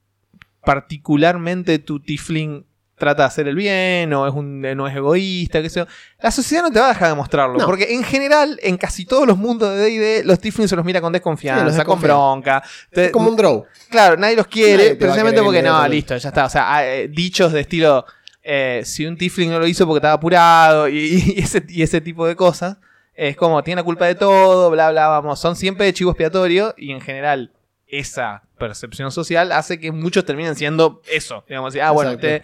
particularmente 0.64 1.80
tu 1.80 2.00
Tifling 2.00 2.66
trata 3.00 3.24
de 3.24 3.28
hacer 3.28 3.48
el 3.48 3.56
bien 3.56 4.14
o 4.14 4.28
es 4.28 4.34
un, 4.34 4.62
no 4.62 4.88
es 4.88 4.96
egoísta, 4.96 5.62
qué 5.62 5.70
sé 5.70 5.80
yo, 5.80 5.88
la 6.22 6.30
sociedad 6.32 6.64
no 6.64 6.72
te 6.72 6.80
va 6.80 6.86
a 6.88 6.90
dejar 6.90 7.10
de 7.10 7.16
mostrarlo. 7.16 7.58
No. 7.58 7.66
Porque 7.66 7.94
en 7.94 8.04
general, 8.04 8.60
en 8.62 8.78
casi 8.78 9.06
todos 9.06 9.26
los 9.26 9.38
mundos 9.38 9.70
de 9.76 9.78
D&D, 9.90 10.24
los 10.26 10.40
Tiflings 10.40 10.70
se 10.70 10.76
los 10.76 10.86
mira 10.86 11.02
con 11.02 11.10
Sí, 11.12 11.14
desconfianza, 11.14 11.78
los 11.78 11.86
con 11.86 12.02
bronca. 12.02 12.62
Te- 12.92 13.06
Es 13.06 13.12
como 13.12 13.30
un 13.30 13.36
draw. 13.36 13.66
Claro, 13.90 14.18
nadie 14.18 14.36
los 14.36 14.48
quiere, 14.48 14.96
precisamente 14.96 15.42
porque 15.42 15.62
no, 15.64 15.88
listo, 15.88 16.16
ya 16.18 16.30
está. 16.30 16.46
O 16.46 16.50
sea, 16.50 16.86
eh, 16.86 17.08
dichos 17.08 17.52
de 17.54 17.62
estilo, 17.62 18.06
eh, 18.44 18.82
si 18.86 19.06
un 19.06 19.18
Tifling 19.18 19.50
no 19.50 19.60
lo 19.60 19.66
hizo 19.68 19.86
porque 19.88 19.98
estaba 20.00 20.14
apurado 20.16 20.88
y, 20.90 21.34
y 21.36 21.40
ese, 21.40 21.64
y 21.68 21.82
ese 21.82 22.02
tipo 22.02 22.28
de 22.28 22.36
cosas, 22.36 22.78
es 23.16 23.36
como, 23.36 23.64
tiene 23.64 23.82
la 23.82 23.84
culpa 23.86 24.06
de 24.06 24.16
todo, 24.16 24.70
bla, 24.72 24.92
bla, 24.92 25.08
vamos. 25.08 25.40
Son 25.40 25.56
siempre 25.56 25.86
de 25.86 25.94
chivo 25.94 26.12
expiatorio 26.12 26.74
y 26.78 26.92
en 26.92 27.02
general 27.02 27.52
esa 27.88 28.44
percepción 28.58 29.12
social 29.12 29.52
hace 29.52 29.80
que 29.80 29.92
muchos 29.92 30.24
terminen 30.26 30.56
siendo 30.56 31.02
eso. 31.12 31.44
Digamos, 31.48 31.70
así, 31.74 31.80
ah, 31.80 31.92
bueno, 31.92 32.12
usted... 32.12 32.44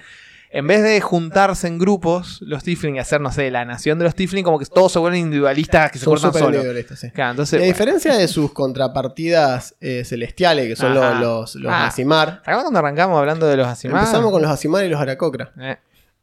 En 0.51 0.67
vez 0.67 0.83
de 0.83 1.01
juntarse 1.01 1.67
en 1.67 1.77
grupos, 1.77 2.39
los 2.41 2.63
Tifling 2.63 2.95
y 2.95 2.99
hacer, 2.99 3.19
no 3.19 3.31
sé, 3.31 3.51
la 3.51 3.65
nación 3.65 3.97
de 3.99 4.05
los 4.05 4.15
Tifling, 4.15 4.43
como 4.43 4.57
que 4.57 4.65
todos 4.65 4.91
se 4.91 4.99
vuelven 4.99 5.19
individualistas 5.21 5.91
que 5.91 5.99
se 5.99 6.05
cortan 6.05 6.31
solos. 6.33 6.63
sí. 6.97 7.11
Claro, 7.11 7.29
Y 7.29 7.31
entonces, 7.31 7.53
a 7.55 7.57
bueno, 7.57 7.73
diferencia 7.73 8.13
de 8.15 8.27
sus 8.27 8.53
contrapartidas 8.53 9.75
eh, 9.81 10.03
celestiales, 10.05 10.67
que 10.67 10.75
son 10.75 10.93
lo- 10.93 11.03
Ajá. 11.03 11.19
los, 11.19 11.55
los, 11.55 11.71
Ah. 11.73 11.87
Asimar, 11.87 12.35
¿te 12.37 12.51
acuerdas 12.51 12.63
cuando 12.63 12.79
arrancamos 12.79 13.19
hablando 13.19 13.47
de 13.47 13.57
los 13.57 13.67
Asimar? 13.67 13.99
empezamos 14.01 14.31
con 14.31 14.41
los 14.41 14.49
Asimar 14.51 14.85
y 14.85 14.89
los 14.89 14.99
Aracocra. 15.01 15.51
Eh, 15.59 15.77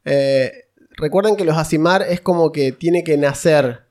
Eh, 0.05 0.51
recuerden 0.97 1.35
que 1.35 1.45
los 1.45 1.55
Asimar 1.57 2.01
es 2.01 2.19
como 2.19 2.51
que 2.51 2.71
tiene 2.71 3.03
que 3.03 3.17
nacer 3.17 3.83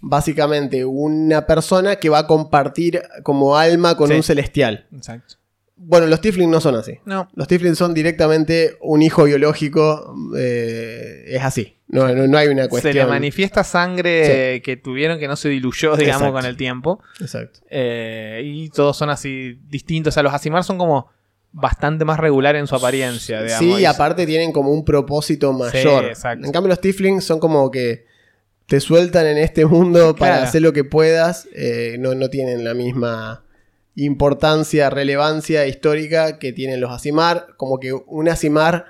básicamente 0.00 0.84
una 0.84 1.46
persona 1.46 1.96
que 1.96 2.08
va 2.08 2.18
a 2.18 2.26
compartir 2.26 3.02
como 3.22 3.56
alma 3.56 3.96
con 3.96 4.08
Sí. 4.08 4.14
un 4.14 4.22
celestial. 4.22 4.86
exacto. 4.94 5.36
Bueno, 5.76 6.06
los 6.06 6.20
Tiflin 6.20 6.50
no 6.50 6.60
son 6.60 6.76
así. 6.76 6.98
No, 7.04 7.28
Los 7.34 7.48
Tiflin 7.48 7.74
son 7.74 7.94
directamente 7.94 8.76
un 8.80 9.02
hijo 9.02 9.24
biológico. 9.24 10.14
eh, 10.36 11.24
es 11.28 11.42
así. 11.42 11.76
No, 11.88 12.12
no, 12.14 12.26
no 12.26 12.38
hay 12.38 12.48
una 12.48 12.68
cuestión. 12.68 12.92
Se 12.92 12.98
le 13.00 13.06
manifiesta 13.06 13.64
sangre 13.64 14.62
que 14.64 14.76
tuvieron 14.76 15.18
que 15.18 15.28
no 15.28 15.36
se 15.36 15.48
diluyó, 15.48 15.96
digamos, 15.96 16.22
Exacto. 16.22 16.32
con 16.32 16.46
el 16.46 16.56
tiempo. 16.56 17.00
Exacto. 17.20 17.60
Eh, 17.70 18.42
y 18.44 18.68
todos 18.70 18.96
son 18.96 19.10
así 19.10 19.58
distintos. 19.68 20.12
O 20.12 20.14
sea, 20.14 20.22
los 20.22 20.32
Asimar 20.32 20.64
son 20.64 20.78
como 20.78 21.10
bastante 21.52 22.04
más 22.04 22.18
regulares 22.18 22.60
en 22.60 22.66
su 22.66 22.74
apariencia, 22.76 23.42
digamos. 23.42 23.76
Sí, 23.76 23.82
y 23.82 23.84
aparte 23.84 24.26
tienen 24.26 24.52
como 24.52 24.70
un 24.70 24.84
propósito 24.84 25.52
mayor. 25.52 26.04
exacto. 26.06 26.46
En 26.46 26.52
cambio, 26.52 26.68
los 26.68 26.80
Tiflings 26.80 27.22
son 27.24 27.38
como 27.38 27.70
que 27.70 28.06
te 28.66 28.80
sueltan 28.80 29.26
en 29.26 29.38
este 29.38 29.66
mundo 29.66 30.16
para 30.18 30.32
Claro. 30.36 30.48
hacer 30.48 30.62
lo 30.62 30.72
que 30.72 30.84
puedas. 30.84 31.48
eh, 31.54 31.96
no, 32.00 32.14
no 32.14 32.30
tienen 32.30 32.64
la 32.64 32.74
misma 32.74 33.43
importancia, 33.96 34.90
relevancia 34.90 35.66
histórica 35.66 36.38
que 36.38 36.52
tienen 36.52 36.80
los 36.80 36.90
Asimar. 36.92 37.48
Como 37.56 37.78
que 37.80 37.92
un 37.92 38.28
Asimar 38.28 38.86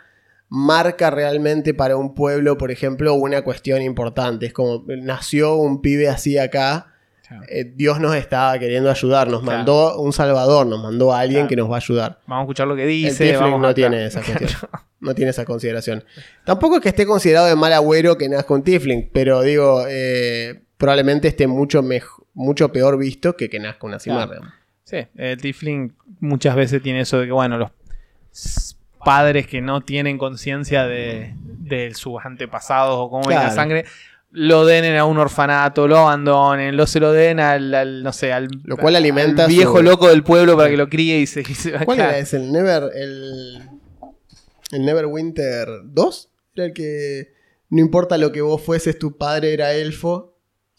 marca 0.48 1.10
realmente 1.10 1.74
para 1.74 1.96
un 1.96 2.14
pueblo, 2.14 2.56
por 2.58 2.70
ejemplo, 2.70 3.14
una 3.14 3.42
cuestión 3.42 3.82
importante. 3.82 4.46
Es 4.46 4.52
como 4.52 4.84
nació 4.86 5.56
un 5.56 5.80
pibe 5.82 6.08
así 6.08 6.38
acá. 6.38 6.90
Claro. 7.26 7.42
eh, 7.48 7.64
Dios 7.74 8.00
nos 8.00 8.14
estaba 8.16 8.58
queriendo 8.58 8.90
ayudar, 8.90 9.28
nos 9.28 9.40
Claro. 9.42 9.56
mandó 9.56 9.98
un 9.98 10.12
salvador, 10.12 10.66
nos 10.66 10.82
mandó 10.82 11.10
a 11.14 11.20
alguien 11.20 11.40
Claro. 11.46 11.48
que 11.48 11.56
nos 11.56 11.70
va 11.70 11.76
a 11.76 11.78
ayudar. 11.78 12.20
Vamos 12.26 12.42
a 12.42 12.44
escuchar 12.44 12.66
lo 12.68 12.76
que 12.76 12.82
El 12.82 12.88
dice. 12.88 13.34
Vamos 13.38 13.60
no 13.62 13.68
a- 13.68 13.74
tiene 13.74 14.04
esa 14.04 14.20
cuestión. 14.22 14.50
No 15.00 15.14
tiene 15.14 15.30
esa 15.30 15.46
consideración. 15.46 16.04
Tampoco 16.44 16.76
es 16.76 16.82
que 16.82 16.90
esté 16.90 17.06
considerado 17.06 17.46
de 17.46 17.56
mal 17.56 17.72
agüero 17.72 18.18
que 18.18 18.28
nazca 18.28 18.52
un 18.52 18.62
Tifling, 18.62 19.08
pero 19.12 19.40
digo, 19.40 19.84
eh, 19.88 20.64
probablemente 20.76 21.26
esté 21.28 21.46
mucho, 21.46 21.82
mucho 22.34 22.72
peor 22.72 22.98
visto 22.98 23.36
que 23.36 23.48
que 23.48 23.58
nazca 23.58 23.86
una 23.86 23.98
Simar. 23.98 24.28
Claro. 24.88 25.06
Sí, 25.06 25.10
el 25.16 25.40
Tifling 25.40 25.92
muchas 26.20 26.56
veces 26.56 26.82
tiene 26.82 27.00
eso 27.00 27.18
de 27.18 27.26
que, 27.26 27.32
bueno, 27.32 27.58
los 27.58 27.70
padres 29.04 29.46
que 29.46 29.60
no 29.60 29.82
tienen 29.82 30.18
conciencia 30.18 30.86
de, 30.86 31.34
de 31.42 31.94
sus 31.94 32.24
antepasados 32.24 32.96
o 32.98 33.10
cómo 33.10 33.22
viene 33.28 33.36
la 33.44 33.48
Claro. 33.50 33.54
sangre, 33.54 33.84
lo 34.30 34.64
den 34.66 34.96
a 34.96 35.04
un 35.04 35.18
orfanato, 35.18 35.86
lo 35.86 35.98
abandonen, 35.98 36.76
lo 36.76 36.86
se 36.86 36.98
lo 37.00 37.12
den 37.12 37.38
al, 37.38 37.72
al, 37.74 38.02
no 38.02 38.12
sé, 38.12 38.32
al, 38.32 38.48
Lo 38.64 38.76
cual 38.76 38.96
alimenta 38.96 39.44
al 39.44 39.48
viejo 39.50 39.76
su- 39.78 39.82
loco 39.84 40.08
del 40.08 40.22
pueblo 40.24 40.56
para 40.56 40.70
que 40.70 40.76
lo 40.76 40.88
críe 40.88 41.18
y 41.18 41.26
se, 41.26 41.40
y 41.42 41.54
se 41.54 41.72
va 41.72 41.84
¿Cuál 41.84 41.96
claro. 41.98 42.10
era 42.12 42.18
ese? 42.20 42.36
El 42.38 42.50
Never, 42.52 42.90
el... 42.94 43.62
El 44.72 44.84
Neverwinter 44.84 45.68
2 45.84 46.30
era 46.56 46.64
el 46.66 46.72
que 46.72 47.32
no 47.70 47.80
importa 47.80 48.18
lo 48.18 48.32
que 48.32 48.40
vos 48.40 48.60
fueses, 48.60 48.98
tu 48.98 49.16
padre 49.16 49.52
era 49.52 49.72
elfo. 49.72 50.33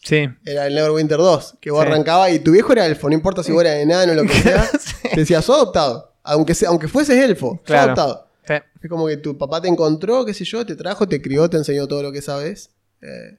Sí. 0.06 0.28
Era 0.44 0.66
el 0.68 0.74
Neverwinter 0.74 1.18
2, 1.18 1.56
que 1.60 1.70
vos 1.72 1.82
Sí. 1.82 1.88
arrancabas 1.88 2.30
y 2.32 2.38
tu 2.38 2.52
viejo 2.52 2.72
era 2.72 2.86
elfo, 2.86 3.08
no 3.08 3.14
importa 3.14 3.42
si 3.42 3.50
vos 3.50 3.62
eras 3.64 3.76
enano 3.78 4.12
o 4.12 4.14
lo 4.14 4.22
que 4.22 4.34
sea, 4.40 4.64
Sí. 4.80 4.94
te 5.12 5.20
decía, 5.20 5.42
sos 5.42 5.56
adoptado. 5.56 6.12
Aunque, 6.22 6.54
sea- 6.54 6.68
aunque 6.68 6.86
fueses 6.88 7.16
elfo, 7.22 7.56
sos 7.56 7.60
Claro. 7.64 7.92
adoptado. 7.92 8.28
Sí. 8.46 8.54
Es 8.82 8.88
como 8.90 9.08
que 9.08 9.16
tu 9.16 9.36
papá 9.36 9.60
te 9.60 9.66
encontró, 9.68 10.24
qué 10.24 10.32
sé 10.32 10.44
yo, 10.44 10.64
te 10.64 10.76
trajo, 10.76 11.08
te 11.08 11.20
crió, 11.20 11.50
te 11.50 11.56
enseñó 11.56 11.88
todo 11.88 12.02
lo 12.04 12.12
que 12.12 12.22
sabes. 12.22 12.70
Eh, 13.02 13.36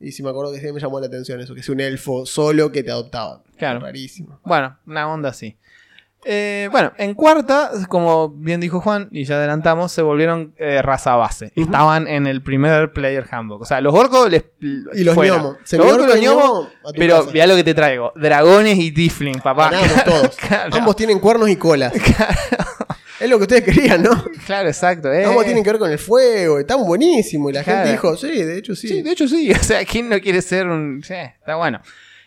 y 0.00 0.10
si 0.10 0.24
me 0.24 0.30
acuerdo 0.30 0.52
que 0.52 0.58
sí 0.60 0.72
me 0.72 0.80
llamó 0.80 0.98
la 0.98 1.06
atención 1.06 1.40
eso, 1.40 1.54
que 1.54 1.60
es 1.60 1.68
un 1.68 1.78
elfo 1.80 2.26
solo 2.26 2.72
que 2.72 2.82
te 2.82 2.90
adoptaba. 2.90 3.44
Claro. 3.56 3.78
Rarísimo. 3.78 4.40
Bueno, 4.44 4.76
una 4.86 5.08
onda 5.12 5.28
así. 5.28 5.56
Eh, 6.24 6.68
bueno, 6.70 6.92
en 6.98 7.14
cuarta, 7.14 7.70
como 7.88 8.28
bien 8.30 8.60
dijo 8.60 8.80
Juan, 8.80 9.08
y 9.10 9.24
ya 9.24 9.34
adelantamos, 9.36 9.90
se 9.90 10.02
volvieron 10.02 10.54
eh, 10.56 10.80
raza 10.80 11.16
base. 11.16 11.52
Estaban 11.56 12.06
en 12.06 12.26
el 12.28 12.42
primer 12.42 12.92
player 12.92 13.26
handbook. 13.30 13.62
O 13.62 13.64
sea, 13.64 13.80
los 13.80 13.92
orcos 13.94 14.30
les. 14.30 14.44
Y 14.60 15.02
los 15.04 15.16
gnomos. 15.16 15.56
Los 15.72 15.96
los 15.96 16.92
Pero 16.96 17.24
mirá 17.32 17.46
lo 17.46 17.56
que 17.56 17.64
te 17.64 17.74
traigo: 17.74 18.12
dragones 18.14 18.78
y 18.78 18.92
tiefling, 18.92 19.40
papá. 19.40 19.70
Ganamos 19.70 20.04
todos. 20.04 20.36
Claro. 20.36 20.76
Ambos 20.76 20.94
tienen 20.96 21.18
cuernos 21.18 21.48
y 21.48 21.56
colas. 21.56 21.92
es 23.20 23.28
lo 23.28 23.38
que 23.38 23.42
ustedes 23.42 23.64
querían, 23.64 24.02
¿no? 24.02 24.24
Claro, 24.46 24.68
exacto. 24.68 25.12
eh. 25.12 25.24
Ambos 25.24 25.44
tienen 25.44 25.64
que 25.64 25.70
ver 25.70 25.78
con 25.80 25.90
el 25.90 25.98
fuego. 25.98 26.58
Están 26.60 26.84
buenísimos. 26.84 27.50
Y 27.50 27.54
la 27.54 27.64
Claro. 27.64 27.78
gente 27.80 27.92
dijo, 27.92 28.16
sí, 28.16 28.42
de 28.44 28.58
hecho 28.58 28.76
sí. 28.76 28.88
Sí, 28.88 29.02
de 29.02 29.10
hecho 29.10 29.26
sí. 29.26 29.50
O 29.60 29.62
sea, 29.62 29.84
¿quién 29.84 30.08
no 30.08 30.20
quiere 30.20 30.40
ser 30.40 30.68
un. 30.68 31.02
Sí, 31.04 31.14
está 31.14 31.56
bueno. 31.56 31.80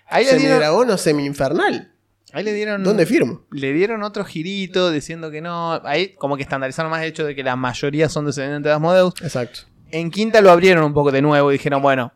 Ahí. 0.08 0.26
Semidragón 0.26 0.90
o 0.90 0.98
semi-infernal. 0.98 1.92
Ahí 2.36 2.44
le 2.44 2.54
dieron. 2.54 2.84
¿Dónde 2.84 3.06
firmo? 3.06 3.46
Le 3.52 3.72
dieron 3.74 4.04
otro 4.04 4.26
girito 4.26 4.92
diciendo 4.92 5.32
que 5.32 5.42
no. 5.42 5.82
Ahí 5.86 6.10
como 6.18 6.36
que 6.36 6.44
estandarizaron 6.44 6.92
más 6.92 7.02
el 7.02 7.08
hecho 7.10 7.26
de 7.26 7.34
que 7.34 7.44
la 7.44 7.56
mayoría 7.56 8.10
son 8.10 8.26
descendientes 8.26 8.70
de 8.70 8.74
Asmodeus. 8.74 9.14
Exacto. 9.22 9.62
En 9.92 10.12
quinta 10.12 10.42
lo 10.42 10.52
abrieron 10.52 10.84
un 10.84 10.94
poco 10.94 11.12
de 11.12 11.22
nuevo 11.22 11.50
y 11.52 11.54
dijeron, 11.54 11.82
bueno, 11.82 12.12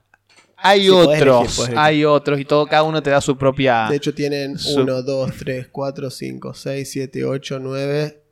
hay 0.58 0.82
Sí, 0.82 0.90
otros, 0.90 1.08
elegir, 1.16 1.28
podés 1.32 1.58
elegir. 1.60 1.78
hay 1.78 2.04
otros 2.06 2.40
y 2.40 2.44
todo, 2.46 2.66
cada 2.68 2.84
uno 2.84 3.02
te 3.02 3.10
da 3.12 3.22
su 3.22 3.38
propia... 3.38 3.88
De 3.90 3.96
hecho, 3.96 4.14
tienen 4.14 4.58
Su- 4.60 4.82
1, 4.82 5.04
2, 5.04 5.32
3, 5.40 5.68
4, 5.72 6.10
5, 6.10 6.54
6, 6.54 6.92
7, 6.92 7.24
8, 7.24 7.60
9, 7.62 8.24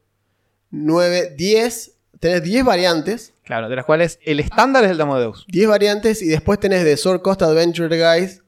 9, 0.71 1.33
10. 1.37 1.93
Tenés 2.19 2.43
10 2.43 2.65
variantes. 2.65 3.33
Claro, 3.45 3.69
de 3.69 3.75
las 3.77 3.85
cuales 3.85 4.19
el 4.25 4.39
estándar 4.39 4.83
es 4.83 4.91
el 4.91 4.97
de 4.97 5.03
Asmodeus. 5.03 5.45
10 5.47 5.67
variantes 5.69 6.21
y 6.21 6.27
después 6.27 6.59
tenés 6.59 6.83
de 6.83 6.97
Sword 6.97 7.21
Coast 7.21 7.41
Adventure 7.43 7.87
Guys. 7.97 8.43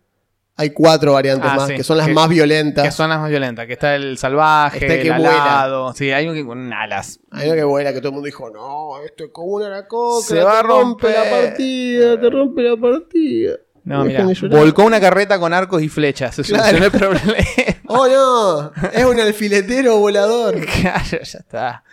Hay 0.61 0.71
4 0.71 1.13
variantes 1.13 1.49
Ah, 1.49 1.55
más, 1.55 1.67
sí, 1.69 1.75
que 1.75 1.83
son 1.85 1.97
las 1.97 2.07
que- 2.07 2.13
más 2.13 2.27
violentas. 2.27 2.83
Que 2.83 2.91
son 2.91 3.09
las 3.09 3.19
más 3.19 3.29
violentas, 3.29 3.65
que 3.65 3.73
está 3.73 3.95
el 3.95 4.17
salvaje, 4.17 4.79
Está 4.79 4.93
el 4.95 5.01
que 5.01 5.07
el 5.07 5.13
vuela. 5.13 5.31
alado, 5.55 5.93
sí, 5.93 6.11
hay 6.11 6.27
un 6.27 6.35
que 6.35 6.45
con 6.45 6.73
alas. 6.73 7.21
Hay 7.31 7.47
una 7.47 7.55
que 7.55 7.63
vuela 7.63 7.93
que 7.93 7.99
todo 7.99 8.09
el 8.09 8.13
mundo 8.15 8.25
dijo, 8.25 8.49
no, 8.49 9.01
esto 9.05 9.23
es 9.23 9.29
como 9.31 9.47
una 9.53 9.67
aracoca, 9.67 10.27
Se 10.27 10.43
va 10.43 10.59
a 10.59 10.61
te 10.61 10.67
rompe 10.67 11.09
la 11.11 11.23
romper". 11.23 11.45
partida, 11.47 12.19
te 12.19 12.29
rompe 12.29 12.61
la 12.61 12.75
partida. 12.75 13.53
No, 13.85 14.03
mira, 14.03 14.27
volcó 14.51 14.83
una 14.83 14.99
carreta 14.99 15.39
con 15.39 15.53
arcos 15.53 15.81
y 15.81 15.87
flechas, 15.89 16.35
se 16.35 16.43
Claro. 16.43 16.65
solucionó 16.65 16.85
el 16.85 16.91
problema. 16.91 17.33
Oh 17.91 18.07
no, 18.07 18.71
es 18.91 19.03
un 19.05 19.19
alfiletero 19.19 19.97
volador. 19.97 20.55
Claro, 20.81 21.01
ya 21.23 21.39
está. 21.39 21.83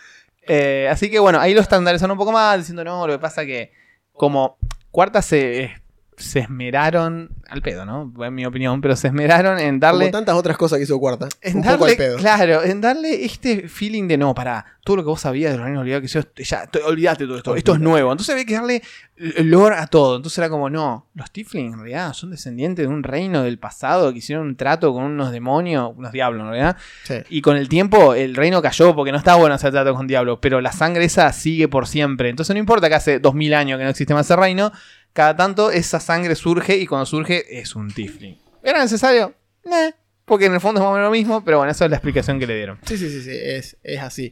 Eh, 0.45 0.87
así 0.91 1.09
que 1.09 1.17
bueno, 1.19 1.39
ahí 1.39 1.53
lo 1.55 1.61
estandarizaron 1.61 2.11
un 2.11 2.17
poco 2.19 2.31
más, 2.31 2.57
diciendo, 2.59 2.83
no, 2.83 3.07
lo 3.07 3.13
que 3.13 3.19
pasa 3.19 3.45
que 3.45 3.71
como 4.13 4.57
cuarta 4.91 5.21
se, 5.21 5.71
se 6.17 6.39
esmeraron, 6.39 7.29
al 7.47 7.61
pedo, 7.61 7.85
¿no? 7.85 8.11
En 8.25 8.33
mi 8.33 8.43
opinión, 8.45 8.81
pero 8.81 8.95
se 8.95 9.07
esmeraron 9.07 9.59
en 9.59 9.79
darle... 9.79 10.05
Como 10.05 10.11
tantas 10.17 10.35
otras 10.35 10.57
cosas 10.57 10.77
que 10.79 10.83
hizo 10.83 10.97
Cuarta. 10.99 11.29
En 11.41 11.57
un 11.57 11.63
poco 11.63 11.77
darle, 11.85 11.91
al 11.91 11.97
pedo. 11.97 12.17
claro, 12.17 12.63
en 12.63 12.81
darle 12.81 13.23
este 13.23 13.69
feeling 13.69 14.07
de 14.07 14.17
no, 14.17 14.33
para 14.33 14.65
todo 14.83 14.95
lo 14.97 15.03
que 15.03 15.09
vos 15.09 15.21
sabías 15.21 15.51
de 15.51 15.57
los 15.57 15.65
reinos 15.65 15.81
olvidados, 15.81 16.01
que 16.11 16.19
eso, 16.19 16.27
ya, 16.37 16.65
te- 16.65 16.81
olvidate 16.81 17.25
todo 17.27 17.37
esto, 17.37 17.55
esto 17.55 17.73
es 17.75 17.79
nuevo. 17.79 18.11
Entonces 18.11 18.33
había 18.33 18.45
que 18.45 18.53
darle 18.55 18.81
lore 19.15 19.75
a 19.75 19.85
todo. 19.85 20.15
Entonces 20.15 20.39
era 20.39 20.49
como, 20.49 20.71
no, 20.71 21.07
los 21.13 21.29
Tiflins 21.31 21.73
en 21.73 21.79
realidad 21.79 22.13
son 22.13 22.31
descendientes 22.31 22.87
de 22.87 22.93
un 22.93 23.03
reino 23.03 23.43
del 23.43 23.59
pasado 23.59 24.11
que 24.11 24.17
hicieron 24.17 24.47
un 24.47 24.55
trato 24.55 24.93
con 24.93 25.03
unos 25.03 25.31
demonios, 25.31 25.91
unos 25.95 26.11
diablos 26.11 26.41
en 26.41 26.47
realidad. 26.49 26.77
Sí. 27.03 27.15
Y 27.29 27.41
con 27.41 27.57
el 27.57 27.69
tiempo 27.69 28.15
el 28.15 28.35
reino 28.35 28.59
cayó 28.63 28.95
porque 28.95 29.11
no 29.11 29.19
estaba 29.19 29.37
bueno 29.37 29.53
hacer 29.53 29.71
trato 29.71 29.93
con 29.93 30.07
diablos, 30.07 30.39
pero 30.41 30.61
la 30.61 30.71
sangre 30.71 31.05
esa 31.05 31.31
sigue 31.31 31.67
por 31.67 31.85
siempre. 31.85 32.29
Entonces 32.29 32.55
no 32.55 32.59
importa 32.59 32.89
que 32.89 32.95
hace 32.95 33.19
2000 33.19 33.53
años 33.53 33.77
que 33.77 33.83
no 33.83 33.89
existe 33.91 34.15
más 34.15 34.25
ese 34.25 34.35
reino, 34.35 34.71
cada 35.17 35.35
tanto 35.35 35.71
esa 35.71 35.99
sangre 35.99 36.35
surge 36.35 36.77
y 36.77 36.85
cuando 36.85 37.07
surge 37.07 37.59
es 37.59 37.75
un 37.75 37.91
Tiflin. 37.91 38.37
¿Era 38.61 38.79
necesario? 38.83 39.33
Nah, 39.65 39.89
porque 40.25 40.45
en 40.45 40.53
el 40.53 40.61
fondo 40.61 40.79
es 40.79 40.83
más 40.83 40.91
o 40.91 40.93
menos 40.93 41.07
lo 41.07 41.11
mismo, 41.11 41.43
pero 41.43 41.57
bueno, 41.57 41.71
esa 41.71 41.85
es 41.85 41.89
la 41.89 41.97
explicación 41.97 42.39
que 42.39 42.45
le 42.45 42.55
dieron. 42.55 42.77
Sí, 42.85 42.97
sí, 42.99 43.09
sí, 43.09 43.23
sí, 43.23 43.31
es, 43.33 43.77
es 43.81 43.99
así. 43.99 44.31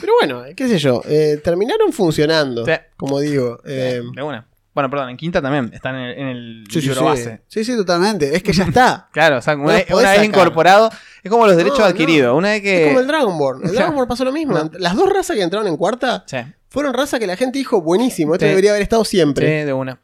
Pero 0.00 0.12
bueno, 0.20 0.44
qué 0.54 0.68
sé 0.68 0.78
yo, 0.78 1.02
eh, 1.08 1.40
terminaron 1.42 1.92
funcionando, 1.92 2.64
Sí. 2.64 2.70
como 2.96 3.18
digo. 3.18 3.58
eh, 3.64 4.00
de 4.14 4.22
una. 4.22 4.46
Bueno, 4.76 4.90
perdón, 4.90 5.08
en 5.08 5.16
quinta 5.16 5.40
también 5.40 5.70
están 5.72 5.94
en 5.94 6.02
el, 6.02 6.18
en 6.18 6.26
el 6.28 6.64
sí, 6.70 6.82
sí, 6.82 6.88
libro 6.88 7.00
sí. 7.00 7.04
base. 7.06 7.40
sí, 7.48 7.64
sí, 7.64 7.74
totalmente. 7.74 8.36
Es 8.36 8.42
que 8.42 8.52
ya 8.52 8.64
está. 8.64 9.08
Claro, 9.12 9.38
o 9.38 9.40
sea, 9.40 9.54
una, 9.54 9.64
No 9.64 9.68
vez- 9.72 9.86
una 9.90 10.22
incorporado, 10.22 10.90
es 11.22 11.30
como 11.30 11.46
los 11.46 11.56
derechos 11.56 11.78
No, 11.78 11.86
no. 11.86 11.90
adquiridos. 11.90 12.36
Una 12.36 12.50
vez 12.50 12.60
que. 12.60 12.82
Es 12.82 12.88
como 12.88 13.00
el 13.00 13.06
Dragonborn. 13.06 13.62
El 13.64 13.70
Ya. 13.70 13.74
Dragonborn 13.78 14.06
pasó 14.06 14.26
lo 14.26 14.32
mismo. 14.32 14.70
Las 14.78 14.94
dos 14.94 15.08
razas 15.10 15.34
que 15.34 15.42
entraron 15.42 15.66
en 15.66 15.78
cuarta 15.78 16.26
fueron 16.68 16.92
razas 16.92 17.18
que 17.18 17.26
la 17.26 17.36
gente 17.36 17.56
dijo 17.58 17.80
buenísimo. 17.80 18.34
Esto 18.34 18.44
debería 18.44 18.72
haber 18.72 18.82
estado 18.82 19.02
siempre. 19.06 19.60
sí, 19.62 19.64
de 19.64 19.72
una. 19.72 19.98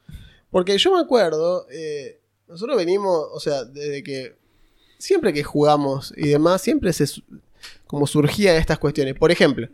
Porque 0.50 0.78
yo 0.78 0.94
me 0.94 1.00
acuerdo, 1.02 1.66
eh, 1.70 2.18
nosotros 2.48 2.74
venimos, 2.78 3.26
o 3.30 3.40
sea, 3.40 3.64
desde 3.64 4.02
que 4.02 4.36
siempre 4.96 5.34
que 5.34 5.42
jugamos 5.44 6.14
y 6.16 6.28
demás, 6.28 6.62
siempre 6.62 6.94
se 6.94 7.04
como 7.86 8.06
surgían 8.06 8.56
estas 8.56 8.78
cuestiones. 8.78 9.14
Por 9.16 9.30
ejemplo, 9.30 9.68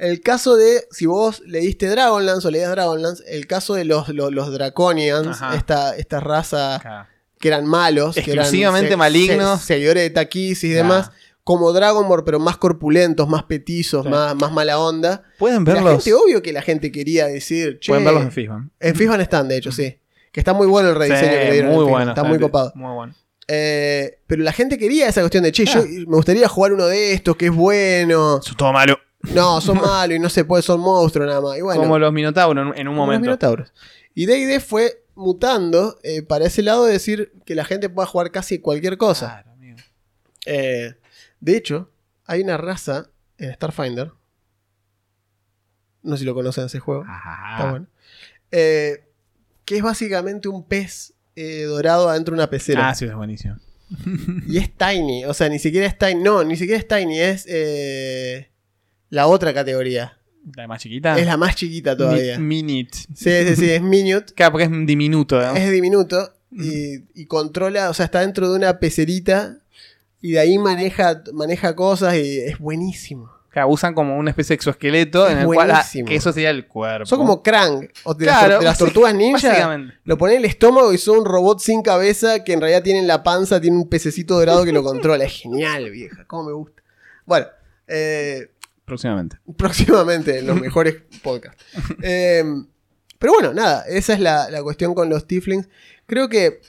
el 0.00 0.20
caso 0.20 0.56
de, 0.56 0.84
si 0.90 1.06
vos 1.06 1.42
leíste 1.46 1.86
Dragonlance 1.88 2.48
o 2.48 2.50
leías 2.50 2.70
Dragonlance, 2.70 3.22
el 3.28 3.46
caso 3.46 3.74
de 3.74 3.84
los, 3.84 4.08
los, 4.08 4.32
los 4.32 4.52
Draconians, 4.52 5.38
esta, 5.54 5.96
esta 5.96 6.20
raza 6.20 7.08
que 7.38 7.48
eran 7.48 7.66
malos, 7.66 8.14
que 8.14 8.20
eran 8.32 8.38
Exclusivamente 8.44 8.96
malignos. 8.96 9.60
seguidores 9.62 10.02
de 10.04 10.10
Takis 10.10 10.64
y 10.64 10.68
demás, 10.70 11.10
como 11.44 11.72
Dragonborn, 11.72 12.24
pero 12.24 12.38
más 12.38 12.56
corpulentos, 12.58 13.28
más 13.28 13.44
petizos, 13.44 14.04
Sí. 14.04 14.08
más, 14.10 14.34
más 14.36 14.52
mala 14.52 14.78
onda. 14.78 15.22
Pueden 15.38 15.64
La 15.64 15.74
verlos. 15.74 16.04
gente, 16.04 16.14
obvio 16.14 16.42
que 16.42 16.52
la 16.52 16.62
gente 16.62 16.92
quería 16.92 17.26
decir, 17.26 17.78
che, 17.80 17.90
Pueden 17.92 18.04
verlos 18.04 18.22
en 18.24 18.32
Fishman. 18.32 18.70
en 18.78 18.94
Fishman 18.94 19.20
están, 19.20 19.48
de 19.48 19.56
hecho, 19.56 19.72
sí. 19.72 19.98
Que 20.32 20.40
está 20.40 20.52
muy 20.52 20.66
bueno 20.66 20.90
el 20.90 20.94
rediseño 20.96 21.30
que 21.32 21.44
le 21.46 21.52
dieron. 21.52 21.72
muy 21.74 21.84
bueno. 21.84 22.10
Está 22.10 22.22
muy 22.24 22.38
copado. 22.38 22.72
Muy 22.76 22.94
bueno. 22.94 23.14
Eh, 23.48 24.18
pero 24.28 24.44
la 24.44 24.52
gente 24.52 24.78
quería 24.78 25.08
esa 25.08 25.22
cuestión 25.22 25.42
de, 25.42 25.50
che, 25.50 25.64
Ah. 25.66 25.72
yo 25.74 25.82
me 25.82 26.14
gustaría 26.16 26.46
jugar 26.46 26.72
uno 26.72 26.86
de 26.86 27.14
estos 27.14 27.36
que 27.36 27.46
es 27.46 27.52
bueno. 27.52 28.38
Eso 28.40 28.50
es 28.52 28.56
todo 28.56 28.72
malo. 28.72 28.96
No, 29.34 29.60
son 29.60 29.80
malos 29.80 30.16
y 30.16 30.18
no 30.18 30.28
se 30.30 30.44
puede, 30.44 30.62
son 30.62 30.80
monstruos 30.80 31.28
nada 31.28 31.40
más. 31.40 31.58
Y 31.58 31.60
bueno, 31.60 31.80
como 31.82 31.98
los 31.98 32.12
Minotauros 32.12 32.76
en- 32.76 32.88
un 32.88 32.94
como 32.94 33.02
los 33.02 33.06
momento. 33.06 33.20
Minotauros. 33.22 33.72
Y 34.14 34.26
D&D 34.26 34.60
fue 34.60 35.04
mutando 35.14 35.98
eh, 36.02 36.22
para 36.22 36.46
ese 36.46 36.62
lado 36.62 36.84
de 36.86 36.92
decir 36.94 37.32
que 37.44 37.54
la 37.54 37.64
gente 37.64 37.88
pueda 37.90 38.06
jugar 38.06 38.30
casi 38.30 38.58
cualquier 38.60 38.96
cosa. 38.96 39.26
Claro, 39.42 39.50
amigo. 39.52 39.76
Eh, 40.46 40.94
de 41.40 41.56
hecho, 41.56 41.90
hay 42.26 42.40
una 42.40 42.56
raza 42.56 43.10
en 43.38 43.52
Starfinder. 43.54 44.12
No 46.02 46.16
sé 46.16 46.20
si 46.20 46.24
lo 46.24 46.34
conocen 46.34 46.64
ese 46.64 46.78
juego. 46.80 47.04
Ah. 47.06 47.56
Está 47.58 47.70
bueno. 47.70 47.86
Eh, 48.52 49.04
que 49.66 49.76
es 49.76 49.82
básicamente 49.82 50.48
un 50.48 50.64
pez 50.66 51.12
dorado 51.68 52.08
adentro 52.08 52.34
de 52.34 52.40
una 52.40 52.50
pecera. 52.50 52.88
Ah, 52.88 52.94
sí, 52.94 53.04
es 53.06 53.14
buenísimo. 53.14 53.56
Y 54.46 54.58
es 54.58 54.70
tiny. 54.76 55.24
O 55.24 55.32
sea, 55.34 55.48
ni 55.48 55.58
siquiera 55.58 55.86
es 55.86 55.96
tiny. 55.96 56.22
No, 56.22 56.42
ni 56.44 56.56
siquiera 56.56 56.78
es 56.78 56.86
tiny. 56.88 57.18
Es 57.20 57.46
la 59.10 59.26
otra 59.26 59.52
categoría. 59.52 60.16
La 60.56 60.66
más 60.66 60.80
chiquita. 60.80 61.18
Es 61.18 61.26
la 61.26 61.36
más 61.36 61.54
chiquita 61.54 61.94
todavía. 61.96 62.38
Mi- 62.38 62.62
Minute. 62.62 62.96
Sí, 63.14 63.30
sí, 63.46 63.56
sí. 63.56 63.70
Es 63.70 63.82
minute. 63.82 64.32
Claro, 64.34 64.52
porque 64.52 64.64
es 64.64 64.70
diminuto. 64.86 65.38
¿no? 65.40 65.54
Es 65.54 65.70
diminuto. 65.70 66.32
Y, 66.50 67.04
y 67.14 67.26
controla. 67.26 67.90
O 67.90 67.94
sea, 67.94 68.06
está 68.06 68.20
dentro 68.20 68.50
de 68.50 68.56
una 68.56 68.78
pecerita. 68.80 69.58
Y 70.22 70.32
de 70.32 70.40
ahí 70.40 70.58
maneja, 70.58 71.22
maneja 71.34 71.76
cosas. 71.76 72.14
Y 72.16 72.38
es 72.40 72.58
buenísimo. 72.58 73.30
Claro, 73.50 73.68
usan 73.68 73.94
como 73.94 74.16
una 74.16 74.30
especie 74.30 74.54
de 74.54 74.54
exoesqueleto 74.56 75.26
Es 75.26 75.32
en 75.32 75.38
el 75.40 75.44
cual. 75.46 75.70
ah, 75.70 75.74
buenísimo. 75.74 76.08
que 76.08 76.14
eso 76.16 76.32
sería 76.32 76.50
el 76.50 76.66
cuerpo. 76.68 77.04
Son 77.06 77.18
como 77.18 77.42
Krang. 77.42 77.88
O 78.04 78.14
de, 78.14 78.26
las, 78.26 78.38
Claro, 78.38 78.54
tor- 78.54 78.58
de 78.60 78.64
las 78.64 78.78
tortugas 78.78 79.14
ninja. 79.14 79.78
Lo 80.04 80.16
pone 80.16 80.34
en 80.34 80.38
el 80.40 80.44
estómago 80.46 80.92
y 80.92 80.98
son 80.98 81.18
un 81.18 81.24
robot 81.26 81.58
sin 81.60 81.82
cabeza 81.82 82.44
que 82.44 82.52
en 82.54 82.60
realidad 82.60 82.82
tiene 82.82 83.00
en 83.00 83.06
la 83.08 83.22
panza, 83.22 83.60
tiene 83.60 83.76
un 83.76 83.88
pececito 83.88 84.38
dorado 84.38 84.64
que 84.64 84.72
lo 84.72 84.82
controla. 84.84 85.24
Es 85.24 85.32
genial, 85.32 85.90
vieja. 85.90 86.24
Cómo 86.26 86.44
me 86.44 86.52
gusta. 86.52 86.80
Bueno, 87.26 87.46
eh, 87.88 88.50
Próximamente. 88.90 89.38
próximamente 89.56 90.38
en 90.40 90.46
los 90.48 90.60
mejores 90.60 90.96
podcasts. 91.22 91.62
Eh, 92.02 92.42
pero 93.20 93.32
bueno, 93.34 93.52
nada, 93.54 93.84
esa 93.86 94.14
es 94.14 94.20
la, 94.20 94.50
la 94.50 94.62
cuestión 94.64 94.94
con 94.94 95.08
los 95.08 95.26
Tiflings. 95.28 95.68
Creo 96.06 96.28
que 96.28 96.60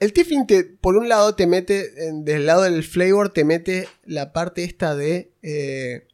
el 0.00 0.12
Tifling, 0.12 0.46
te, 0.46 0.64
por 0.64 0.96
un 0.96 1.08
lado, 1.08 1.34
te 1.36 1.46
mete, 1.46 2.08
en- 2.08 2.24
del 2.24 2.44
lado 2.46 2.62
del 2.62 2.82
flavor, 2.82 3.30
te 3.32 3.44
mete 3.44 3.88
la 4.04 4.32
parte 4.32 4.64
esta 4.64 4.94
de 4.96 5.32
eh, 5.42 6.08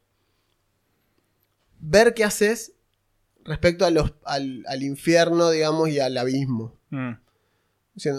ver 1.81 2.13
qué 2.15 2.25
haces 2.25 2.73
respecto 3.45 3.87
a 3.87 3.91
los, 3.91 4.13
al, 4.25 4.63
al 4.69 4.83
infierno, 4.83 5.51
digamos, 5.51 5.89
y 5.89 6.01
al 6.01 6.19
abismo. 6.19 6.79
Mm. 6.91 7.13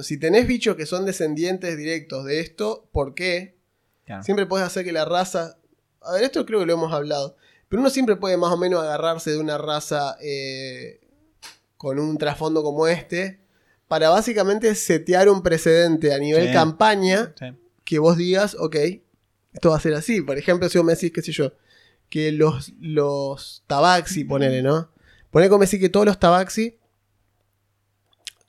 Si 0.02 0.18
tenés 0.18 0.46
bichos 0.48 0.76
que 0.76 0.86
son 0.88 1.06
descendientes 1.06 1.78
directos 1.78 2.26
de 2.26 2.40
esto, 2.42 2.90
¿por 2.92 3.14
qué? 3.14 3.56
Siempre 4.24 4.48
puedes 4.48 4.66
hacer 4.66 4.84
que 4.84 4.92
la 4.92 5.06
raza. 5.06 5.59
A 6.02 6.14
ver, 6.14 6.24
esto 6.24 6.46
creo 6.46 6.60
que 6.60 6.66
lo 6.66 6.74
hemos 6.74 6.94
hablado. 6.94 7.36
Pero 7.68 7.82
uno 7.82 7.90
siempre 7.90 8.16
puede 8.16 8.38
más 8.38 8.52
o 8.52 8.58
menos 8.58 8.82
agarrarse 8.82 9.32
de 9.32 9.38
una 9.38 9.58
raza 9.58 10.18
eh, 10.22 11.00
con 11.78 12.00
un 12.00 12.18
trasfondo 12.18 12.64
como 12.64 12.88
este 12.88 13.40
para 13.88 14.10
básicamente 14.10 14.74
setear 14.76 15.30
un 15.30 15.42
precedente 15.44 16.14
a 16.14 16.18
nivel 16.20 16.48
Sí. 16.48 16.54
campaña 16.54 17.34
Sí. 17.38 17.46
que 17.84 18.00
vos 18.00 18.18
digas, 18.18 18.56
ok, 18.60 18.76
esto 19.54 19.70
va 19.72 19.78
a 19.78 19.80
ser 19.80 19.94
así. 19.94 20.22
Por 20.22 20.38
ejemplo, 20.38 20.70
si 20.70 20.78
vos 20.78 20.86
me 20.86 20.94
decís, 20.94 21.12
qué 21.12 21.22
sé 21.22 21.32
yo, 21.32 21.54
que 22.10 22.32
los, 22.32 22.74
los 22.80 23.64
tabaxi, 23.68 24.24
ponele, 24.24 24.62
¿no? 24.64 24.90
Ponele 25.32 25.50
como 25.50 25.62
decir 25.62 25.80
que 25.80 25.90
todos 25.90 26.06
los 26.06 26.20
tabaxi 26.20 26.78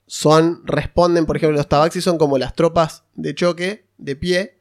son, 0.07 0.61
responden, 0.65 1.25
por 1.25 1.37
ejemplo, 1.37 1.57
los 1.57 1.69
tabaxi 1.69 2.01
son 2.01 2.17
como 2.17 2.37
las 2.37 2.55
tropas 2.55 3.03
de 3.15 3.33
choque, 3.35 3.85
de 3.97 4.15
pie, 4.15 4.57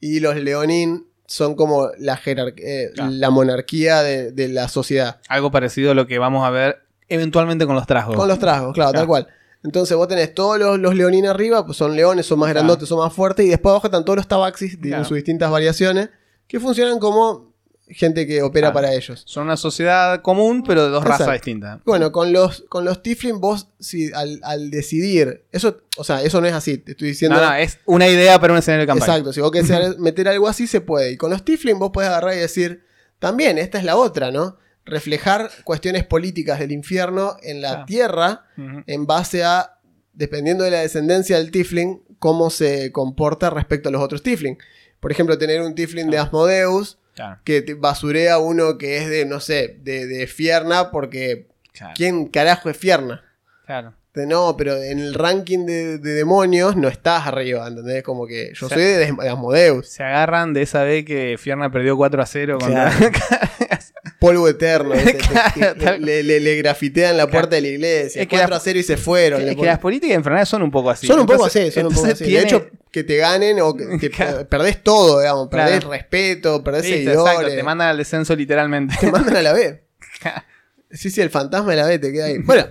y 0.00 0.20
los 0.20 0.36
leonín 0.36 1.06
son 1.26 1.54
como 1.54 1.88
la, 1.98 2.20
eh, 2.26 2.90
Claro. 2.94 3.10
la 3.12 3.30
monarquía 3.30 4.02
de, 4.02 4.32
de 4.32 4.48
la 4.48 4.68
sociedad. 4.68 5.20
Algo 5.28 5.50
parecido 5.50 5.92
a 5.92 5.94
lo 5.94 6.06
que 6.06 6.18
vamos 6.18 6.46
a 6.46 6.50
ver 6.50 6.80
eventualmente 7.08 7.66
con 7.66 7.74
los 7.74 7.86
trasgos. 7.86 8.16
Con 8.16 8.28
los 8.28 8.38
tragos, 8.38 8.74
claro, 8.74 8.90
Claro. 8.90 8.92
tal 8.92 9.06
cual. 9.06 9.28
Entonces 9.62 9.96
vos 9.96 10.08
tenés 10.08 10.34
todos 10.34 10.58
los, 10.58 10.78
los 10.78 10.94
leonín 10.94 11.26
arriba, 11.26 11.64
pues 11.64 11.78
son 11.78 11.96
leones, 11.96 12.26
son 12.26 12.38
más 12.38 12.48
Claro. 12.48 12.60
grandotes, 12.66 12.88
son 12.88 12.98
más 12.98 13.12
fuertes, 13.12 13.46
y 13.46 13.48
después 13.48 13.70
abajo 13.70 13.86
están 13.86 14.04
todos 14.04 14.16
los 14.18 14.28
tabaxis, 14.28 14.72
tienen 14.72 14.90
Claro. 14.90 15.04
sus 15.06 15.14
distintas 15.14 15.50
variaciones, 15.50 16.10
que 16.46 16.60
funcionan 16.60 16.98
como 16.98 17.53
gente 17.88 18.26
que 18.26 18.42
opera 18.42 18.68
Claro. 18.72 18.74
para 18.86 18.94
ellos. 18.94 19.22
Son 19.26 19.44
una 19.44 19.56
sociedad 19.56 20.22
común, 20.22 20.64
pero 20.66 20.84
de 20.84 20.88
dos 20.90 21.02
Exacto. 21.02 21.24
razas 21.24 21.34
distintas. 21.34 21.80
Bueno, 21.84 22.12
con 22.12 22.32
los, 22.32 22.62
con 22.68 22.84
los 22.84 23.02
Tiflin 23.02 23.40
vos, 23.40 23.68
si, 23.78 24.10
al, 24.12 24.40
al 24.42 24.70
decidir, 24.70 25.44
eso, 25.52 25.78
o 25.96 26.04
sea, 26.04 26.22
eso 26.22 26.40
no 26.40 26.46
es 26.46 26.54
así, 26.54 26.78
te 26.78 26.92
estoy 26.92 27.08
diciendo... 27.08 27.38
No, 27.40 27.46
no, 27.50 27.54
es 27.56 27.78
una 27.84 28.08
idea 28.08 28.40
para 28.40 28.52
un 28.54 28.58
escenario 28.58 28.82
de 28.82 28.86
campaña. 28.86 29.12
Exacto, 29.12 29.32
si 29.32 29.40
vos 29.40 29.50
querés 29.50 29.68
meter 29.98 30.28
algo 30.28 30.48
así, 30.48 30.66
se 30.66 30.80
puede. 30.80 31.12
Y 31.12 31.16
con 31.16 31.30
los 31.30 31.44
Tiflin 31.44 31.78
vos 31.78 31.90
podés 31.92 32.08
agarrar 32.08 32.34
y 32.34 32.38
decir, 32.38 32.84
también, 33.18 33.58
esta 33.58 33.78
es 33.78 33.84
la 33.84 33.96
otra, 33.96 34.30
¿no? 34.30 34.56
Reflejar 34.86 35.50
cuestiones 35.64 36.04
políticas 36.04 36.58
del 36.58 36.72
infierno 36.72 37.36
en 37.42 37.60
la 37.62 37.68
Claro. 37.70 37.84
tierra 37.86 38.44
en 38.86 39.06
base 39.06 39.42
a, 39.44 39.78
dependiendo 40.12 40.64
de 40.64 40.70
la 40.70 40.80
descendencia 40.80 41.36
del 41.38 41.50
Tiflin, 41.50 42.02
cómo 42.18 42.48
se 42.50 42.92
comporta 42.92 43.50
respecto 43.50 43.88
a 43.88 43.92
los 43.92 44.02
otros 44.02 44.22
Tiflin. 44.22 44.56
Por 45.00 45.10
ejemplo, 45.12 45.36
tener 45.36 45.60
un 45.62 45.74
Tiflin 45.74 46.08
de 46.10 46.16
Asmodeus 46.18 46.98
Claro, 47.14 47.40
que 47.44 47.62
te 47.62 47.74
basurea 47.74 48.38
uno 48.38 48.76
que 48.78 48.98
es 48.98 49.08
de, 49.08 49.24
no 49.24 49.38
sé, 49.40 49.78
de, 49.82 50.06
de 50.06 50.26
Fierna, 50.26 50.90
porque 50.90 51.46
claro, 51.72 51.94
¿quién 51.96 52.26
carajo 52.26 52.68
es 52.70 52.76
Fierna? 52.76 53.22
claro. 53.66 53.94
De, 54.14 54.26
No, 54.26 54.56
pero 54.56 54.76
en 54.76 55.00
el 55.00 55.12
ranking 55.14 55.66
de, 55.66 55.98
de 55.98 56.12
demonios 56.14 56.76
no 56.76 56.86
estás 56.88 57.26
arriba, 57.26 57.66
¿entendés? 57.66 58.02
Como 58.04 58.26
que 58.28 58.52
yo 58.54 58.66
O 58.66 58.68
sea- 58.68 58.76
soy 58.78 58.84
de, 58.84 59.12
de 59.12 59.28
Asmodeus. 59.28 59.88
Se 59.88 60.04
agarran 60.04 60.52
de 60.52 60.62
esa 60.62 60.84
vez 60.84 61.04
que 61.04 61.36
Fierna 61.36 61.70
perdió 61.72 61.96
4 61.96 62.22
a 62.22 62.26
0 62.26 62.58
contra. 62.60 62.92
polvo 64.26 64.48
eterno. 64.48 64.94
le, 66.00 66.22
le- 66.22 66.40
le 66.40 66.56
grafitean 66.56 67.16
la 67.16 67.26
puerta 67.28 67.56
de 67.56 67.62
la 67.62 67.68
iglesia. 67.68 68.22
Es 68.22 68.28
que 68.28 68.36
4 68.36 68.50
la- 68.50 68.56
a 68.56 68.60
0 68.60 68.78
y 68.78 68.82
se 68.82 68.96
fueron. 68.96 69.40
es 69.48 69.56
que 69.56 69.64
las 69.66 69.78
políticas 69.78 70.16
infernales 70.16 70.48
son 70.48 70.62
un 70.62 70.70
poco 70.70 70.90
así. 70.90 71.06
son 71.06 71.20
un 71.20 71.26
poco 71.26 71.44
Entonces- 71.46 71.62
así, 71.68 71.72
son 71.72 71.86
un 71.86 71.94
poco 71.94 72.06
así. 72.06 72.24
tiene- 72.24 72.40
De 72.40 72.46
hecho, 72.46 72.66
que 72.90 73.04
te 73.04 73.16
ganen 73.16 73.60
o 73.60 73.74
que, 73.76 74.10
perdés 74.48 74.82
todo, 74.82 75.20
digamos. 75.20 75.48
Perdés 75.48 75.70
Claro. 75.80 75.90
respeto, 75.90 76.62
perdés 76.64 76.82
Listo, 76.84 76.96
seguidores. 76.96 77.32
exacto, 77.34 77.56
te 77.56 77.62
mandan 77.62 77.88
al 77.88 77.96
descenso 77.98 78.34
literalmente. 78.36 78.94
te 79.00 79.10
mandan 79.10 79.36
a 79.36 79.42
la 79.42 79.52
B. 79.52 79.82
Sí, 80.90 81.10
sí, 81.10 81.20
el 81.20 81.30
fantasma 81.30 81.70
de 81.72 81.76
la 81.76 81.86
B 81.86 81.98
te 81.98 82.12
queda 82.12 82.26
ahí. 82.26 82.38
Bueno, 82.38 82.68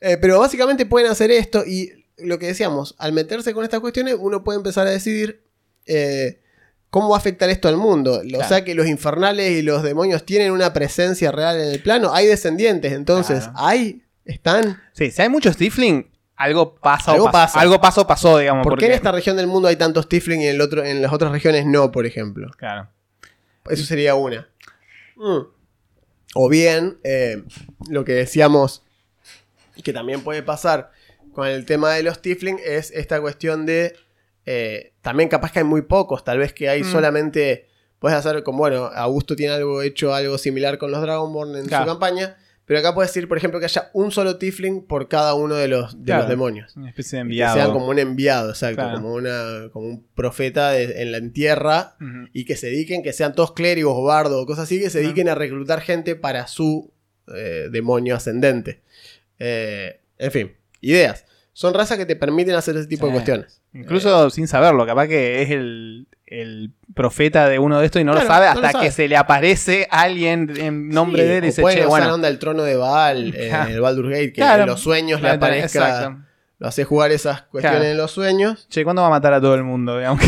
eh, 0.00 0.16
pero 0.20 0.38
básicamente 0.38 0.86
pueden 0.86 1.10
hacer 1.10 1.32
esto 1.32 1.64
y 1.66 1.90
lo 2.18 2.38
que 2.38 2.46
decíamos, 2.46 2.94
al 2.98 3.12
meterse 3.12 3.52
con 3.52 3.64
estas 3.64 3.80
cuestiones, 3.80 4.14
uno 4.16 4.44
puede 4.44 4.58
empezar 4.58 4.86
a 4.86 4.90
decidir 4.90 5.42
eh, 5.86 6.38
cómo 6.94 7.08
va 7.08 7.16
a 7.16 7.18
afectar 7.18 7.50
esto 7.50 7.66
al 7.66 7.76
mundo. 7.76 8.20
O 8.20 8.20
Claro. 8.22 8.48
sea 8.48 8.62
que 8.62 8.72
los 8.76 8.86
infernales 8.86 9.50
y 9.50 9.62
los 9.62 9.82
demonios 9.82 10.24
tienen 10.24 10.52
una 10.52 10.72
presencia 10.72 11.32
real 11.32 11.60
en 11.60 11.68
el 11.72 11.82
plano. 11.82 12.14
Hay 12.14 12.26
descendientes, 12.28 12.92
entonces, 12.92 13.40
Claro. 13.48 13.52
hay, 13.56 14.02
están. 14.24 14.80
Sí, 14.92 15.10
si 15.10 15.20
hay 15.20 15.28
muchos 15.28 15.56
Tifling, 15.56 16.08
algo 16.36 16.76
pasa 16.76 17.10
Algo 17.10 17.24
o 17.24 17.32
pasó. 17.32 17.46
pasa. 17.54 17.60
Algo 17.60 17.80
pasó, 17.80 18.06
pasó, 18.06 18.38
digamos. 18.38 18.62
¿Por 18.62 18.78
qué 18.78 18.84
en 18.84 18.90
porque- 18.92 18.96
esta 18.96 19.10
región 19.10 19.36
del 19.36 19.48
mundo 19.48 19.66
hay 19.66 19.74
tantos 19.74 20.08
Tifling 20.08 20.42
y 20.42 20.46
en, 20.46 20.54
el 20.54 20.60
otro, 20.60 20.84
en 20.84 21.02
las 21.02 21.12
otras 21.12 21.32
regiones 21.32 21.66
no, 21.66 21.90
por 21.90 22.06
ejemplo? 22.06 22.48
Claro. 22.56 22.88
Eso 23.68 23.82
sería 23.84 24.14
una. 24.14 24.48
Mm. 25.16 25.40
O 26.36 26.48
bien, 26.48 26.98
eh, 27.02 27.42
lo 27.88 28.04
que 28.04 28.12
decíamos, 28.12 28.84
que 29.82 29.92
también 29.92 30.20
puede 30.22 30.44
pasar 30.44 30.92
con 31.32 31.48
el 31.48 31.64
tema 31.66 31.90
de 31.90 32.04
los 32.04 32.22
Tifling, 32.22 32.60
es 32.64 32.92
esta 32.92 33.20
cuestión 33.20 33.66
de. 33.66 33.96
Eh, 34.46 34.92
también 35.02 35.28
capaz 35.28 35.52
que 35.52 35.60
hay 35.60 35.64
muy 35.64 35.82
pocos, 35.82 36.24
tal 36.24 36.38
vez 36.38 36.52
que 36.52 36.68
hay 36.68 36.82
Mm. 36.82 36.92
solamente. 36.92 37.68
Puedes 37.98 38.18
hacer 38.18 38.42
como, 38.42 38.58
bueno, 38.58 38.84
Augusto 38.94 39.34
tiene 39.36 39.54
algo 39.54 39.80
hecho 39.82 40.12
algo 40.14 40.36
similar 40.38 40.76
con 40.78 40.90
los 40.90 41.00
Dragonborn 41.00 41.56
en 41.56 41.66
Claro. 41.66 41.84
su 41.84 41.90
campaña. 41.90 42.36
Pero 42.66 42.80
acá 42.80 42.94
puedes 42.94 43.10
decir, 43.12 43.28
por 43.28 43.36
ejemplo, 43.36 43.60
que 43.60 43.66
haya 43.66 43.90
un 43.92 44.10
solo 44.10 44.38
Tifling 44.38 44.86
por 44.86 45.06
cada 45.08 45.34
uno 45.34 45.54
de 45.54 45.68
los, 45.68 45.98
de 45.98 46.04
Claro. 46.06 46.22
los 46.22 46.30
demonios. 46.30 46.74
Una 46.76 46.88
especie 46.88 47.18
de 47.18 47.20
Que 47.20 47.26
enviado. 47.26 47.54
sean 47.56 47.72
como 47.72 47.88
un 47.88 47.98
enviado, 47.98 48.48
exacto. 48.50 48.76
Claro. 48.76 48.94
Como, 49.02 49.12
una, 49.14 49.68
como 49.70 49.86
un 49.86 50.06
profeta 50.14 50.70
de- 50.70 51.02
en 51.02 51.12
la 51.12 51.20
tierra 51.30 51.96
y 52.32 52.46
que 52.46 52.56
se 52.56 52.68
dediquen, 52.68 53.02
que 53.02 53.12
sean 53.12 53.34
todos 53.34 53.52
clérigos 53.52 53.92
o 53.94 54.02
bardos 54.04 54.42
o 54.42 54.46
cosas 54.46 54.64
así, 54.64 54.80
que 54.80 54.88
se 54.88 55.00
dediquen 55.00 55.28
a 55.28 55.34
reclutar 55.34 55.80
gente 55.82 56.16
para 56.16 56.46
su 56.46 56.90
eh, 57.34 57.68
demonio 57.70 58.16
ascendente. 58.16 58.80
Eh, 59.38 60.00
en 60.18 60.30
fin, 60.30 60.52
ideas. 60.80 61.24
Son 61.52 61.72
razas 61.74 61.98
que 61.98 62.06
te 62.06 62.16
permiten 62.16 62.54
hacer 62.54 62.76
ese 62.76 62.86
tipo 62.86 63.06
de 63.06 63.12
cuestiones. 63.12 63.60
Incluso 63.74 64.30
sin 64.30 64.46
saberlo, 64.48 64.86
capaz 64.86 65.08
que 65.08 65.42
es 65.42 65.50
el, 65.50 66.06
el 66.26 66.70
profeta 66.94 67.48
de 67.48 67.58
uno 67.58 67.80
de 67.80 67.86
estos 67.86 68.00
y 68.00 68.04
no 68.04 68.12
Claro, 68.12 68.26
lo 68.28 68.32
sabe 68.34 68.46
no 68.46 68.52
hasta 68.52 68.66
lo 68.68 68.72
sabe. 68.72 68.84
que 68.86 68.90
se 68.92 69.08
le 69.08 69.16
aparece 69.16 69.88
alguien 69.90 70.52
en 70.56 70.88
nombre 70.90 71.22
Sí, 71.22 71.28
de 71.28 71.36
él 71.38 71.44
y 71.44 71.46
o 71.46 71.50
dice, 71.50 71.62
pueden 71.62 71.78
che, 71.80 71.86
bueno. 71.86 72.14
onda 72.14 72.28
el 72.28 72.38
trono 72.38 72.62
de 72.62 72.76
Baal, 72.76 73.34
eh, 73.34 73.52
el 73.70 73.80
Baldur's 73.80 74.10
Gate, 74.10 74.28
que 74.32 74.40
Claro. 74.40 74.62
en 74.62 74.68
los 74.68 74.80
sueños 74.80 75.20
le 75.20 75.30
aparezca, 75.30 75.88
exacto. 75.88 76.18
lo 76.58 76.68
hace 76.68 76.84
jugar 76.84 77.10
esas 77.10 77.42
cuestiones 77.42 77.84
en 77.84 77.96
los 77.96 78.10
sueños. 78.12 78.66
Che, 78.70 78.84
¿cuándo 78.84 79.02
va 79.02 79.08
a 79.08 79.10
matar 79.10 79.34
a 79.34 79.40
todo 79.40 79.54
el 79.56 79.64
mundo? 79.64 80.00
Aunque 80.06 80.26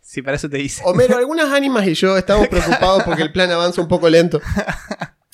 si 0.00 0.20
para 0.22 0.36
eso 0.36 0.48
te 0.50 0.58
dice. 0.58 0.82
Homero, 0.84 1.16
algunas 1.16 1.50
ánimas 1.52 1.86
y 1.86 1.94
yo 1.94 2.16
estamos 2.18 2.48
preocupados 2.48 3.02
porque 3.04 3.22
el 3.22 3.32
plan 3.32 3.50
avanza 3.50 3.80
un 3.80 3.88
poco 3.88 4.08
lento. 4.10 4.40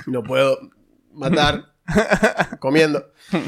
No 0.07 0.23
puedo 0.23 0.59
matar 1.13 1.73
comiendo. 2.61 3.11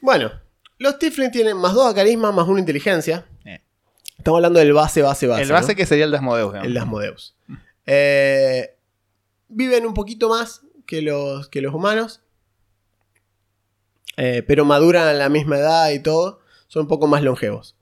Bueno, 0.00 0.30
los 0.78 0.98
Tiflin 0.98 1.30
tienen 1.30 1.56
más 1.56 1.74
dos 1.74 1.90
a 1.90 1.94
carisma, 1.94 2.32
más 2.32 2.46
una 2.48 2.60
inteligencia. 2.60 3.26
Eh. 3.44 3.60
Estamos 4.16 4.38
hablando 4.38 4.60
del 4.60 4.72
base, 4.72 5.02
base, 5.02 5.26
base. 5.26 5.42
el 5.42 5.52
base 5.52 5.72
¿no? 5.72 5.76
que 5.76 5.86
sería 5.86 6.04
el 6.04 6.10
de 6.10 6.16
Asmodeus. 6.18 6.52
digamos. 6.52 6.66
El 6.66 6.74
de 6.74 6.80
Asmodeus. 6.80 7.36
Eh, 7.86 8.76
viven 9.48 9.86
un 9.86 9.94
poquito 9.94 10.28
más 10.28 10.62
que 10.86 11.02
los, 11.02 11.48
que 11.48 11.60
los 11.60 11.74
humanos. 11.74 12.22
Eh, 14.16 14.42
pero 14.46 14.64
maduran 14.64 15.06
a 15.06 15.12
la 15.12 15.28
misma 15.28 15.58
edad 15.58 15.90
y 15.90 16.00
todo. 16.00 16.40
Son 16.66 16.82
un 16.82 16.88
poco 16.88 17.06
más 17.06 17.22
longevos. 17.22 17.76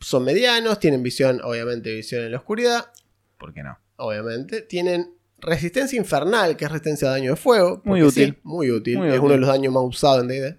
Son 0.00 0.24
medianos, 0.24 0.78
tienen 0.78 1.02
visión, 1.02 1.40
obviamente, 1.42 1.94
visión 1.94 2.22
en 2.22 2.32
la 2.32 2.38
oscuridad. 2.38 2.92
¿Por 3.38 3.54
qué 3.54 3.62
no? 3.62 3.78
Obviamente. 3.96 4.60
Tienen 4.60 5.14
resistencia 5.38 5.96
infernal, 5.96 6.56
que 6.56 6.64
es 6.64 6.70
resistencia 6.70 7.08
a 7.08 7.12
daño 7.12 7.30
de 7.30 7.36
fuego. 7.36 7.80
Muy 7.84 8.02
útil. 8.02 8.34
sí, 8.34 8.40
muy 8.42 8.70
útil. 8.70 8.98
Muy 8.98 9.08
es 9.08 9.18
uno 9.18 9.32
de 9.32 9.38
los 9.38 9.48
daños 9.48 9.72
más 9.72 9.84
usados 9.84 10.22
en 10.22 10.28
D&D. 10.28 10.58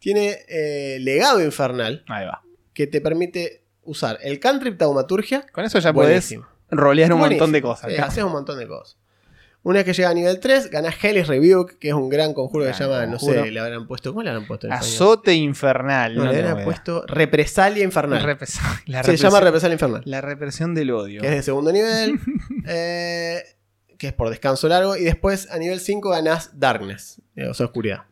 Tiene 0.00 0.38
eh, 0.48 0.98
legado 1.00 1.42
infernal, 1.44 2.04
ahí 2.08 2.26
va. 2.26 2.42
que 2.74 2.88
te 2.88 3.00
permite 3.00 3.64
usar 3.82 4.18
el 4.22 4.40
cantrip 4.40 4.76
taumaturgia. 4.76 5.46
Con 5.52 5.64
eso 5.64 5.78
ya 5.78 5.92
Buenísimo. 5.92 6.46
rolear 6.70 7.12
un 7.12 7.20
montón 7.20 7.52
de 7.52 7.62
cosas. 7.62 7.92
Sí, 7.92 7.98
haces 7.98 8.24
un 8.24 8.32
montón 8.32 8.58
de 8.58 8.66
cosas. 8.66 8.96
Una 9.62 9.80
vez 9.80 9.84
que 9.84 9.92
llega 9.92 10.08
a 10.08 10.14
nivel 10.14 10.40
3, 10.40 10.70
ganás 10.70 10.94
Hellish 11.04 11.26
Rebuke, 11.26 11.76
que 11.78 11.88
es 11.88 11.94
un 11.94 12.08
gran 12.08 12.32
conjuro 12.32 12.64
que 12.64 12.68
Gran 12.68 12.78
se 12.78 12.84
llama, 12.84 13.04
no 13.04 13.18
sé, 13.18 13.50
le 13.50 13.60
habrán 13.60 13.86
puesto. 13.86 14.10
¿Cómo 14.10 14.22
le 14.22 14.30
habrán 14.30 14.46
puesto 14.46 14.66
en 14.66 14.72
español? 14.72 14.94
Azote 14.94 15.34
infernal. 15.34 16.14
No, 16.14 16.24
no 16.24 16.32
le 16.32 16.38
habrán 16.38 16.64
puesto 16.64 17.04
Represalia 17.06 17.84
Infernal. 17.84 18.38
La 18.86 19.02
se 19.02 19.16
llama 19.18 19.40
Represalia 19.40 19.74
Infernal. 19.74 20.02
La 20.06 20.22
represión 20.22 20.74
del 20.74 20.90
odio. 20.92 21.20
Que 21.20 21.28
es 21.28 21.34
de 21.34 21.42
segundo 21.42 21.72
nivel. 21.72 22.18
eh, 22.66 23.42
que 23.98 24.06
es 24.06 24.12
por 24.14 24.30
descanso 24.30 24.66
largo. 24.66 24.96
Y 24.96 25.04
después 25.04 25.50
a 25.50 25.58
nivel 25.58 25.78
5 25.78 26.08
ganás 26.08 26.58
Darkness, 26.58 27.20
eh, 27.36 27.46
o 27.46 27.52
sea, 27.52 27.66
oscuridad. 27.66 28.04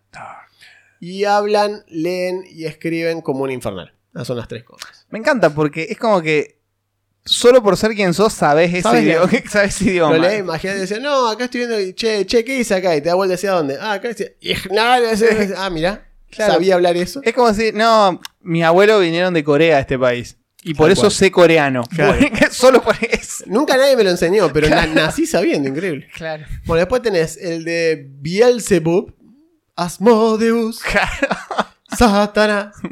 Y 1.01 1.25
hablan, 1.25 1.85
leen 1.89 2.45
y 2.51 2.65
escriben 2.65 3.21
como 3.21 3.45
un 3.45 3.51
infernal. 3.51 3.93
Esas 4.15 4.27
son 4.27 4.37
las 4.37 4.49
tres 4.49 4.65
cosas. 4.65 5.07
Me 5.11 5.19
encanta 5.19 5.51
porque 5.55 5.87
es 5.91 5.99
como 5.99 6.21
que 6.23 6.59
solo 7.25 7.63
por 7.63 7.77
ser 7.77 7.95
quien 7.95 8.15
sos 8.15 8.33
sabes 8.33 8.71
ese 8.71 8.83
Sabes 8.83 9.05
idioma. 9.05 9.31
idioma. 9.81 10.17
Lo 10.17 10.23
lees, 10.23 10.41
imagínate, 10.41 10.81
decía, 10.81 10.99
no, 10.99 11.29
acá 11.29 11.45
estoy 11.45 11.61
viendo, 11.61 11.79
y, 11.81 11.93
che, 11.93 12.25
che, 12.27 12.43
¿qué 12.45 12.57
dice 12.57 12.75
acá? 12.75 12.97
Y 12.97 13.01
te 13.03 13.09
da 13.11 13.15
vuelta 13.15 13.35
hacia 13.35 13.53
dónde. 13.53 13.77
Ah, 13.81 13.93
acá 13.93 14.09
ese- 14.09 14.37
ah, 15.57 15.71
mira, 15.71 16.05
Claro. 16.31 16.55
sabía 16.55 16.75
hablar 16.75 16.97
eso. 16.97 17.21
Es 17.25 17.33
como 17.35 17.53
si, 17.55 17.73
no, 17.73 18.21
mis 18.41 18.63
abuelos 18.65 19.01
vinieron 19.03 19.33
de 19.35 19.45
Corea 19.45 19.77
a 19.77 19.81
este 19.81 19.99
país. 19.99 20.37
Y 20.65 20.75
por 20.75 20.87
Tal 20.87 20.93
eso 20.93 21.03
cual. 21.03 21.13
sé 21.13 21.31
coreano. 21.31 21.85
Claro. 21.89 22.19
Solo 22.51 22.83
por 22.83 22.97
eso. 23.01 23.45
Nunca 23.47 23.77
nadie 23.77 23.97
me 23.97 24.03
lo 24.05 24.11
enseñó, 24.11 24.53
pero 24.53 24.69
na- 24.69 24.87
nací 24.87 25.25
sabiendo, 25.27 25.69
increíble. 25.69 26.09
Claro. 26.15 26.45
Bueno, 26.67 26.81
después 26.81 27.01
tenés 27.03 27.37
el 27.37 27.65
de 27.65 28.07
Beelzebub, 28.21 29.15
Asmodeus, 29.79 30.81
Satanás. 31.97 32.75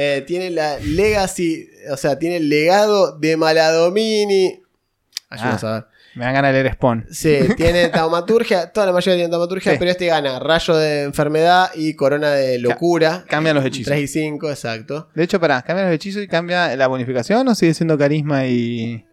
Eh, 0.00 0.22
tiene 0.28 0.50
la 0.50 0.78
legacy, 0.78 1.68
o 1.90 1.96
sea, 1.96 2.16
tiene 2.20 2.36
el 2.36 2.48
legado 2.48 3.18
de 3.18 3.36
Maladomini. 3.36 4.62
Ayúdanos 5.28 5.64
Ah. 5.64 5.68
a 5.68 5.72
ver. 5.74 5.86
Me 6.14 6.24
dan 6.24 6.34
ganas 6.34 6.52
de 6.52 6.62
leer 6.62 6.74
Spawn. 6.74 7.06
Sí, 7.10 7.36
tiene 7.56 7.88
taumaturgia, 7.88 8.70
toda 8.70 8.86
la 8.86 8.92
mayoría 8.92 9.16
tiene 9.16 9.30
taumaturgia, 9.32 9.72
Sí. 9.72 9.78
pero 9.80 9.90
este 9.90 10.06
gana 10.06 10.38
rayo 10.38 10.76
de 10.76 11.02
enfermedad 11.02 11.70
y 11.74 11.94
corona 11.94 12.30
de 12.30 12.60
locura. 12.60 13.24
Cambian 13.28 13.56
los 13.56 13.64
hechizos. 13.64 13.90
3 13.90 14.02
y 14.04 14.06
5, 14.06 14.48
exacto. 14.50 15.08
De 15.16 15.24
hecho, 15.24 15.40
pará, 15.40 15.62
¿cambia 15.62 15.86
los 15.86 15.94
hechizos 15.94 16.22
y 16.22 16.28
cambia 16.28 16.76
la 16.76 16.86
bonificación 16.86 17.48
o 17.48 17.54
sigue 17.56 17.74
siendo 17.74 17.98
carisma 17.98 18.46
y. 18.46 19.04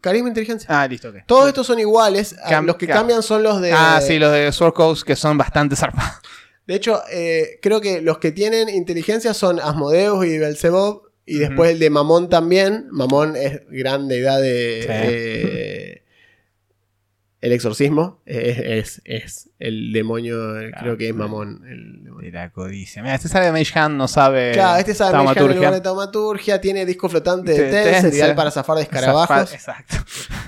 Carisma 0.00 0.28
e 0.28 0.30
inteligencia. 0.30 0.66
Ah, 0.70 0.86
listo, 0.86 1.08
ok. 1.10 1.16
Todos 1.26 1.48
estos 1.48 1.66
son 1.66 1.78
iguales. 1.78 2.34
a- 2.42 2.50
Cam- 2.50 2.64
los 2.66 2.76
que 2.76 2.86
cam- 2.88 2.94
cambian 2.94 3.22
son 3.22 3.42
los 3.42 3.60
de. 3.60 3.72
Ah, 3.72 4.00
sí, 4.06 4.18
los 4.18 4.32
de 4.32 4.50
Sword 4.52 4.72
Coast 4.74 5.02
que 5.06 5.16
son 5.16 5.36
bastante 5.38 5.76
zarpados. 5.76 6.14
De 6.66 6.74
hecho, 6.76 7.02
eh, 7.12 7.58
creo 7.60 7.80
que 7.80 8.00
los 8.00 8.18
que 8.18 8.30
tienen 8.32 8.68
inteligencia 8.68 9.34
son 9.34 9.58
Asmodeus 9.60 10.24
y 10.26 10.38
Belzebub. 10.38 11.10
Y 11.26 11.38
después 11.38 11.70
el 11.70 11.78
de 11.78 11.90
Mamón 11.90 12.28
también. 12.28 12.86
Mamón 12.90 13.36
es 13.36 13.60
gran 13.68 14.08
deidad 14.08 14.40
de. 14.40 14.80
Sí. 14.82 14.88
eh, 14.90 16.02
el 17.40 17.52
exorcismo. 17.52 18.20
Es, 18.26 18.58
es- 18.58 19.02
es 19.04 19.50
el 19.58 19.92
demonio, 19.92 20.58
eh, 20.60 20.68
Claro. 20.70 20.82
creo 20.84 20.96
que 20.98 21.08
es 21.08 21.14
Mamón. 21.14 21.62
el 21.68 22.04
demonio. 22.04 22.30
De 22.30 22.32
la 22.32 22.50
codicia. 22.50 23.02
Mira, 23.02 23.14
este 23.14 23.28
sabe 23.28 23.46
de 23.46 23.52
Mage 23.52 23.78
Hand, 23.78 23.96
no 23.96 24.08
sabe. 24.08 24.52
Claro, 24.52 24.78
este 24.78 24.94
sabe 24.94 25.16
Mage 25.24 25.40
Hand 25.40 25.54
lugar 25.54 25.72
de 25.74 25.80
taumaturgia. 25.80 26.60
tiene 26.60 26.84
disco 26.86 27.08
flotante 27.08 27.52
de 27.52 27.70
Tenser. 27.70 28.12
ideal 28.14 28.34
para 28.34 28.50
zafar 28.50 28.76
de 28.76 28.82
escarabajos. 28.82 29.52
Exacto. 29.54 29.96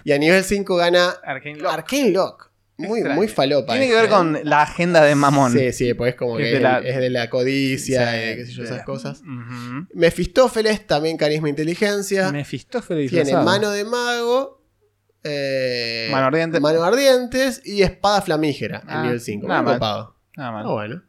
Y 0.04 0.12
a 0.12 0.18
nivel 0.18 0.44
5 0.44 0.76
gana 0.76 1.10
Arcane 1.24 1.56
Lock. 1.56 1.72
Arcane 1.72 2.10
Lock. 2.10 2.50
Muy, 2.78 2.98
Extraño. 3.00 3.16
muy 3.16 3.28
falopa. 3.28 3.72
Tiene 3.74 3.86
que 3.86 3.92
este, 3.92 4.02
ver 4.02 4.10
¿eh? 4.10 4.12
con 4.12 4.40
la 4.44 4.62
agenda 4.62 5.02
de 5.04 5.14
Mamón. 5.14 5.52
Sí, 5.52 5.72
sí, 5.72 5.94
pues 5.94 6.14
es 6.14 6.18
como 6.18 6.38
Es 6.38 6.44
que 6.46 6.50
de 6.52 6.56
es, 6.56 6.62
la- 6.62 6.78
es 6.80 6.96
de 6.96 7.10
la 7.10 7.30
codicia, 7.30 8.10
Sí, 8.10 8.16
y 8.16 8.36
qué 8.36 8.46
sé 8.46 8.52
yo, 8.52 8.62
de 8.62 8.66
esas 8.68 8.78
la- 8.78 8.84
cosas. 8.84 9.20
Ujú. 9.20 9.86
Mefistófeles, 9.94 10.86
también 10.86 11.16
carisma 11.16 11.46
e 11.48 11.50
inteligencia. 11.50 12.32
Mefistófeles 12.32 13.10
Tiene 13.10 13.34
mano 13.34 13.70
de 13.70 13.84
mago. 13.84 14.61
Eh, 15.24 16.08
Mano 16.10 16.26
ardiente. 16.26 16.60
mano 16.60 16.82
ardientes 16.82 17.62
y 17.64 17.82
espada 17.82 18.22
flamígera 18.22 18.82
Ah, 18.86 18.96
en 18.96 19.02
nivel 19.02 19.20
5. 19.20 19.46
nada 19.48 19.62
mal. 19.62 19.74
copado. 19.74 20.16
Nada 20.36 20.50
mal. 20.52 20.64
Ah, 20.66 20.70
bueno. 20.70 21.02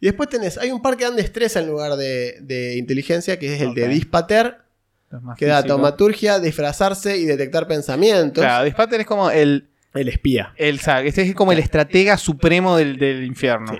Y 0.00 0.06
después 0.06 0.28
tenés, 0.28 0.56
hay 0.58 0.70
un 0.70 0.80
par 0.82 0.96
que 0.96 1.04
dan 1.04 1.16
destreza 1.16 1.60
en 1.60 1.66
lugar 1.68 1.96
de, 1.96 2.38
de 2.42 2.76
inteligencia, 2.76 3.38
que 3.38 3.54
es 3.54 3.60
el 3.60 3.74
de. 3.74 3.88
Dispater, 3.88 4.58
que 5.36 5.46
da 5.46 5.62
taumaturgia, 5.64 6.38
disfrazarse 6.38 7.16
y 7.18 7.24
detectar 7.24 7.66
pensamientos. 7.66 8.42
Claro, 8.42 8.64
Dispater 8.64 9.00
es 9.00 9.06
como 9.06 9.30
el. 9.30 9.66
El 9.92 10.08
espía. 10.08 10.52
el 10.56 10.78
este 11.04 11.22
es 11.22 11.34
como 11.34 11.50
el 11.50 11.58
estratega 11.58 12.16
supremo 12.16 12.76
del, 12.76 12.96
del 12.96 13.24
infierno. 13.24 13.76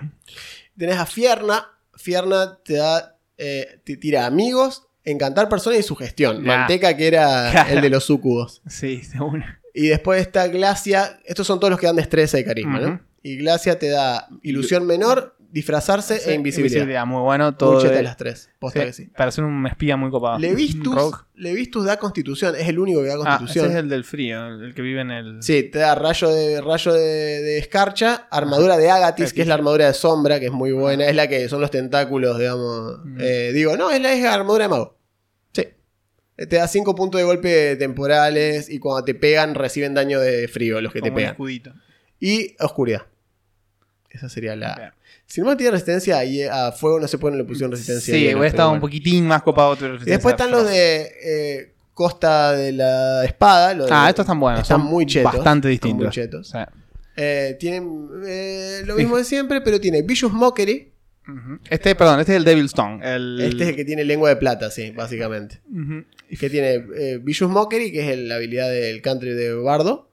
Tenés 0.76 0.96
a 0.98 1.06
Fierna. 1.06 1.68
Fierna 1.94 2.58
te 2.64 2.74
da. 2.74 3.16
eh, 3.38 3.80
te 3.84 3.96
tira 3.96 4.26
amigos, 4.26 4.88
encantar 5.04 5.48
personas 5.48 5.78
y 5.78 5.82
sugestión. 5.84 6.38
Ya. 6.38 6.42
Manteca, 6.58 6.96
que 6.96 7.06
era 7.06 7.50
Claro. 7.52 7.70
el 7.74 7.80
de 7.80 7.90
los 7.90 8.04
sucubos. 8.04 8.60
Sí, 8.66 9.02
una. 9.20 9.59
Y 9.80 9.88
después 9.88 10.20
está 10.20 10.46
Glacia. 10.48 11.20
Estos 11.24 11.46
son 11.46 11.58
todos 11.60 11.70
los 11.70 11.80
que 11.80 11.86
dan 11.86 11.96
destreza 11.96 12.38
y 12.38 12.44
carisma. 12.44 12.78
¿no? 12.80 13.00
Y 13.22 13.36
Glacia 13.36 13.78
te 13.78 13.88
da 13.88 14.28
ilusión 14.42 14.86
menor, 14.86 15.36
disfrazarse 15.52 16.20
e 16.30 16.34
invisibilidad. 16.34 17.04
Muy 17.06 17.22
bueno, 17.22 17.54
todo. 17.56 17.80
Cheta 17.80 17.94
de- 17.96 18.02
las 18.02 18.16
tres. 18.16 18.50
Posta 18.58 18.80
sí, 18.80 18.86
que 18.86 18.92
sí. 18.92 19.04
Para 19.16 19.30
ser 19.30 19.44
un 19.44 19.66
espía 19.66 19.96
muy 19.96 20.10
copado. 20.10 20.38
Levistus. 20.38 21.12
Levistus 21.34 21.84
da 21.86 21.96
constitución. 21.98 22.54
Es 22.56 22.68
el 22.68 22.78
único 22.78 23.00
que 23.02 23.08
da 23.08 23.14
Ah, 23.14 23.18
ese 23.18 23.24
constitución. 23.38 23.70
es 23.70 23.76
el 23.76 23.88
del 23.88 24.04
frío, 24.04 24.46
el 24.48 24.74
que 24.74 24.82
vive 24.82 25.00
en 25.00 25.10
el. 25.10 25.42
Sí, 25.42 25.62
te 25.64 25.78
da 25.78 25.94
rayo 25.94 26.28
de 26.28 26.60
rayo 26.60 26.92
de, 26.92 27.00
de 27.00 27.58
escarcha, 27.58 28.28
armadura 28.30 28.76
de 28.76 28.90
Agatis, 28.90 29.32
que 29.32 29.42
es 29.42 29.48
la 29.48 29.54
armadura 29.54 29.86
de 29.86 29.94
sombra, 29.94 30.38
que 30.38 30.46
es 30.46 30.52
muy 30.52 30.72
buena, 30.72 31.06
es 31.06 31.16
la 31.16 31.26
que 31.26 31.48
son 31.48 31.60
los 31.62 31.70
tentáculos, 31.70 32.38
digamos. 32.38 33.00
Mm. 33.04 33.16
Eh, 33.20 33.52
digo, 33.52 33.76
no, 33.76 33.90
es 33.90 34.00
la, 34.00 34.12
es 34.12 34.22
la 34.22 34.34
armadura 34.34 34.64
de 34.64 34.68
mago. 34.68 34.99
Eh, 36.40 36.46
Te 36.46 36.56
da 36.56 36.66
5 36.66 36.94
puntos 36.94 37.18
de 37.20 37.24
golpe 37.24 37.76
temporales 37.76 38.70
y 38.70 38.78
cuando 38.78 39.04
te 39.04 39.14
pegan 39.14 39.54
reciben 39.54 39.92
daño 39.94 40.18
de 40.20 40.48
frío 40.48 40.80
los 40.80 40.92
que 40.92 41.02
te 41.02 41.10
un 41.10 41.14
pegan. 41.16 41.32
escudito. 41.32 41.72
Y 42.18 42.56
oscuridad. 42.60 43.02
Esa 44.10 44.28
sería 44.28 44.56
la. 44.56 44.94
Si 45.26 45.40
no 45.42 45.56
tiene 45.56 45.70
resistencia 45.72 46.24
y 46.24 46.42
a 46.42 46.72
fuego 46.72 46.98
no 46.98 47.06
se 47.06 47.18
pone, 47.18 47.36
le 47.36 47.44
pusieron 47.44 47.70
resistencia. 47.70 48.12
a 48.14 48.16
Sí, 48.16 48.24
hubiera 48.26 48.46
estado 48.48 48.72
un 48.72 48.80
poquitín 48.80 49.26
más 49.26 49.42
copado. 49.42 49.76
tu 49.76 49.84
Y 49.84 49.88
resistencia 49.88 50.14
después 50.14 50.32
están 50.32 50.50
los 50.50 50.66
de 50.68 51.12
eh, 51.22 51.72
Costa 51.94 52.52
de 52.52 52.72
la 52.72 53.24
Espada. 53.24 53.74
los 53.74 53.86
de- 53.86 53.92
Ah, 53.94 54.08
estos 54.08 54.24
están 54.24 54.40
buenos. 54.40 54.62
Están 54.62 54.80
son 54.80 54.90
muy 54.90 55.06
chetos. 55.06 55.32
Bastante 55.32 55.70
están 55.72 55.90
distintos. 55.90 56.04
Muy 56.06 56.10
chetos. 56.12 56.52
Eh, 57.16 57.56
tienen 57.60 58.08
eh, 58.26 58.82
lo 58.86 58.96
mismo 58.96 59.16
de 59.18 59.24
siempre, 59.24 59.60
pero 59.60 59.78
tiene 59.80 60.02
Vicious 60.02 60.32
Mockery. 60.32 60.89
Este, 61.68 61.94
perdón, 61.94 62.20
este 62.20 62.32
es 62.32 62.36
el 62.38 62.44
Devil's 62.44 62.72
Tongue. 62.72 63.00
El... 63.04 63.40
Este 63.40 63.62
es 63.64 63.68
el 63.70 63.76
que 63.76 63.84
tiene 63.84 64.04
lengua 64.04 64.28
de 64.30 64.36
plata, 64.36 64.70
sí, 64.70 64.90
básicamente. 64.90 65.60
Ujú, 65.70 66.04
Y 66.28 66.36
que 66.36 66.50
tiene 66.50 66.84
eh, 66.96 67.18
Vicious 67.22 67.50
Mockery, 67.50 67.92
que 67.92 68.00
es 68.02 68.08
el- 68.10 68.28
la 68.28 68.36
habilidad 68.36 68.68
del 68.70 69.00
country 69.02 69.30
de 69.34 69.54
Bardo. 69.54 70.10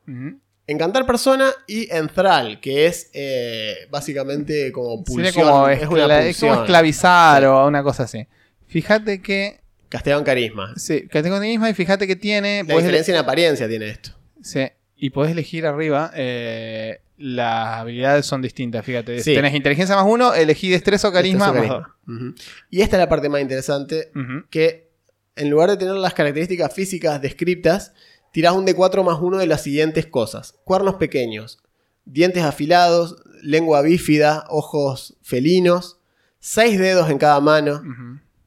Encantar 0.70 1.06
persona 1.06 1.50
y 1.66 1.88
Enthrall, 1.96 2.60
que 2.60 2.88
es 2.88 3.10
eh, 3.14 3.88
básicamente 3.90 4.72
como 4.74 5.04
Sería 5.06 5.32
pulsión. 5.32 5.46
como, 5.48 5.70
es 5.70 5.88
una 5.88 6.04
escla- 6.06 6.26
es 6.26 6.40
como 6.40 6.54
esclavizar 6.56 7.42
Sí. 7.42 7.46
o 7.48 7.66
una 7.68 7.84
cosa 7.84 8.04
así. 8.04 8.28
Fíjate 8.68 9.22
que. 9.22 9.62
Castellón 9.90 10.26
carisma. 10.26 10.74
Sí, 10.76 11.08
tengo 11.10 11.40
misma 11.40 11.70
y 11.70 11.74
fíjate 11.74 12.06
que 12.06 12.18
tiene. 12.18 12.64
La 12.68 12.76
diferencia 12.76 13.14
en 13.14 13.20
apariencia 13.22 13.68
tiene 13.70 13.88
esto. 13.90 14.12
sí, 14.42 14.68
y 14.98 15.10
podés 15.12 15.32
elegir 15.32 15.66
arriba. 15.66 16.12
eh, 16.16 17.00
las 17.18 17.80
habilidades 17.80 18.26
son 18.26 18.42
distintas, 18.42 18.86
fíjate. 18.86 19.22
Sí. 19.22 19.34
Tenés 19.34 19.54
inteligencia 19.56 19.96
más 19.96 20.06
uno, 20.08 20.34
elegí 20.34 20.70
destreza 20.70 21.10
o 21.10 21.12
carisma 21.12 21.52
Destreza 21.52 21.80
más. 22.06 22.34
Y 22.70 22.82
esta 22.82 22.96
es 22.98 23.00
la 23.00 23.10
parte 23.10 23.28
más 23.30 23.42
interesante, 23.42 24.12
que 24.50 24.90
en 25.36 25.50
lugar 25.50 25.70
de 25.70 25.78
tener 25.78 25.96
las 25.96 26.14
características 26.14 26.74
físicas 26.74 27.22
descriptas, 27.22 27.94
tirás 28.32 28.54
un 28.54 28.66
D4 28.66 29.04
más 29.04 29.20
uno 29.22 29.38
de 29.38 29.48
las 29.48 29.62
siguientes 29.64 30.06
cosas. 30.08 30.56
Cuernos 30.64 30.96
pequeños, 30.96 31.60
dientes 32.06 32.44
afilados, 32.44 33.18
lengua 33.42 33.82
bífida, 33.82 34.46
ojos 34.50 35.18
felinos, 35.22 36.00
seis 36.40 36.80
dedos 36.80 37.10
en 37.10 37.18
cada 37.18 37.40
mano, 37.40 37.84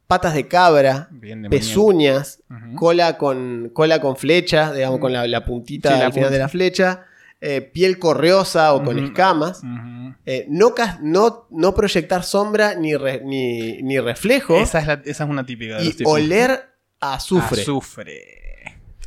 patas 0.06 0.34
de 0.34 0.48
cabra, 0.48 1.08
Bien 1.12 1.42
de 1.42 1.50
pezuñas, 1.50 2.42
cola 2.76 3.18
con, 3.18 3.70
cola 3.72 4.00
con 4.00 4.16
flecha, 4.16 4.72
digamos, 4.72 4.98
con 5.00 5.12
la, 5.12 5.26
la 5.26 5.44
puntita 5.44 5.92
Sí, 5.92 5.98
la 5.98 6.06
al 6.06 6.12
final 6.12 6.28
punta. 6.28 6.34
de 6.34 6.38
la 6.42 6.48
flecha, 6.48 7.06
eh, 7.40 7.60
piel 7.62 7.98
correosa 7.98 8.72
o 8.74 8.82
con 8.84 8.98
escamas. 8.98 9.62
Eh, 10.26 10.46
no, 10.48 10.74
no, 11.02 11.46
no 11.50 11.74
proyectar 11.74 12.22
sombra 12.22 12.74
ni, 12.74 12.94
re- 12.94 13.22
ni, 13.24 13.82
ni 13.82 13.98
reflejo. 13.98 14.56
Esa, 14.60 14.80
es 14.80 14.86
la- 14.86 15.02
esa 15.04 15.24
es 15.24 15.30
una 15.30 15.44
típica 15.46 15.78
de 15.78 15.84
los 15.84 15.94
y 15.94 15.96
tipos. 15.96 16.12
oler 16.12 16.60
a 17.00 17.14
azufre. 17.14 17.62
Azufre. 17.62 18.18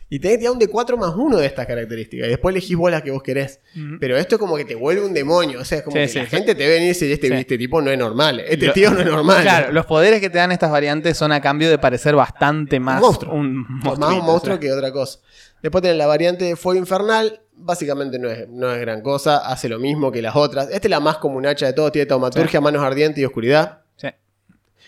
Y 0.10 0.20
tenés 0.20 0.36
que 0.36 0.40
tirar 0.42 0.54
un 0.54 0.60
de 0.60 0.68
4 0.68 0.96
más 0.96 1.14
1 1.16 1.38
de 1.38 1.46
estas 1.48 1.66
características. 1.66 2.28
Y 2.28 2.30
después 2.30 2.54
elegís 2.54 2.78
vos 2.78 2.92
las 2.92 3.02
que 3.02 3.10
vos 3.10 3.24
querés. 3.24 3.62
Pero 4.00 4.16
esto 4.18 4.36
es 4.36 4.40
como 4.40 4.56
que 4.56 4.64
te 4.66 4.76
vuelve 4.76 5.04
un 5.04 5.12
demonio. 5.14 5.62
O 5.62 5.66
sea, 5.66 5.80
es 5.80 5.84
como 5.84 5.96
Sí, 5.96 6.02
que 6.04 6.08
sí, 6.08 6.18
la 6.20 6.26
sí. 6.26 6.30
gente 6.30 6.54
te 6.54 6.68
ve 6.68 6.78
y 6.84 6.88
dice: 6.88 7.12
este, 7.12 7.40
este 7.40 7.58
tipo 7.58 7.82
no 7.82 7.90
es 7.90 7.98
normal. 7.98 8.40
Este 8.42 8.68
Lo- 8.68 8.74
tío 8.74 8.92
no 8.92 9.00
es 9.00 9.06
normal. 9.08 9.42
Claro, 9.42 9.72
los 9.72 9.88
poderes 9.88 10.20
que 10.20 10.30
te 10.30 10.38
dan 10.38 10.52
estas 10.52 10.70
variantes 10.70 11.18
son 11.18 11.32
a 11.32 11.42
cambio 11.42 11.68
de 11.70 11.80
parecer 11.80 12.16
bastante 12.16 12.80
más 12.80 13.02
monstruo. 13.02 13.34
un 13.34 13.66
más 13.84 13.98
un 13.98 14.24
monstruo 14.26 14.56
o 14.56 14.58
sea. 14.58 14.60
que 14.60 14.72
otra 14.72 14.92
cosa. 14.92 15.20
Después 15.64 15.82
tenés 15.82 15.98
la 15.98 16.06
variante 16.06 16.46
de 16.46 16.56
fuego 16.56 16.80
infernal. 16.80 17.40
Básicamente 17.56 18.20
no 18.20 18.30
es, 18.30 18.48
no 18.50 18.72
es 18.72 18.80
gran 18.80 19.02
cosa. 19.02 19.38
Hace 19.38 19.70
lo 19.70 19.80
mismo 19.80 20.12
que 20.12 20.22
las 20.22 20.36
otras. 20.36 20.70
Esta 20.70 20.88
es 20.88 20.90
la 20.90 21.00
más 21.00 21.18
comunacha 21.18 21.66
de 21.66 21.74
todos. 21.74 21.92
Tiene 21.92 22.06
taumaturgia, 22.06 22.62
manos 22.62 22.84
ardientes 22.84 23.22
y 23.22 23.26
oscuridad. 23.26 23.82
Sí. 23.96 24.08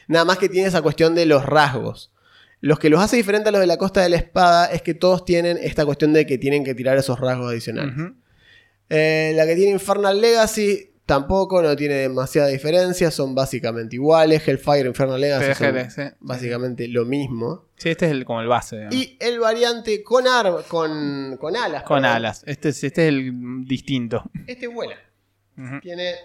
Nada 0.08 0.26
más 0.26 0.38
que 0.38 0.50
tiene 0.50 0.68
esa 0.68 0.82
cuestión 0.82 1.16
de 1.16 1.26
los 1.26 1.46
rasgos. 1.46 2.12
Los 2.62 2.80
que 2.80 2.90
los 2.90 3.00
hace 3.00 3.16
diferentes 3.18 3.48
a 3.50 3.52
los 3.52 3.62
de 3.62 3.68
la 3.68 3.78
costa 3.78 4.02
de 4.02 4.10
la 4.10 4.16
espada 4.16 4.66
es 4.68 4.82
que 4.82 4.94
todos 4.94 5.24
tienen 5.24 5.58
esta 5.62 5.86
cuestión 5.86 6.14
de 6.14 6.26
que 6.26 6.38
tienen 6.38 6.64
que 6.64 6.74
tirar 6.74 6.98
esos 6.98 7.20
rasgos 7.20 7.52
adicionales. 7.52 7.94
Eh, 8.90 9.34
la 9.36 9.46
que 9.46 9.56
tiene 9.56 9.72
Infernal 9.72 10.20
Legacy 10.20 10.95
tampoco 11.06 11.62
no 11.62 11.76
tiene 11.76 11.96
demasiada 11.96 12.48
diferencia, 12.48 13.12
son 13.12 13.36
básicamente 13.36 13.96
iguales. 13.96 14.48
Hellfire, 14.48 14.88
Infernal 14.88 15.20
Legacy 15.22 15.54
son 15.54 15.74
PGL, 15.74 15.90
sí. 15.92 16.02
básicamente 16.20 16.88
lo 16.88 17.06
mismo. 17.06 17.66
Sí, 17.78 17.90
este 17.90 18.06
es 18.06 18.12
el, 18.12 18.26
como 18.26 18.42
el 18.42 18.48
base. 18.48 18.76
digamos. 18.78 18.96
Y 18.96 19.18
el 19.20 19.40
variante 19.40 20.02
con, 20.04 20.28
ar- 20.28 20.64
con, 20.68 21.38
con 21.40 21.56
alas. 21.56 21.84
Con 21.84 22.06
alas. 22.06 22.44
Este 22.48 22.70
es, 22.70 22.84
este 22.84 23.04
es 23.04 23.10
el 23.10 23.32
distinto. 23.66 24.24
Este 24.48 24.68
vuela. 24.68 24.96
Tiene 25.82 26.16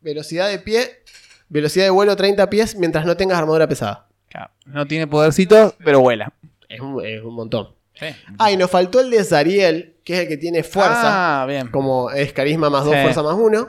velocidad 0.00 0.48
de 0.48 0.58
pie, 0.58 1.02
velocidad 1.48 1.84
de 1.84 1.90
vuelo 1.90 2.16
30 2.16 2.48
pies 2.50 2.76
mientras 2.76 3.04
no 3.06 3.16
tengas 3.16 3.38
armadura 3.38 3.68
pesada. 3.68 4.08
Claro. 4.28 4.50
No 4.64 4.86
tiene 4.86 5.06
podercitos, 5.06 5.74
pero 5.84 6.00
vuela. 6.00 6.32
Es 6.68 6.80
un, 6.80 7.04
es 7.04 7.22
un 7.22 7.34
montón. 7.34 7.74
Sí. 7.94 8.06
Ah, 8.38 8.50
y 8.50 8.56
nos 8.56 8.70
faltó 8.70 9.00
el 9.00 9.10
de 9.10 9.22
Zariel, 9.24 9.96
que 10.04 10.14
es 10.14 10.20
el 10.20 10.28
que 10.28 10.36
tiene 10.36 10.62
fuerza. 10.62 11.42
Ah, 11.42 11.46
bien. 11.46 11.68
Como 11.68 12.10
es 12.10 12.32
carisma 12.32 12.70
más 12.70 12.84
2, 12.84 12.94
Sí. 12.94 13.02
fuerza 13.02 13.22
más 13.22 13.34
1. 13.34 13.68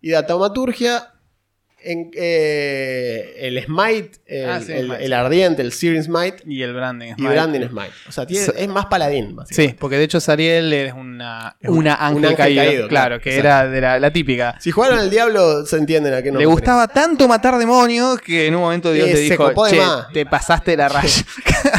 Y 0.00 0.10
da 0.10 0.26
taumaturgia, 0.26 1.12
en, 1.80 2.10
eh, 2.14 3.34
el 3.38 3.64
Smite, 3.64 4.10
el, 4.26 4.48
Ah, 4.50 4.60
sí, 4.60 4.72
el- 4.72 4.86
Smite, 4.86 5.00
el 5.04 5.06
sí. 5.08 5.12
ardiente, 5.12 5.62
el 5.62 5.72
Searing 5.72 6.02
Smite 6.02 6.36
Y 6.44 6.62
el 6.62 6.74
branding. 6.74 7.10
y 7.10 7.14
Smite. 7.14 7.32
Branding 7.32 7.68
Smite. 7.68 7.90
O 8.08 8.12
sea, 8.12 8.26
tiene- 8.26 8.46
es 8.56 8.68
más 8.68 8.86
paladín, 8.86 9.36
Sí, 9.48 9.76
porque 9.78 9.96
de 9.96 10.02
hecho 10.04 10.18
Sariel 10.20 10.72
es 10.72 10.92
una, 10.92 11.56
Es 11.60 11.70
un- 11.70 11.78
una 11.78 11.94
un 11.94 12.00
ángel, 12.02 12.24
ángel 12.24 12.36
caído, 12.36 12.64
caído, 12.64 12.88
Claro, 12.88 13.20
que 13.20 13.30
exacto. 13.30 13.46
era 13.48 13.68
de 13.70 13.80
la, 13.80 14.00
la 14.00 14.12
típica. 14.12 14.56
Si 14.60 14.72
jugaron 14.72 14.98
al 14.98 15.08
diablo, 15.08 15.64
se 15.66 15.76
entienden 15.76 16.14
a 16.14 16.22
qué 16.22 16.32
no 16.32 16.40
Le 16.40 16.46
gustaba 16.46 16.88
tanto 16.88 17.28
matar 17.28 17.56
demonios 17.58 18.20
que 18.20 18.46
en 18.48 18.56
un 18.56 18.62
momento 18.62 18.92
Dios 18.92 19.06
Eh, 19.08 19.10
le 19.12 19.16
se 19.16 19.22
dijo, 19.22 19.48
de 19.48 19.70
che, 19.70 19.76
más". 19.76 20.12
te 20.12 20.26
pasaste 20.26 20.76
la 20.76 20.88
raya. 20.88 21.24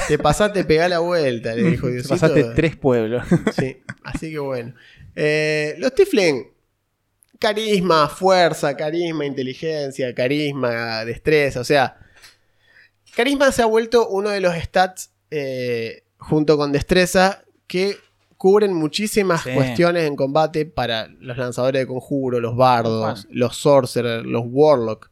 Te 0.08 0.18
pasaste, 0.18 0.64
pegá 0.64 0.88
la 0.88 1.00
vuelta, 1.00 1.54
le 1.56 1.64
dijo 1.64 1.88
te 1.88 1.94
Diosito. 1.94 2.14
pasaste 2.16 2.44
tres 2.56 2.78
pueblos. 2.78 3.24
Sí, 3.58 3.78
así 4.04 4.32
que 4.32 4.40
bueno. 4.40 4.74
Eh, 5.16 5.76
los 5.80 5.94
Tiflin, 5.94 6.48
carisma, 7.40 8.08
fuerza, 8.10 8.76
carisma, 8.76 9.26
inteligencia, 9.26 10.14
carisma, 10.14 11.04
destreza. 11.06 11.62
O 11.62 11.64
sea, 11.64 11.98
carisma 13.16 13.52
se 13.52 13.62
ha 13.62 13.66
vuelto 13.66 14.08
uno 14.10 14.30
de 14.30 14.42
los 14.42 14.54
stats 14.56 15.12
eh, 15.32 16.04
junto 16.18 16.58
con 16.58 16.72
destreza 16.72 17.44
que 17.68 17.98
cubren 18.38 18.74
muchísimas 18.74 19.42
Sí. 19.44 19.52
cuestiones 19.54 20.06
en 20.06 20.16
combate 20.16 20.66
para 20.66 21.08
los 21.20 21.38
lanzadores 21.38 21.82
de 21.82 21.88
conjuro, 21.88 22.40
los 22.40 22.56
bardos, 22.56 23.28
los 23.30 23.58
sorcerers, 23.58 24.26
los 24.26 24.44
warlock. 24.46 25.10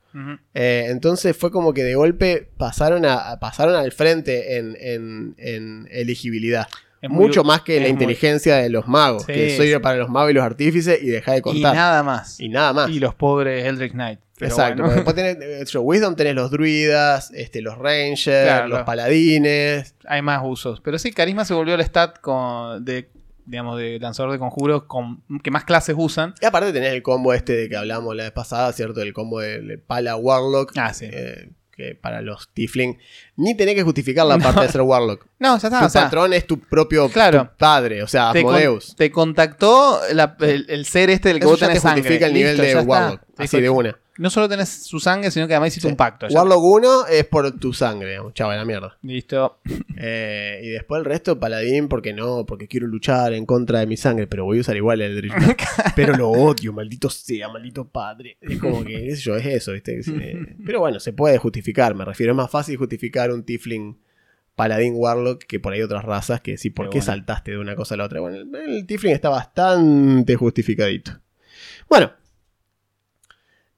Eh, 0.56 0.86
entonces 0.88 1.38
fue 1.38 1.52
como 1.52 1.74
que 1.76 1.84
de 1.84 1.94
golpe 1.94 2.50
pasaron, 2.58 3.06
a- 3.06 3.38
pasaron 3.40 3.76
al 3.76 3.92
frente 3.92 4.58
en, 4.58 4.76
en- 4.80 5.36
en 5.38 5.88
elegibilidad. 5.92 6.68
Es 7.02 7.10
muy- 7.10 7.28
Mucho 7.28 7.44
más 7.44 7.62
que 7.62 7.76
la 7.76 7.82
muy- 7.82 7.90
inteligencia 7.92 8.56
de 8.58 8.70
los 8.70 8.88
magos. 8.88 9.24
Sí, 9.26 9.34
que 9.34 9.56
soy 9.58 9.72
sí. 9.72 9.80
para 9.80 9.98
los 9.98 10.10
magos 10.10 10.32
y 10.32 10.34
los 10.34 10.44
artífices 10.44 11.02
y 11.02 11.08
deja 11.08 11.32
de 11.34 11.38
Y 11.40 11.42
contar. 11.42 11.76
nada 11.76 12.04
más. 12.04 12.40
Y 12.40 12.50
nada 12.50 12.74
más. 12.74 12.90
Y 12.90 13.00
los 13.00 13.14
pobres 13.16 13.66
Eldritch 13.66 13.92
Knight. 13.94 14.20
Pero 14.40 14.52
Exacto. 14.52 14.82
bueno. 14.84 14.96
Después 14.96 15.16
tenés, 15.16 15.38
eh, 15.42 15.66
yo, 15.68 15.82
Wisdom 15.82 16.16
tenés 16.16 16.36
los 16.36 16.52
druidas, 16.52 17.32
este, 17.34 17.62
los 17.62 17.78
rangers, 17.78 18.46
Claro, 18.46 18.68
los 18.68 18.80
los- 18.80 18.86
paladines. 18.86 19.96
Hay 20.08 20.22
más 20.22 20.42
usos. 20.46 20.80
Pero 20.82 21.00
sí, 21.00 21.12
Carisma 21.12 21.44
se 21.46 21.54
volvió 21.54 21.74
el 21.76 21.82
stat 21.82 22.20
con, 22.20 22.86
de, 22.86 23.10
digamos, 23.46 23.78
de 23.80 23.98
lanzador 24.00 24.32
de 24.32 24.38
conjuros 24.40 24.84
con, 24.84 25.24
que 25.44 25.50
más 25.52 25.64
clases 25.64 25.96
usan. 25.98 26.36
Y 26.42 26.46
aparte 26.46 26.72
tenés 26.72 26.94
el 26.94 27.02
combo 27.02 27.34
este 27.34 27.54
de 27.56 27.70
que 27.70 27.78
hablamos 27.78 28.16
la 28.16 28.24
vez 28.24 28.32
pasada, 28.32 28.72
¿cierto? 28.74 29.02
El 29.02 29.14
combo 29.14 29.40
de, 29.40 29.60
de 29.62 29.78
Pala 29.80 30.16
Warlock. 30.16 30.74
Ah, 30.78 30.94
sí. 30.94 31.06
eh, 31.12 31.50
que 31.78 31.94
para 31.96 32.22
los 32.22 32.50
Tifling. 32.54 32.98
Ni 33.38 33.56
tenés 33.56 33.76
que 33.76 33.84
justificar 33.84 34.26
la 34.26 34.38
No. 34.38 34.44
parte 34.44 34.62
de 34.62 34.68
ser 34.70 34.82
Warlock. 34.82 35.26
No, 35.40 35.58
ya 35.60 35.68
está. 35.68 35.80
tu 35.80 35.86
o 35.86 35.90
sea, 35.90 36.04
patrón 36.06 36.34
es 36.34 36.48
tu 36.48 36.60
propio 36.60 37.08
Claro. 37.10 37.44
tu 37.52 37.58
padre, 37.58 38.02
o 38.04 38.08
sea, 38.08 38.32
te, 38.34 38.42
con- 38.42 38.56
Asmodeus. 38.56 38.96
te 38.96 39.12
contactó 39.12 40.02
la- 40.14 40.36
el, 40.42 40.66
el 40.68 40.86
ser 40.86 41.12
este 41.12 41.30
del 41.30 41.38
que 41.38 41.44
Eso 41.46 41.52
vos 41.52 41.60
ya 41.60 41.68
tenés 41.68 41.82
te 41.84 41.88
sangre. 41.88 42.02
justifica 42.02 42.26
el 42.26 42.34
nivel 42.34 42.52
Listo, 42.58 42.64
de 42.64 42.70
está. 42.72 42.82
Warlock. 42.84 43.22
Así 43.38 43.62
de 43.62 43.70
una. 43.70 43.98
No 44.18 44.30
solo 44.30 44.50
tenés 44.50 44.70
su 44.70 45.00
sangre, 45.00 45.30
sino 45.32 45.48
que 45.48 45.54
además 45.54 45.70
hiciste 45.70 45.88
Sí. 45.88 45.92
un 45.92 45.98
pacto. 45.98 46.28
ya. 46.28 46.38
Warlock 46.40 46.64
1 46.64 47.08
es 47.08 47.26
por 47.26 47.52
tu 47.60 47.74
sangre, 47.74 48.10
digamos, 48.10 48.34
chava, 48.34 48.56
la 48.56 48.66
mierda. 48.66 48.98
Listo. 49.02 49.60
Eh, 50.00 50.60
y 50.64 50.68
después 50.70 51.00
el 51.00 51.06
resto, 51.06 51.40
paladín, 51.40 51.88
porque 51.88 52.14
no, 52.14 52.46
porque 52.46 52.68
quiero 52.68 52.86
luchar 52.86 53.34
en 53.34 53.48
contra 53.48 53.80
de 53.80 53.88
mi 53.88 53.98
sangre, 53.98 54.28
pero 54.28 54.46
voy 54.46 54.60
a 54.60 54.62
usar 54.62 54.76
igual 54.76 55.02
el 55.02 55.14
Eldritch 55.14 55.34
pero 55.96 56.16
lo 56.16 56.30
odio, 56.30 56.72
maldito 56.72 57.10
sea, 57.10 57.50
maldito 57.50 57.88
padre. 57.88 58.38
Es 58.40 58.60
como 58.60 58.84
que, 58.86 58.94
qué 58.94 59.16
sé 59.16 59.22
yo, 59.24 59.36
es 59.36 59.46
eso, 59.48 59.72
¿viste? 59.72 59.98
Es, 59.98 60.08
eh, 60.10 60.38
pero 60.66 60.82
bueno, 60.82 61.00
se 61.00 61.14
puede 61.14 61.40
justificar, 61.40 61.96
me 61.96 62.06
refiero. 62.06 62.34
Es 62.34 62.38
más 62.38 62.52
fácil 62.52 62.78
justificar 62.78 63.32
un 63.32 63.44
Tifling 63.44 63.98
paladín 64.56 64.94
Warlock 64.96 65.44
que 65.46 65.60
por 65.60 65.74
ahí 65.74 65.82
otras 65.82 66.06
razas 66.06 66.42
que 66.42 66.58
sí, 66.58 66.70
¿por 66.70 66.86
Pero 66.86 66.92
qué 66.92 66.98
bueno. 67.00 67.06
saltaste 67.14 67.52
de 67.52 67.58
una 67.58 67.76
cosa 67.76 67.96
a 67.96 67.98
la 67.98 68.06
otra? 68.06 68.20
Bueno, 68.20 68.38
el, 68.38 68.56
el 68.56 68.86
Tifling 68.86 69.14
está 69.14 69.30
bastante 69.30 70.36
justificadito. 70.36 71.12
Bueno. 71.90 72.12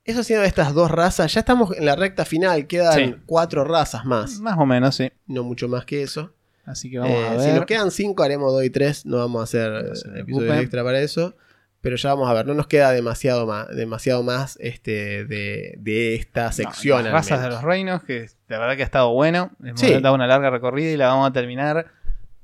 Eso 0.10 0.24
siendo 0.24 0.46
estas 0.46 0.74
dos 0.74 0.90
razas, 0.92 1.34
ya 1.34 1.40
estamos 1.42 1.76
en 1.78 1.86
la 1.86 1.96
recta 1.96 2.26
final, 2.26 2.68
quedan 2.68 2.94
Sí. 2.96 3.16
cuatro 3.26 3.64
razas 3.64 4.06
más, 4.06 4.40
Más 4.40 4.58
o 4.58 4.66
menos, 4.66 4.96
sí. 4.96 5.12
no 5.28 5.44
mucho 5.44 5.68
más 5.68 5.86
que 5.86 6.02
eso. 6.04 6.34
Así 6.66 6.90
que 6.92 7.00
vamos 7.00 7.16
Eh, 7.16 7.28
a 7.28 7.32
ver. 7.32 7.42
Si 7.42 7.52
nos 7.52 7.66
quedan 7.66 7.90
5, 7.92 8.22
haremos 8.24 8.52
2 8.54 8.64
y 8.64 8.70
3. 8.70 9.06
No 9.08 9.18
vamos 9.18 9.42
a 9.42 9.44
hacer 9.44 9.72
No 9.72 10.16
eh, 10.16 10.20
episodios 10.22 10.58
extra 10.58 10.84
para 10.84 11.00
eso. 11.00 11.36
Pero 11.82 11.96
ya 11.96 12.10
vamos 12.14 12.30
a 12.30 12.34
ver. 12.34 12.46
No 12.46 12.54
nos 12.54 12.68
queda 12.68 12.92
demasiado 12.92 13.48
más, 13.48 13.70
demasiado 13.70 14.22
más 14.22 14.58
este, 14.60 15.24
de, 15.26 15.76
de 15.80 16.16
esta 16.16 16.48
No, 16.48 16.52
sección. 16.52 17.04
las 17.06 17.14
razas 17.14 17.42
de 17.42 17.50
los 17.50 17.64
reinos, 17.64 18.04
que 18.04 18.28
la 18.50 18.60
verdad 18.60 18.76
que 18.76 18.82
ha 18.84 18.86
estado 18.86 19.12
bueno. 19.14 19.52
Hemos 19.64 19.80
Sí. 19.80 19.94
dado 20.00 20.14
una 20.14 20.28
larga 20.28 20.50
recorrida 20.50 20.92
y 20.92 20.98
la 20.98 21.08
vamos 21.08 21.30
a 21.30 21.34
terminar 21.34 21.88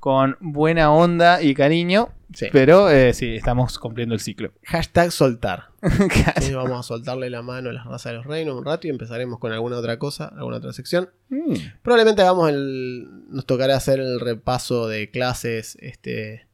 con 0.05 0.37
buena 0.39 0.91
onda 0.91 1.41
y 1.41 1.55
cariño. 1.55 2.09
Sí. 2.31 2.45
Pero 2.51 2.91
eh, 2.91 3.11
sí, 3.15 3.37
estamos 3.37 3.79
cumpliendo 3.79 4.13
el 4.13 4.21
ciclo. 4.21 4.51
Hashtag 4.63 5.11
soltar. 5.11 5.69
Sí, 6.41 6.53
vamos 6.53 6.79
a 6.79 6.83
soltarle 6.83 7.31
la 7.31 7.41
mano 7.41 7.71
a 7.71 7.73
las 7.73 7.85
razas 7.85 8.11
de 8.11 8.17
los 8.17 8.27
reinos 8.27 8.55
un 8.55 8.63
rato 8.63 8.85
y 8.85 8.91
empezaremos 8.91 9.39
con 9.39 9.51
alguna 9.51 9.77
otra 9.77 9.97
cosa, 9.97 10.27
alguna 10.27 10.57
otra 10.57 10.73
sección. 10.73 11.09
Mm. 11.29 11.53
Probablemente 11.81 12.21
hagamos 12.21 12.49
el. 12.49 13.07
Nos 13.29 13.47
tocará 13.47 13.75
hacer 13.77 13.99
el 13.99 14.19
repaso 14.19 14.87
de 14.87 15.09
clases. 15.09 15.75
Este. 15.81 16.45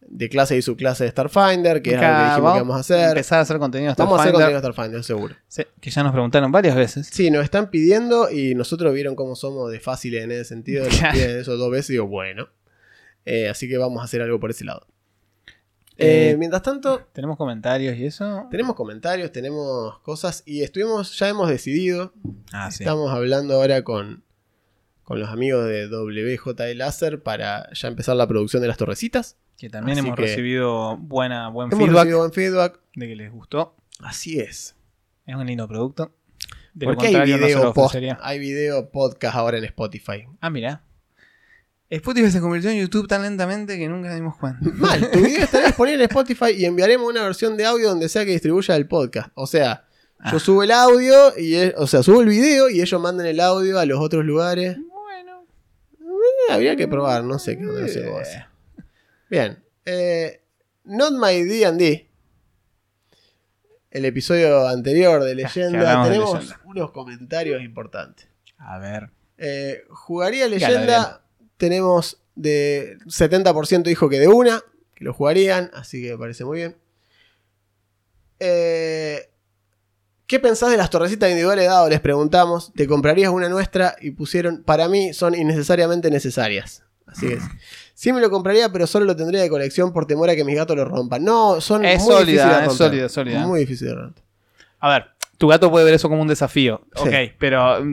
De 0.00 0.30
clase 0.30 0.56
y 0.56 0.62
subclase 0.62 1.04
de 1.04 1.10
Starfinder, 1.10 1.82
que 1.82 1.90
es 1.90 1.96
algo 1.96 2.06
que 2.08 2.14
Acá 2.14 2.28
dijimos 2.30 2.52
que 2.54 2.58
vamos 2.60 2.76
a 2.76 2.80
hacer. 2.80 3.08
Empezar 3.10 3.40
a 3.40 3.42
hacer 3.42 3.58
contenido 3.58 3.92
de 3.92 4.02
Vamos 4.02 4.18
a 4.18 4.22
hacer 4.22 4.32
Starfinder. 4.32 4.62
contenido 4.62 4.62
de 4.62 4.72
Starfinder, 4.72 5.04
seguro. 5.04 5.34
Sí, 5.46 5.62
que 5.78 5.90
ya 5.90 6.02
nos 6.02 6.12
preguntaron 6.12 6.50
varias 6.50 6.74
veces. 6.74 7.06
Sí, 7.12 7.30
nos 7.30 7.44
están 7.44 7.68
pidiendo 7.68 8.30
y 8.30 8.54
nosotros 8.54 8.94
vieron 8.94 9.14
cómo 9.14 9.36
somos 9.36 9.70
de 9.70 9.78
fáciles 9.78 10.24
en 10.24 10.30
ese 10.30 10.46
sentido. 10.46 10.86
Nos 10.86 10.94
piden 11.12 11.38
eso 11.38 11.58
dos 11.58 11.70
veces 11.70 11.90
y 11.90 11.92
digo, 11.94 12.06
bueno. 12.06 12.48
Eh, 13.30 13.48
así 13.48 13.68
que 13.68 13.76
vamos 13.78 14.00
a 14.00 14.04
hacer 14.04 14.22
algo 14.22 14.40
por 14.40 14.50
ese 14.50 14.64
lado. 14.64 14.86
Eh, 15.96 16.30
Eh, 16.30 16.36
mientras 16.38 16.62
tanto, 16.62 17.08
Tenemos 17.12 17.36
comentarios 17.36 17.96
y 17.96 18.06
eso. 18.06 18.46
tenemos 18.50 18.74
comentarios, 18.76 19.32
tenemos 19.32 19.98
cosas 20.00 20.42
y 20.46 20.62
estuvimos, 20.62 21.18
ya 21.18 21.28
hemos 21.28 21.48
decidido. 21.48 22.12
Ah, 22.52 22.70
sí. 22.70 22.84
Estamos 22.84 23.10
hablando 23.12 23.54
ahora 23.54 23.82
con, 23.82 24.22
con 25.02 25.18
los 25.18 25.28
amigos 25.28 25.66
de 25.66 25.88
WJ 25.88 26.74
Láser 26.76 27.22
para 27.22 27.68
ya 27.72 27.88
empezar 27.88 28.14
la 28.16 28.26
producción 28.28 28.62
de 28.62 28.68
las 28.68 28.76
torrecitas. 28.76 29.36
Que 29.56 29.68
también 29.68 29.98
Así 29.98 30.06
hemos 30.06 30.16
que- 30.16 30.22
recibido 30.22 30.96
buena, 30.98 31.48
buen 31.48 31.66
Hemos 31.72 31.84
feedback 31.84 31.96
recibido 32.04 32.18
buen 32.20 32.32
feedback. 32.32 32.80
de 32.94 33.08
que 33.08 33.16
les 33.16 33.32
gustó. 33.32 33.74
Así 33.98 34.38
es. 34.38 34.76
Es 35.26 35.34
un 35.34 35.46
lindo 35.46 35.66
producto. 35.66 36.14
De 36.74 36.86
Porque 36.86 37.08
hay 37.08 37.14
no 37.14 37.24
video, 37.24 37.72
post- 37.74 37.78
ofrecería. 37.88 38.18
hay 38.22 38.38
video 38.38 38.88
podcast 38.90 39.34
ahora 39.34 39.58
en 39.58 39.64
Spotify. 39.64 40.26
Ah, 40.40 40.48
mira. 40.48 40.84
Spotify 41.90 42.30
se 42.30 42.40
convirtió 42.40 42.70
en 42.70 42.80
YouTube 42.80 43.08
tan 43.08 43.22
lentamente 43.22 43.78
que 43.78 43.88
nunca 43.88 44.14
dimos 44.14 44.36
cuenta. 44.36 44.60
Mal, 44.74 45.10
tu 45.10 45.20
video 45.20 45.44
estará 45.44 45.66
disponible 45.68 46.04
en 46.04 46.10
Spotify 46.10 46.50
y 46.56 46.64
enviaremos 46.66 47.08
una 47.08 47.22
versión 47.22 47.56
de 47.56 47.64
audio 47.64 47.88
donde 47.88 48.08
sea 48.08 48.24
que 48.24 48.32
distribuya 48.32 48.76
el 48.76 48.86
podcast. 48.86 49.30
O 49.34 49.46
sea, 49.46 49.84
yo 50.30 50.36
Ah. 50.36 50.40
subo 50.40 50.62
el 50.64 50.70
audio 50.72 51.32
y 51.38 51.54
e- 51.54 51.74
o 51.76 51.86
sea, 51.86 52.02
subo 52.02 52.20
el 52.20 52.28
video 52.28 52.68
y 52.68 52.80
ellos 52.82 53.00
mandan 53.00 53.26
el 53.26 53.40
audio 53.40 53.78
a 53.78 53.86
los 53.86 54.00
otros 54.00 54.24
lugares. 54.24 54.76
Bueno. 54.76 55.44
Eh, 56.00 56.52
habría 56.52 56.76
que 56.76 56.88
probar, 56.88 57.24
no 57.24 57.38
sé 57.38 57.56
qué 57.56 57.64
onda 57.66 57.86
se 57.88 58.00
puede 58.02 58.20
hacer. 58.22 58.46
Bien. 59.30 59.62
eh, 59.86 60.42
Not 60.84 61.12
My 61.12 61.42
D&D. 61.44 62.10
El 63.90 64.04
episodio 64.04 64.66
anterior 64.68 65.22
de 65.22 65.30
que 65.30 65.42
Leyenda. 65.42 66.02
de 66.04 66.10
tenemos 66.10 66.34
Leyenda. 66.34 66.60
unos 66.66 66.90
comentarios 66.92 67.62
importantes. 67.62 68.28
A 68.58 68.78
ver. 68.78 69.10
Eh, 69.38 69.84
jugaría 69.90 70.46
leyenda. 70.48 71.22
Tenemos 71.58 72.18
de 72.34 72.96
70% 73.06 73.82
dijo 73.82 74.08
que 74.08 74.18
de 74.18 74.28
una, 74.28 74.62
que 74.94 75.04
lo 75.04 75.12
jugarían, 75.12 75.70
así 75.74 76.00
que 76.02 76.12
me 76.12 76.18
parece 76.18 76.44
muy 76.44 76.58
bien. 76.58 76.76
Eh, 78.40 79.28
¿Qué 80.26 80.38
pensás 80.38 80.70
de 80.70 80.76
las 80.76 80.90
torrecitas 80.90 81.30
individuales 81.30 81.66
dado? 81.66 81.88
Les 81.88 82.00
preguntamos. 82.00 82.72
¿Te 82.74 82.86
comprarías 82.86 83.30
una 83.30 83.48
nuestra? 83.48 83.96
Y 84.00 84.10
pusieron, 84.10 84.62
para 84.62 84.88
mí 84.88 85.12
son 85.14 85.34
innecesariamente 85.34 86.10
necesarias. 86.10 86.82
Así 87.06 87.26
es. 87.26 87.42
Sí 87.98 88.12
me 88.12 88.20
lo 88.20 88.30
compraría, 88.30 88.70
pero 88.70 88.86
solo 88.86 89.06
lo 89.06 89.16
tendría 89.16 89.42
de 89.42 89.48
colección 89.48 89.92
por 89.92 90.06
temor 90.06 90.30
a 90.30 90.36
que 90.36 90.44
mis 90.44 90.54
gatos 90.54 90.76
lo 90.76 90.84
rompan. 90.84 91.24
No, 91.24 91.60
son 91.60 91.84
Es 91.84 92.00
muy 92.00 92.12
sólida, 92.12 92.20
difíciles 92.20 92.44
de 92.46 92.52
es 92.62 92.68
romper. 92.68 92.86
sólida, 92.86 93.08
sólida. 93.08 93.46
Muy 93.48 93.58
difíciles 93.58 93.92
de 93.92 94.00
romper. 94.00 94.24
A 94.78 94.88
ver, 94.88 95.06
tu 95.36 95.48
gato 95.48 95.68
puede 95.68 95.84
ver 95.84 95.94
eso 95.94 96.08
como 96.08 96.22
un 96.22 96.28
desafío. 96.28 96.80
Sí. 96.94 97.08
Ok, 97.08 97.34
pero 97.40 97.84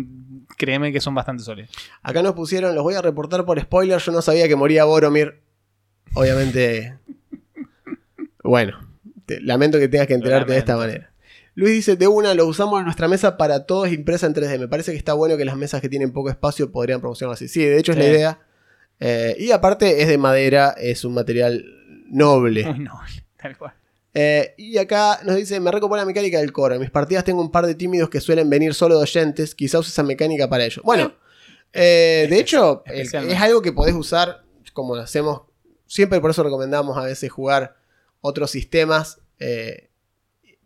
créeme 0.58 0.92
que 0.92 1.02
son 1.02 1.16
bastante 1.16 1.44
sólidos. 1.44 1.72
Acá 2.02 2.22
nos 2.22 2.34
pusieron, 2.34 2.74
los 2.76 2.84
voy 2.84 2.96
a 2.96 3.02
reportar 3.02 3.46
por 3.46 3.60
spoiler, 3.60 4.00
yo 4.00 4.12
no 4.12 4.22
sabía 4.22 4.48
que 4.48 4.56
moría 4.56 4.84
Boromir. 4.86 5.40
Obviamente. 6.14 6.98
bueno, 8.44 8.80
te- 9.26 9.42
lamento 9.42 9.80
que 9.80 9.88
tengas 9.88 10.08
que 10.08 10.14
enterarte 10.14 10.54
de 10.54 10.60
esta 10.60 10.76
manera. 10.78 11.12
Luis 11.56 11.72
dice, 11.74 11.96
de 11.96 12.08
una, 12.08 12.34
lo 12.34 12.46
usamos 12.48 12.80
en 12.80 12.86
nuestra 12.86 13.08
mesa 13.08 13.38
para 13.38 13.66
todos 13.66 13.90
impresa 13.92 14.28
en 14.28 14.34
3D. 14.34 14.60
Me 14.60 14.68
parece 14.68 14.92
que 14.92 14.98
está 14.98 15.14
bueno 15.14 15.38
que 15.38 15.46
las 15.46 15.56
mesas 15.56 15.80
que 15.82 15.88
tienen 15.88 16.12
poco 16.12 16.30
espacio 16.30 16.72
podrían 16.72 17.00
promocionar 17.00 17.34
así. 17.34 17.48
Sí, 17.48 17.64
de 17.64 17.80
hecho 17.80 17.94
es 17.94 17.98
la 17.98 18.06
idea. 18.06 18.40
Eh, 19.00 19.36
y 19.40 19.52
aparte 19.52 20.02
es 20.02 20.08
de 20.10 20.18
madera, 20.18 20.76
es 20.78 21.06
un 21.06 21.14
material 21.14 21.64
noble. 22.10 22.66
Muy 22.66 22.80
noble, 22.84 23.24
tal 23.38 23.58
cual. 23.58 23.74
Eh, 24.18 24.54
y 24.58 24.78
acá 24.78 25.20
nos 25.24 25.36
dice, 25.36 25.60
me 25.60 25.70
recopó 25.72 25.98
la 25.98 26.06
mecánica 26.06 26.40
del 26.40 26.54
core. 26.54 26.76
En 26.76 26.82
mis 26.82 26.90
partidas 26.90 27.26
tengo 27.26 27.42
un 27.42 27.52
par 27.52 27.66
de 27.68 27.76
tímidos 27.76 28.10
que 28.10 28.22
suelen 28.22 28.50
venir 28.50 28.74
solo 28.74 28.96
de 28.96 29.02
oyentes. 29.04 29.54
Quizá 29.54 29.78
use 29.80 29.90
esa 29.90 30.04
mecánica 30.04 30.48
para 30.50 30.64
ello. 30.66 30.82
Bueno, 30.86 31.14
eh, 31.74 32.26
de 32.30 32.40
hecho, 32.40 32.84
el- 32.86 32.94
Especialmente. 33.02 33.36
es 33.36 33.42
algo 33.42 33.62
que 33.62 33.74
podés 33.74 33.94
usar 33.94 34.44
como 34.74 34.96
lo 34.96 35.02
hacemos. 35.02 35.42
Siempre 35.86 36.20
por 36.22 36.32
eso 36.32 36.42
recomendamos 36.44 36.98
a 36.98 37.02
veces 37.04 37.30
jugar 37.32 37.76
otros 38.22 38.50
sistemas. 38.52 39.20
eh, 39.40 39.90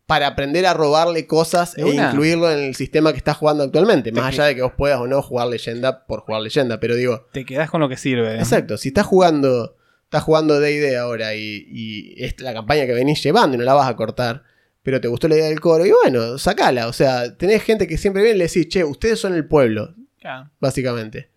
para 0.05 0.25
aprender 0.25 0.65
a 0.65 0.73
robarle 0.73 1.27
cosas 1.27 1.77
e 1.77 1.83
una. 1.83 2.07
incluirlo 2.09 2.49
en 2.51 2.57
el 2.59 2.75
sistema 2.75 3.11
que 3.11 3.17
estás 3.19 3.37
jugando 3.37 3.63
actualmente. 3.63 4.11
Más 4.11 4.25
allá 4.33 4.45
de 4.45 4.55
que 4.55 4.63
vos 4.63 4.73
puedas 4.75 4.99
o 4.99 5.05
no 5.05 5.21
jugar 5.21 5.47
leyenda 5.47 6.07
por 6.07 6.21
jugar 6.21 6.41
leyenda. 6.41 6.79
Pero 6.79 6.95
digo, 6.95 7.27
Te 7.31 7.45
quedás 7.45 7.69
con 7.69 7.79
lo 7.79 7.87
que 7.89 7.95
sirve. 7.97 8.33
¿eh? 8.33 8.39
exacto, 8.39 8.77
si 8.79 8.87
estás 8.87 9.05
jugando, 9.05 9.75
estás 10.09 10.23
jugando 10.23 10.59
DD 10.59 10.97
ahora 10.97 11.35
y, 11.35 11.67
y 11.69 12.23
es 12.23 12.41
la 12.41 12.51
campaña 12.51 12.87
que 12.87 12.93
venís 12.93 13.21
llevando 13.21 13.53
y 13.55 13.59
no 13.59 13.63
la 13.63 13.75
vas 13.75 13.87
a 13.87 13.95
cortar. 13.95 14.43
Pero 14.81 14.99
te 14.99 15.07
gustó 15.07 15.27
la 15.27 15.35
idea 15.35 15.49
del 15.49 15.59
coro, 15.59 15.85
y 15.85 15.91
bueno, 15.91 16.39
sacala. 16.39 16.87
O 16.87 16.93
sea, 16.93 17.37
tenés 17.37 17.61
gente 17.61 17.85
que 17.85 17.97
siempre 17.97 18.23
viene 18.23 18.37
y 18.37 18.39
le 18.39 18.47
decís, 18.47 18.69
che, 18.69 18.83
ustedes 18.83 19.19
son 19.19 19.35
el 19.35 19.45
pueblo, 19.45 19.93
básicamente. 20.59 21.29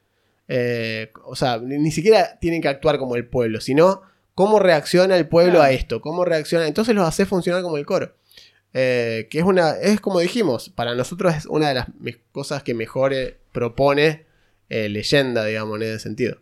Eh, 0.48 1.10
o 1.24 1.36
sea, 1.36 1.58
ni, 1.58 1.90
siquiera 1.90 2.38
tienen 2.38 2.62
que 2.62 2.68
actuar 2.68 2.98
como 2.98 3.16
el 3.16 3.26
pueblo, 3.26 3.60
sino 3.60 4.02
cómo 4.34 4.58
reacciona 4.58 5.16
el 5.16 5.28
pueblo 5.28 5.60
a 5.60 5.70
esto, 5.70 6.00
cómo 6.00 6.24
reacciona. 6.24 6.66
Entonces 6.66 6.94
los 6.94 7.06
hace 7.06 7.26
funcionar 7.26 7.62
como 7.62 7.76
el 7.76 7.84
coro. 7.84 8.14
Eh, 8.72 9.28
que 9.30 9.40
es 9.40 9.44
una, 9.44 9.72
es 9.72 10.00
como 10.00 10.20
dijimos, 10.20 10.70
para 10.70 10.94
nosotros 10.94 11.34
es 11.34 11.44
una 11.44 11.68
de 11.68 11.74
las 11.74 11.86
cosas 12.30 12.62
que 12.62 12.72
mejor 12.72 13.12
eh, 13.12 13.36
propone 13.52 14.24
leyenda, 14.68 15.44
digamos, 15.44 15.76
en 15.76 15.82
ese 15.82 15.98
sentido. 15.98 16.38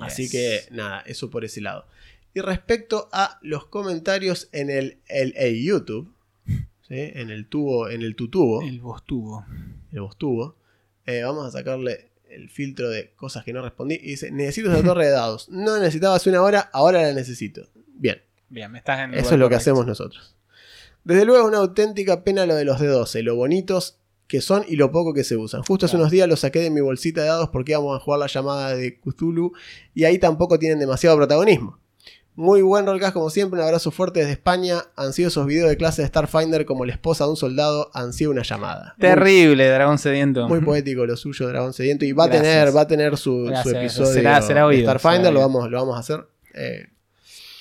Así 0.00 0.30
que 0.30 0.60
nada, 0.70 1.00
eso 1.06 1.30
por 1.30 1.44
ese 1.44 1.60
lado. 1.60 1.86
Y 2.34 2.40
respecto 2.40 3.08
a 3.12 3.38
los 3.42 3.66
comentarios 3.66 4.48
en 4.52 4.70
el, 4.70 4.98
el- 5.08 5.34
el 5.36 5.62
YouTube, 5.62 6.12
¿sí? 6.46 6.60
en 7.14 7.30
el 7.30 7.46
tubo, 7.46 7.88
en 7.90 8.02
el 8.02 8.14
tutubo, 8.16 8.62
El 8.62 8.80
vos 8.80 9.04
tuvo. 9.04 9.44
el 9.92 10.00
voz 10.00 10.16
tubo. 10.16 10.56
Eh, 11.06 11.22
vamos 11.22 11.46
a 11.46 11.50
sacarle 11.50 12.10
el 12.30 12.48
filtro 12.48 12.88
de 12.88 13.10
cosas 13.16 13.44
que 13.44 13.52
no 13.52 13.60
respondí. 13.60 13.96
Y 13.96 14.10
dice, 14.12 14.30
necesito 14.30 14.72
esa 14.72 14.82
torre 14.82 15.06
de 15.06 15.10
dados. 15.12 15.48
No 15.50 15.78
necesitaba 15.78 16.16
hace 16.16 16.30
una 16.30 16.42
hora, 16.42 16.70
ahora 16.72 17.02
la 17.02 17.12
necesito. 17.12 17.68
Bien, 17.88 18.22
Bien, 18.48 18.70
me 18.70 18.78
estás 18.78 19.00
en 19.00 19.12
el 19.14 19.20
eso 19.20 19.32
es 19.34 19.38
lo 19.40 19.48
que 19.48 19.54
hacemos 19.56 19.86
nosotros. 19.86 20.34
Desde 21.04 21.24
luego 21.24 21.42
es 21.42 21.48
una 21.48 21.58
auténtica 21.58 22.22
pena 22.22 22.46
lo 22.46 22.54
de 22.54 22.64
los 22.64 22.78
D12, 22.80 23.22
lo 23.22 23.34
bonitos 23.34 23.98
que 24.32 24.40
son 24.40 24.64
y 24.66 24.76
lo 24.76 24.90
poco 24.90 25.12
que 25.12 25.24
se 25.24 25.36
usan. 25.36 25.62
Justo 25.62 25.84
hace 25.84 25.96
unos 25.96 26.10
días 26.10 26.26
los 26.26 26.40
saqué 26.40 26.60
de 26.60 26.70
mi 26.70 26.80
bolsita 26.80 27.20
de 27.20 27.26
dados 27.26 27.50
porque 27.50 27.72
íbamos 27.72 27.94
a 27.94 28.02
jugar 28.02 28.18
la 28.18 28.28
llamada 28.28 28.74
de 28.74 28.98
Cthulhu 28.98 29.52
y 29.94 30.04
ahí 30.04 30.16
tampoco 30.16 30.58
tienen 30.58 30.78
demasiado 30.78 31.18
protagonismo. 31.18 31.78
Muy 32.34 32.62
buen 32.62 32.86
rollcast 32.86 33.12
como 33.12 33.28
siempre, 33.28 33.60
un 33.60 33.66
abrazo 33.66 33.90
fuerte 33.90 34.20
desde 34.20 34.32
España. 34.32 34.84
Han 34.96 35.12
sido 35.12 35.28
esos 35.28 35.44
videos 35.44 35.68
de 35.68 35.76
clase 35.76 36.00
de 36.00 36.08
Starfinder 36.08 36.64
como 36.64 36.86
la 36.86 36.92
esposa 36.94 37.24
de 37.24 37.30
un 37.30 37.36
soldado, 37.36 37.90
han 37.92 38.14
sido 38.14 38.30
una 38.30 38.40
llamada. 38.42 38.94
Terrible, 38.98 39.68
dragón 39.68 39.98
sediento. 39.98 40.48
muy 40.48 40.60
poético 40.60 41.04
lo 41.04 41.14
suyo, 41.18 41.46
Dragón 41.48 41.74
Sediento. 41.74 42.06
Y 42.06 42.12
va 42.12 42.24
a 42.24 42.30
tener, 42.30 42.74
va 42.74 42.80
a 42.80 42.86
tener 42.86 43.18
su, 43.18 43.48
episodio 43.50 44.14
Será- 44.14 44.40
será 44.40 44.66
de 44.66 44.80
Starfinder, 44.80 45.20
será 45.26 45.30
lo 45.30 45.40
vamos, 45.40 45.70
lo 45.70 45.76
vamos 45.76 45.94
a 45.96 45.98
hacer. 46.00 46.24
Eh, 46.54 46.86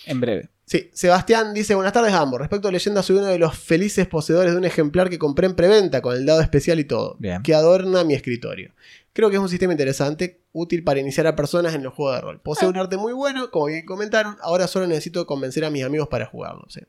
En 0.05 0.22
breve. 0.22 0.47
Sí, 0.72 0.89
Sebastián 0.93 1.53
dice, 1.53 1.76
buenas 1.76 1.91
tardes 1.91 2.13
a 2.13 2.19
ambos. 2.22 2.39
Respecto 2.39 2.67
a 2.67 2.72
leyenda, 2.72 3.03
soy 3.03 3.17
uno 3.17 3.26
de 3.28 3.38
los 3.38 3.57
felices 3.57 4.07
poseedores 4.07 4.53
de 4.53 4.57
un 4.57 4.63
ejemplar 4.65 5.09
que 5.09 5.19
compré 5.19 5.47
en 5.47 5.55
preventa 5.55 6.01
con 6.01 6.15
el 6.15 6.26
dado 6.26 6.39
especial 6.41 6.80
y 6.80 6.86
todo, 6.86 7.17
Bien. 7.19 7.43
que 7.43 7.53
adorna 7.53 8.03
mi 8.03 8.13
escritorio. 8.13 8.74
Creo 9.13 9.30
que 9.30 9.36
es 9.36 9.41
un 9.41 9.49
sistema 9.49 9.74
interesante, 9.74 10.39
útil 10.53 10.84
para 10.86 10.99
iniciar 11.01 11.28
a 11.28 11.36
personas 11.36 11.76
en 11.76 11.84
los 11.84 11.93
juegos 11.93 12.15
de 12.15 12.22
rol. 12.22 12.39
Posee 12.41 12.69
un 12.69 12.78
arte 12.78 12.95
muy 12.95 13.11
bueno, 13.11 13.51
como 13.51 13.65
bien 13.65 13.86
comentaron, 13.86 14.38
ahora 14.41 14.67
solo 14.67 14.88
necesito 14.88 15.26
convencer 15.28 15.65
a 15.65 15.69
mis 15.69 15.84
amigos 15.84 16.07
para 16.07 16.26
jugarlo. 16.26 16.65
sí. 16.69 16.80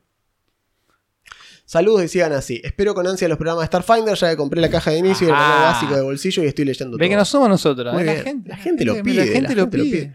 Saludos 1.65 2.03
y 2.03 2.07
sigan 2.09 2.33
así. 2.33 2.59
Espero 2.63 2.93
con 2.93 3.07
ansia 3.07 3.27
los 3.29 3.37
programas 3.37 3.63
de 3.63 3.67
Starfinder, 3.67 4.15
ya 4.15 4.29
que 4.29 4.35
compré 4.37 4.59
la 4.59 4.69
caja 4.69 4.91
de 4.91 4.97
inicio 4.97 5.27
y 5.27 5.29
el 5.29 5.35
manual 5.35 5.61
básico 5.73 5.95
de 5.95 6.01
bolsillo 6.01 6.43
y 6.43 6.47
estoy 6.47 6.65
leyendo 6.65 6.97
Ve 6.97 7.05
todo. 7.05 7.09
que 7.09 7.15
no 7.15 7.25
somos 7.25 7.47
nosotros. 7.49 7.93
Muy 7.93 8.03
¿eh? 8.03 8.05
la, 8.05 8.23
gente, 8.23 8.49
La 8.49 8.57
gente 8.57 8.85
lo 8.85 8.95
la 8.97 9.01
pide, 9.03 9.13
gente 9.27 9.29
la 9.29 9.35
gente 9.47 9.55
lo 9.55 9.69
pide. 9.69 9.83
pide. 9.83 10.13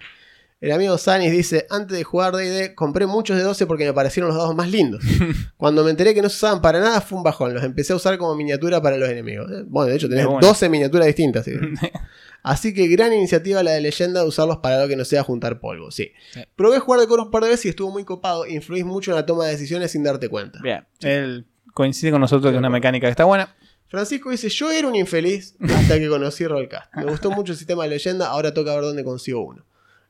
El 0.61 0.72
amigo 0.72 0.98
Sanis 0.98 1.30
dice, 1.30 1.66
antes 1.70 1.96
de 1.96 2.02
jugar 2.02 2.34
D&D 2.34 2.74
compré 2.74 3.06
muchos 3.06 3.36
de 3.36 3.44
12 3.44 3.66
porque 3.66 3.84
me 3.84 3.92
parecieron 3.92 4.28
los 4.28 4.36
dados 4.36 4.56
más 4.56 4.68
lindos. 4.68 5.04
Cuando 5.56 5.84
me 5.84 5.90
enteré 5.90 6.14
que 6.14 6.22
no 6.22 6.28
se 6.28 6.34
usaban 6.34 6.61
para 6.61 6.80
nada 6.80 7.00
fue 7.00 7.16
un 7.16 7.22
bajón, 7.22 7.54
los 7.54 7.62
empecé 7.62 7.92
a 7.92 7.96
usar 7.96 8.18
como 8.18 8.34
miniatura 8.34 8.82
para 8.82 8.96
los 8.96 9.09
enemigos. 9.09 9.48
Eh, 9.52 9.62
Bueno, 9.68 9.90
de 9.90 9.96
hecho 9.96 10.09
tenés 10.09 10.24
De 10.24 10.30
una. 10.30 10.40
12 10.40 10.68
miniaturas 10.68 11.06
distintas. 11.06 11.44
¿sí? 11.44 11.52
Así 12.42 12.74
que 12.74 12.88
gran 12.88 13.12
iniciativa 13.12 13.62
la 13.62 13.72
de 13.72 13.80
leyenda 13.80 14.22
de 14.22 14.26
usarlos 14.26 14.56
para 14.59 14.82
lo 14.82 14.88
que 14.88 14.96
no 14.96 15.04
sea 15.04 15.22
juntar 15.22 15.61
polvo, 15.61 15.92
sí. 15.92 16.11
Sí. 16.32 16.40
Probé 16.56 16.80
jugar 16.80 17.00
de 17.00 17.06
coro 17.06 17.24
un 17.24 17.30
par 17.30 17.44
de 17.44 17.50
veces 17.50 17.66
y 17.66 17.68
estuvo 17.68 17.92
muy 17.92 18.04
copado, 18.04 18.44
influís 18.46 18.84
mucho 18.84 19.12
en 19.12 19.16
la 19.16 19.26
toma 19.26 19.44
de 19.44 19.52
decisiones 19.52 19.92
sin 19.92 20.02
darte 20.02 20.28
cuenta. 20.28 20.59
Bien. 20.61 20.84
Él 21.02 21.46
coincide 21.72 22.11
con 22.11 22.20
nosotros 22.20 22.50
que 22.50 22.56
es 22.56 22.59
una 22.59 22.70
mecánica 22.70 23.06
que 23.06 23.12
está 23.12 23.24
buena. 23.24 23.54
Francisco 23.86 24.30
dice, 24.30 24.48
yo 24.48 24.70
era 24.72 24.88
un 24.88 24.96
infeliz 24.96 25.56
hasta 25.61 25.98
que 25.98 26.09
conocí 26.09 26.46
Rollcast. 26.46 26.94
Me 26.96 27.04
gustó 27.04 27.30
mucho 27.30 27.52
el 27.52 27.59
sistema 27.59 27.84
de 27.84 27.90
leyenda, 27.90 28.28
ahora 28.28 28.52
toca 28.52 28.74
ver 28.74 28.82
dónde 28.82 29.04
consigo 29.04 29.44
uno. 29.46 29.64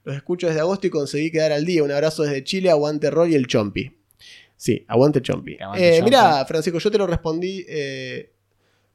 Los 0.08 0.16
escucho 0.16 0.46
desde 0.46 0.60
agosto 0.60 0.86
y 0.86 0.90
conseguí 0.90 1.30
quedar 1.30 1.52
al 1.52 1.66
día. 1.66 1.82
Un 1.82 1.90
abrazo 1.90 2.22
desde 2.22 2.42
Chile, 2.42 2.70
aguante 2.70 3.10
Roll 3.10 3.30
y 3.30 3.34
el 3.34 3.46
Chompi. 3.46 3.94
Sí, 4.56 4.82
aguante 4.88 5.20
Chompi. 5.20 5.52
Eh, 5.52 5.58
Chompi. 5.58 6.02
Mira, 6.02 6.46
Francisco, 6.46 6.78
yo 6.78 6.90
te 6.90 6.96
lo 6.96 7.06
respondí 7.06 7.66
eh, 7.68 8.32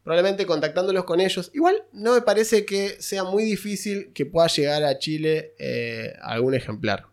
probablemente 0.04 0.48
contactándolos 0.48 1.04
con 1.04 1.20
ellos. 1.20 1.52
Igual 1.54 1.84
no 1.92 2.16
me 2.16 2.22
parece 2.22 2.66
que 2.66 3.00
sea 3.00 3.26
muy 3.26 3.44
difícil 3.44 4.12
que 4.12 4.26
pueda 4.26 4.48
llegar 4.48 4.84
a 4.84 4.98
Chile 4.98 5.54
eh, 5.60 6.14
algún 6.20 6.56
ejemplar. 6.56 7.06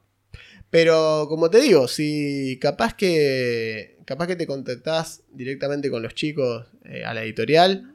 Pero 0.70 1.26
como 1.28 1.50
te 1.50 1.60
digo, 1.60 1.86
si 1.86 2.58
capaz 2.58 2.94
que 2.94 3.98
capaz 4.06 4.28
que 4.28 4.36
te 4.36 4.46
contactás 4.46 5.24
directamente 5.30 5.90
con 5.90 6.02
los 6.02 6.14
chicos 6.14 6.66
eh, 6.86 7.04
a 7.04 7.12
la 7.12 7.22
editorial, 7.22 7.92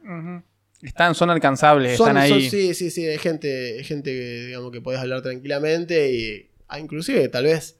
Están, 0.82 1.14
son 1.14 1.30
alcanzables, 1.30 1.96
son- 1.96 2.08
están 2.08 2.16
ahí. 2.22 2.28
son- 2.30 2.50
sí, 2.50 2.74
sí, 2.74 2.90
sí, 2.90 3.06
hay 3.06 3.18
gente, 3.18 3.82
gente 3.84 4.10
que, 4.12 4.46
digamos, 4.46 4.70
que 4.72 4.80
podés 4.80 5.00
hablar 5.00 5.22
tranquilamente 5.22 6.12
y 6.12 6.50
ah, 6.68 6.78
inclusive 6.78 7.28
tal 7.28 7.44
vez, 7.44 7.78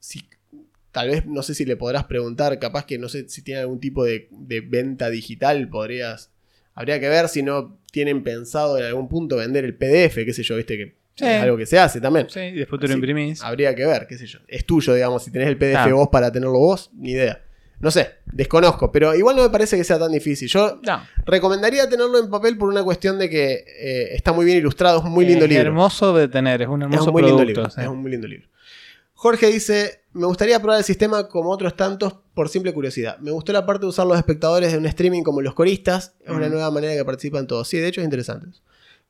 si, 0.00 0.22
tal 0.90 1.08
vez 1.10 1.26
no 1.26 1.42
sé 1.42 1.54
si 1.54 1.64
le 1.64 1.76
podrás 1.76 2.04
preguntar, 2.04 2.58
capaz 2.58 2.86
que 2.86 2.98
no 2.98 3.08
sé 3.08 3.28
si 3.28 3.42
tiene 3.42 3.60
algún 3.60 3.80
tipo 3.80 4.04
de, 4.04 4.28
de 4.30 4.60
venta 4.60 5.10
digital, 5.10 5.68
podrías, 5.68 6.30
habría 6.74 6.98
que 7.00 7.08
ver 7.08 7.28
si 7.28 7.42
no 7.42 7.78
tienen 7.92 8.22
pensado 8.24 8.78
en 8.78 8.84
algún 8.84 9.08
punto 9.08 9.36
vender 9.36 9.64
el 9.64 9.74
PDF, 9.76 10.24
qué 10.24 10.32
sé 10.32 10.42
yo, 10.42 10.56
viste 10.56 10.76
que 10.76 10.94
Sí. 11.16 11.24
es 11.26 11.40
algo 11.42 11.56
que 11.56 11.66
se 11.66 11.78
hace 11.78 12.00
también. 12.00 12.26
Sí, 12.28 12.40
y 12.40 12.52
después 12.56 12.80
tú 12.80 12.86
lo 12.88 12.92
Sí. 12.92 12.94
imprimís. 12.94 13.40
Habría 13.42 13.72
que 13.76 13.86
ver, 13.86 14.08
qué 14.08 14.18
sé 14.18 14.26
yo. 14.26 14.40
Es 14.48 14.64
tuyo, 14.66 14.94
digamos, 14.94 15.22
si 15.24 15.30
tenés 15.30 15.46
el 15.46 15.56
PDF 15.56 15.92
vos 15.92 16.08
para 16.10 16.32
tenerlo 16.32 16.58
vos, 16.58 16.90
ni 16.92 17.12
idea. 17.12 17.40
No 17.80 17.90
sé, 17.90 18.12
desconozco, 18.26 18.90
pero 18.92 19.14
igual 19.14 19.36
no 19.36 19.42
me 19.42 19.50
parece 19.50 19.76
que 19.76 19.84
sea 19.84 19.98
tan 19.98 20.12
difícil. 20.12 20.48
Yo 20.48 20.78
No. 20.82 21.02
Recomendaría 21.26 21.88
tenerlo 21.88 22.18
en 22.18 22.30
papel 22.30 22.56
por 22.56 22.68
una 22.68 22.82
cuestión 22.82 23.18
de 23.18 23.28
que 23.28 23.64
eh, 23.66 24.14
está 24.14 24.32
muy 24.32 24.44
bien 24.46 24.58
ilustrado, 24.58 24.98
es 24.98 25.04
un 25.04 25.10
muy 25.12 25.26
lindo 25.26 25.44
Es 25.44 25.50
libro. 25.50 25.66
hermoso 25.66 26.14
de 26.14 26.28
tener, 26.28 26.62
es 26.62 26.68
un 26.68 26.82
es 26.82 26.86
hermoso 26.86 27.06
un 27.06 27.12
muy 27.12 27.22
lindo 27.22 27.36
producto. 27.38 27.60
libro. 27.60 27.70
sí. 27.70 27.80
Es 27.80 27.88
un 27.88 27.98
muy 27.98 28.10
lindo 28.10 28.26
libro. 28.28 28.48
Jorge 29.16 29.46
dice: 29.46 30.02
Me 30.12 30.26
gustaría 30.26 30.58
probar 30.60 30.78
el 30.78 30.84
sistema 30.84 31.28
como 31.28 31.50
otros 31.50 31.76
tantos 31.76 32.14
por 32.34 32.48
simple 32.48 32.72
curiosidad. 32.74 33.18
Me 33.18 33.30
gustó 33.30 33.52
la 33.52 33.64
parte 33.64 33.82
de 33.82 33.88
usar 33.88 34.06
los 34.06 34.16
espectadores 34.18 34.72
de 34.72 34.78
un 34.78 34.86
streaming 34.86 35.22
como 35.22 35.40
los 35.40 35.54
coristas. 35.54 36.14
Es 36.24 36.30
una 36.30 36.48
Mm. 36.48 36.52
nueva 36.52 36.70
manera 36.70 36.94
que 36.94 37.04
participan 37.04 37.46
todos. 37.46 37.66
Sí, 37.68 37.78
de 37.78 37.88
hecho 37.88 38.00
es 38.00 38.04
interesante. 38.04 38.48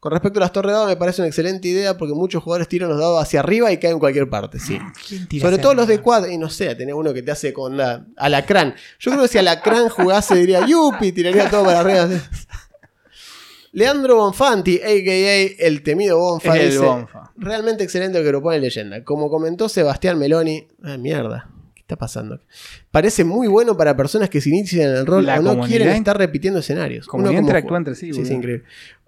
Con 0.05 0.12
respecto 0.12 0.38
a 0.38 0.42
las 0.42 0.52
torres 0.52 0.68
de 0.68 0.72
dados, 0.74 0.88
me 0.90 0.96
parece 0.98 1.22
una 1.22 1.28
excelente 1.28 1.66
idea 1.66 1.96
porque 1.96 2.12
muchos 2.12 2.42
jugadores 2.42 2.68
tiran 2.68 2.90
los 2.90 2.98
dados 2.98 3.22
hacia 3.22 3.40
arriba 3.40 3.72
y 3.72 3.78
caen 3.78 3.94
en 3.94 3.98
cualquier 4.00 4.28
parte. 4.28 4.59
Sí. 4.59 4.78
¿Quién 5.09 5.26
tira 5.26 5.46
Sobre 5.48 5.57
todo 5.57 5.72
los 5.72 5.88
de 5.88 6.00
cuadro. 6.00 6.30
Y 6.30 6.36
no 6.36 6.50
sé, 6.50 6.74
tenés 6.74 6.94
uno 6.94 7.14
que 7.14 7.22
te 7.22 7.30
hace 7.30 7.55
con 7.55 7.78
la 7.78 8.05
alacrán. 8.18 8.74
Yo 8.98 9.12
creo 9.12 9.22
que 9.22 9.28
si 9.28 9.38
alacrán 9.38 9.88
jugase 9.88 10.34
diría 10.34 10.66
yupi, 10.66 11.12
tiraría 11.12 11.48
todo 11.48 11.64
para 11.64 11.80
arriba. 11.80 12.07
Leandro 13.72 14.16
Bonfanti, 14.16 14.76
a.k.a. 14.76 15.66
el 15.66 15.82
temido 15.82 16.18
Bonfa, 16.18 16.55
Es 16.55 16.62
el 16.64 16.70
dice, 16.72 16.84
Bonfa. 16.84 17.32
realmente 17.38 17.82
excelente 17.82 18.18
lo 18.18 18.24
que 18.24 18.28
propone 18.30 18.59
Leyenda. 18.61 19.02
Como 19.05 19.30
comentó 19.30 19.70
Sebastián 19.70 20.18
Meloni, 20.18 20.68
ah, 20.82 20.98
mierda, 20.98 21.48
¿qué 21.74 21.80
está 21.80 21.96
pasando? 21.96 22.40
Parece 22.90 23.24
muy 23.24 23.48
bueno 23.48 23.74
para 23.74 23.96
personas 23.96 24.28
que 24.28 24.42
se 24.42 24.50
inician 24.50 24.90
en 24.90 24.96
el 24.96 25.07
rol 25.07 25.24
La 25.24 25.38
o 25.38 25.42
no 25.42 25.48
comunidad 25.50 25.68
quieren 25.68 25.96
estar 25.96 26.18
repitiendo 26.18 26.61
escenarios. 26.61 27.07
Como 27.07 27.30
interactúa 27.32 27.78
entre 27.78 27.94
sí, 27.94 28.12
Sí, 28.12 28.26
sí, 28.26 28.34
increíble. 28.34 28.64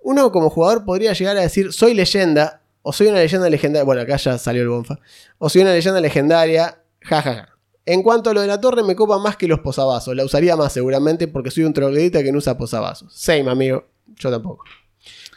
Uno 0.07 0.31
como 0.31 0.51
jugador 0.51 0.85
podría 0.85 1.15
llegar 1.15 1.37
a 1.37 1.41
decir, 1.41 1.73
soy 1.73 1.93
leyenda, 1.93 2.63
o 2.83 2.93
soy 2.93 3.09
una 3.09 3.19
leyenda 3.19 3.51
legendaria. 3.51 3.83
Bueno, 3.83 4.03
acá 4.03 4.17
ya 4.17 4.39
salió 4.39 4.63
el 4.63 4.69
Bonfa. 4.69 5.01
O 5.39 5.49
soy 5.49 5.63
una 5.63 5.73
leyenda 5.73 6.01
legendaria, 6.01 6.81
jajaja. 7.01 7.49
En 7.85 8.05
cuanto 8.05 8.31
a 8.31 8.33
lo 8.33 8.41
de 8.41 8.47
la 8.47 8.61
torre, 8.61 8.85
me 8.85 8.95
copa 8.95 9.19
más 9.19 9.37
que 9.37 9.49
los 9.49 9.59
posavasos. 9.59 10.15
La 10.15 10.25
usaría 10.25 10.55
más 10.55 10.73
seguramente 10.73 11.27
porque 11.27 11.51
soy 11.51 11.65
un 11.65 11.73
troglodita 11.73 12.23
que 12.23 12.31
no 12.31 12.39
usa 12.39 12.57
posavasos. 12.57 13.13
Same, 13.13 13.51
amigo. 13.51 13.89
Yo 14.15 14.31
tampoco. 14.31 14.63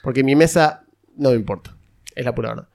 Porque 0.04 0.24
mi 0.24 0.36
mesa 0.36 0.84
no 1.18 1.32
me 1.32 1.36
importa. 1.36 1.76
Es 2.14 2.24
la 2.24 2.36
pura 2.36 2.50
verdad. 2.50 2.68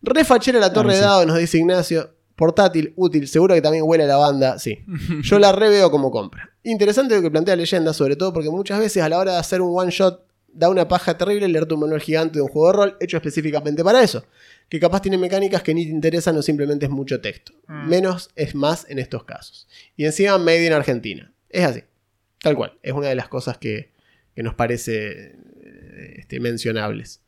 Refachera 0.00 0.60
la 0.60 0.72
torre 0.72 0.90
de 0.90 0.98
sí. 0.98 1.02
dados, 1.02 1.26
nos 1.26 1.38
dice 1.38 1.58
Ignacio. 1.58 2.14
Portátil, 2.36 2.92
útil, 2.94 3.26
seguro 3.26 3.56
que 3.56 3.62
también 3.62 3.82
huele 3.84 4.04
a 4.04 4.06
lavanda. 4.06 4.60
Sí. 4.60 4.78
Yo 5.22 5.40
la 5.40 5.50
reveo 5.50 5.90
como 5.90 6.12
compra. 6.12 6.50
Interesante 6.62 7.16
lo 7.16 7.20
que 7.20 7.32
plantea 7.32 7.56
Leyenda, 7.56 7.92
sobre 7.92 8.14
todo 8.14 8.32
porque 8.32 8.48
muchas 8.48 8.78
veces 8.78 9.02
a 9.02 9.08
la 9.08 9.18
hora 9.18 9.32
de 9.32 9.38
hacer 9.38 9.60
un 9.60 9.76
one 9.76 9.90
shot 9.90 10.30
da 10.52 10.68
una 10.68 10.86
paja 10.86 11.16
terrible 11.16 11.48
leerte 11.48 11.74
un 11.74 11.80
manual 11.80 12.00
gigante 12.00 12.34
de 12.38 12.42
un 12.42 12.48
juego 12.48 12.68
de 12.68 12.72
rol 12.72 12.96
hecho 13.00 13.16
específicamente 13.16 13.82
para 13.82 14.02
eso. 14.02 14.24
Que 14.68 14.78
capaz 14.78 15.02
tiene 15.02 15.18
mecánicas 15.18 15.62
que 15.62 15.74
ni 15.74 15.84
te 15.84 15.90
interesan 15.90 16.36
o 16.36 16.42
simplemente 16.42 16.86
es 16.86 16.90
mucho 16.90 17.20
texto. 17.20 17.52
Mm. 17.66 17.88
Menos 17.88 18.30
es 18.36 18.54
más 18.54 18.86
en 18.88 18.98
estos 18.98 19.24
casos. 19.24 19.68
Y 19.96 20.04
encima 20.04 20.38
Made 20.38 20.66
in 20.66 20.72
Argentina. 20.72 21.32
Es 21.48 21.64
así. 21.64 21.82
Tal 22.40 22.56
cual. 22.56 22.78
Es 22.82 22.92
una 22.92 23.08
de 23.08 23.14
las 23.14 23.28
cosas 23.28 23.58
que, 23.58 23.92
que 24.34 24.42
nos 24.42 24.54
parece 24.54 25.36
eh, 25.62 26.14
este, 26.18 26.40
mencionables. 26.40 27.20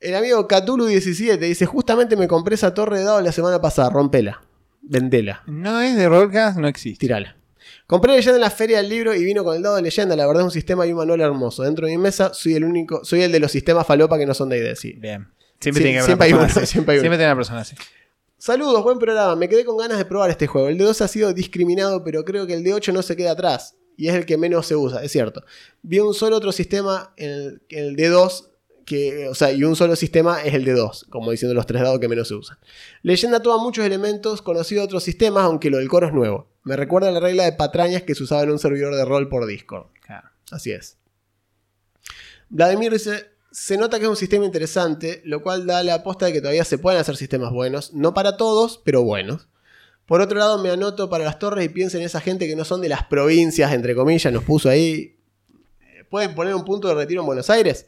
El 0.00 0.14
amigo 0.14 0.48
Cthulhu17 0.48 1.38
dice: 1.38 1.66
Justamente 1.66 2.16
me 2.16 2.28
compré 2.28 2.54
esa 2.54 2.72
torre 2.72 2.98
de 2.98 3.04
dados 3.04 3.22
la 3.22 3.32
semana 3.32 3.60
pasada. 3.60 3.90
Rompela. 3.90 4.42
Vendela. 4.82 5.42
No 5.46 5.80
es 5.80 5.96
de 5.96 6.08
Rollcast, 6.08 6.58
no 6.58 6.68
existe. 6.68 7.06
Tirala. 7.06 7.36
Compré 7.86 8.14
leyenda 8.14 8.36
en 8.36 8.40
la 8.42 8.50
feria 8.50 8.78
del 8.78 8.88
libro 8.88 9.14
y 9.14 9.24
vino 9.24 9.44
con 9.44 9.56
el 9.56 9.62
dado 9.62 9.76
de 9.76 9.82
leyenda. 9.82 10.16
La 10.16 10.26
verdad 10.26 10.42
es 10.42 10.46
un 10.46 10.50
sistema 10.50 10.86
y 10.86 10.92
un 10.92 10.98
manual 10.98 11.20
hermoso. 11.20 11.62
Dentro 11.62 11.86
de 11.86 11.92
mi 11.92 11.98
mesa 11.98 12.32
soy 12.34 12.54
el 12.54 12.64
único, 12.64 13.04
soy 13.04 13.22
el 13.22 13.32
de 13.32 13.40
los 13.40 13.52
sistemas 13.52 13.86
falopa 13.86 14.18
que 14.18 14.26
no 14.26 14.34
son 14.34 14.48
de 14.48 14.58
ID, 14.58 14.74
sí. 14.74 14.92
Bien. 14.98 15.28
Siempre 15.60 15.82
Sí, 15.82 15.88
tiene 15.88 15.98
que 15.98 16.04
siempre 16.04 16.26
hay 16.26 16.32
uno, 16.32 16.42
así. 16.42 16.54
siempre 16.66 16.92
hay 16.92 16.98
uno. 16.98 17.02
Siempre 17.02 17.18
tiene 17.18 17.32
una 17.32 17.36
persona 17.36 17.60
así. 17.60 17.76
Saludos, 18.38 18.82
buen 18.82 18.98
programa. 18.98 19.36
Me 19.36 19.48
quedé 19.48 19.64
con 19.64 19.76
ganas 19.76 19.98
de 19.98 20.04
probar 20.06 20.30
este 20.30 20.46
juego. 20.46 20.68
El 20.68 20.78
D2 20.78 21.00
ha 21.02 21.08
sido 21.08 21.32
discriminado, 21.34 22.02
pero 22.02 22.24
creo 22.24 22.46
que 22.46 22.54
el 22.54 22.64
D8 22.64 22.92
no 22.92 23.02
se 23.02 23.14
queda 23.14 23.32
atrás. 23.32 23.76
Y 23.96 24.08
es 24.08 24.14
el 24.14 24.24
que 24.24 24.38
menos 24.38 24.66
se 24.66 24.76
usa, 24.76 25.02
es 25.04 25.12
cierto. 25.12 25.44
Vi 25.82 26.00
un 26.00 26.14
solo 26.14 26.36
otro 26.36 26.52
sistema 26.52 27.12
en 27.18 27.30
el, 27.30 27.62
en 27.68 27.84
el 27.84 27.96
D2, 27.96 28.49
que, 28.90 29.28
o 29.28 29.36
sea, 29.36 29.52
y 29.52 29.62
un 29.62 29.76
solo 29.76 29.94
sistema 29.94 30.42
es 30.42 30.52
el 30.52 30.66
D2, 30.66 31.08
como 31.10 31.30
diciendo 31.30 31.54
los 31.54 31.64
tres 31.64 31.80
dados 31.80 32.00
que 32.00 32.08
menos 32.08 32.26
se 32.26 32.34
usan. 32.34 32.58
Leyenda 33.04 33.40
toma 33.40 33.62
muchos 33.62 33.84
elementos 33.86 34.42
conocidos 34.42 34.82
de 34.82 34.86
otros 34.86 35.04
sistemas, 35.04 35.44
aunque 35.44 35.70
lo 35.70 35.78
del 35.78 35.88
coro 35.88 36.08
es 36.08 36.12
nuevo. 36.12 36.50
Me 36.64 36.74
recuerda 36.74 37.10
a 37.10 37.12
la 37.12 37.20
regla 37.20 37.44
de 37.44 37.52
patrañas 37.52 38.02
que 38.02 38.16
se 38.16 38.24
usaba 38.24 38.42
en 38.42 38.50
un 38.50 38.58
servidor 38.58 38.96
de 38.96 39.04
rol 39.04 39.28
por 39.28 39.46
Discord. 39.46 39.86
Claro. 40.04 40.28
Así 40.50 40.72
es. 40.72 40.98
Vladimir 42.48 42.92
dice, 42.92 43.26
se 43.52 43.76
nota 43.76 43.98
que 43.98 44.06
es 44.06 44.10
un 44.10 44.16
sistema 44.16 44.44
interesante, 44.44 45.22
lo 45.24 45.40
cual 45.40 45.66
da 45.66 45.84
la 45.84 45.94
aposta 45.94 46.26
de 46.26 46.32
que 46.32 46.40
todavía 46.40 46.64
se 46.64 46.76
pueden 46.76 47.00
hacer 47.00 47.16
sistemas 47.16 47.52
buenos, 47.52 47.94
no 47.94 48.12
para 48.12 48.36
todos, 48.36 48.80
pero 48.84 49.04
buenos. 49.04 49.46
Por 50.04 50.20
otro 50.20 50.36
lado, 50.36 50.58
me 50.58 50.68
anoto 50.68 51.08
para 51.08 51.22
las 51.22 51.38
torres 51.38 51.64
y 51.64 51.68
pienso 51.68 51.96
en 51.96 52.02
esa 52.02 52.20
gente 52.20 52.48
que 52.48 52.56
no 52.56 52.64
son 52.64 52.80
de 52.80 52.88
las 52.88 53.04
provincias, 53.04 53.72
entre 53.72 53.94
comillas, 53.94 54.32
nos 54.32 54.42
puso 54.42 54.68
ahí. 54.68 55.16
Eh, 55.80 56.02
¿Pueden 56.10 56.34
poner 56.34 56.56
un 56.56 56.64
punto 56.64 56.88
de 56.88 56.94
retiro 56.94 57.20
en 57.20 57.26
Buenos 57.26 57.50
Aires? 57.50 57.86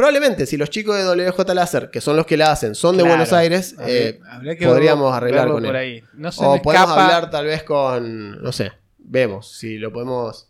Probablemente, 0.00 0.46
si 0.46 0.56
los 0.56 0.70
chicos 0.70 0.96
de 0.96 1.04
WJ 1.04 1.52
Láser, 1.54 1.90
que 1.90 2.00
son 2.00 2.16
los 2.16 2.24
que 2.24 2.38
la 2.38 2.50
hacen, 2.52 2.74
son 2.74 2.96
de 2.96 3.02
Claro. 3.02 3.16
Buenos 3.18 3.34
Aires, 3.34 3.74
Habría- 3.78 3.94
eh, 4.08 4.20
habría 4.30 4.56
que 4.56 4.66
podríamos 4.66 5.12
verlo- 5.12 5.14
arreglar 5.14 5.40
verlo 5.42 5.54
con 5.56 5.64
por 5.64 5.76
él. 5.76 5.80
ahí. 5.82 6.04
No 6.14 6.32
se 6.32 6.42
o 6.42 6.62
podemos 6.62 6.86
escapa- 6.88 7.04
hablar 7.04 7.30
tal 7.30 7.44
vez 7.44 7.62
con, 7.64 8.42
no 8.42 8.50
sé, 8.50 8.72
vemos, 8.96 9.52
si 9.52 9.76
lo 9.76 9.92
podemos 9.92 10.48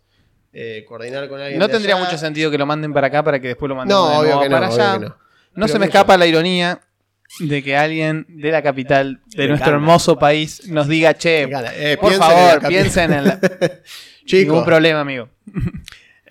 eh, 0.53 0.85
coordinar 0.87 1.27
con 1.27 1.41
alguien. 1.41 1.59
No 1.59 1.67
de 1.67 1.73
tendría 1.73 1.95
allá. 1.95 2.05
mucho 2.05 2.17
sentido 2.17 2.49
que 2.49 2.57
lo 2.57 2.65
manden 2.65 2.93
para 2.93 3.07
acá 3.07 3.23
para 3.23 3.41
que 3.41 3.49
después 3.49 3.67
lo 3.67 3.75
manden 3.75 3.93
No, 3.95 4.19
obvio 4.19 4.39
que 4.39 4.47
no, 4.47 4.55
para 4.55 4.69
obvio 4.69 4.81
allá. 4.83 4.99
que 4.99 5.05
no. 5.05 5.17
No 5.55 5.67
se 5.67 5.73
me 5.73 5.79
mucho. 5.79 5.97
escapa 5.97 6.17
la 6.17 6.25
ironía 6.27 6.79
de 7.41 7.61
que 7.63 7.75
alguien 7.75 8.25
de 8.29 8.51
la 8.51 8.61
capital 8.61 9.19
de 9.27 9.47
nuestro 9.49 9.71
hermoso 9.73 10.17
país 10.17 10.67
nos 10.69 10.87
diga, 10.87 11.13
che, 11.13 11.43
eh, 11.75 11.97
por 11.99 12.13
favor, 12.13 12.67
piensen 12.69 13.11
en 13.11 13.25
la... 13.25 13.39
Chicos, 14.25 14.53
Ningún 14.53 14.63
problema, 14.65 15.01
amigo. 15.01 15.27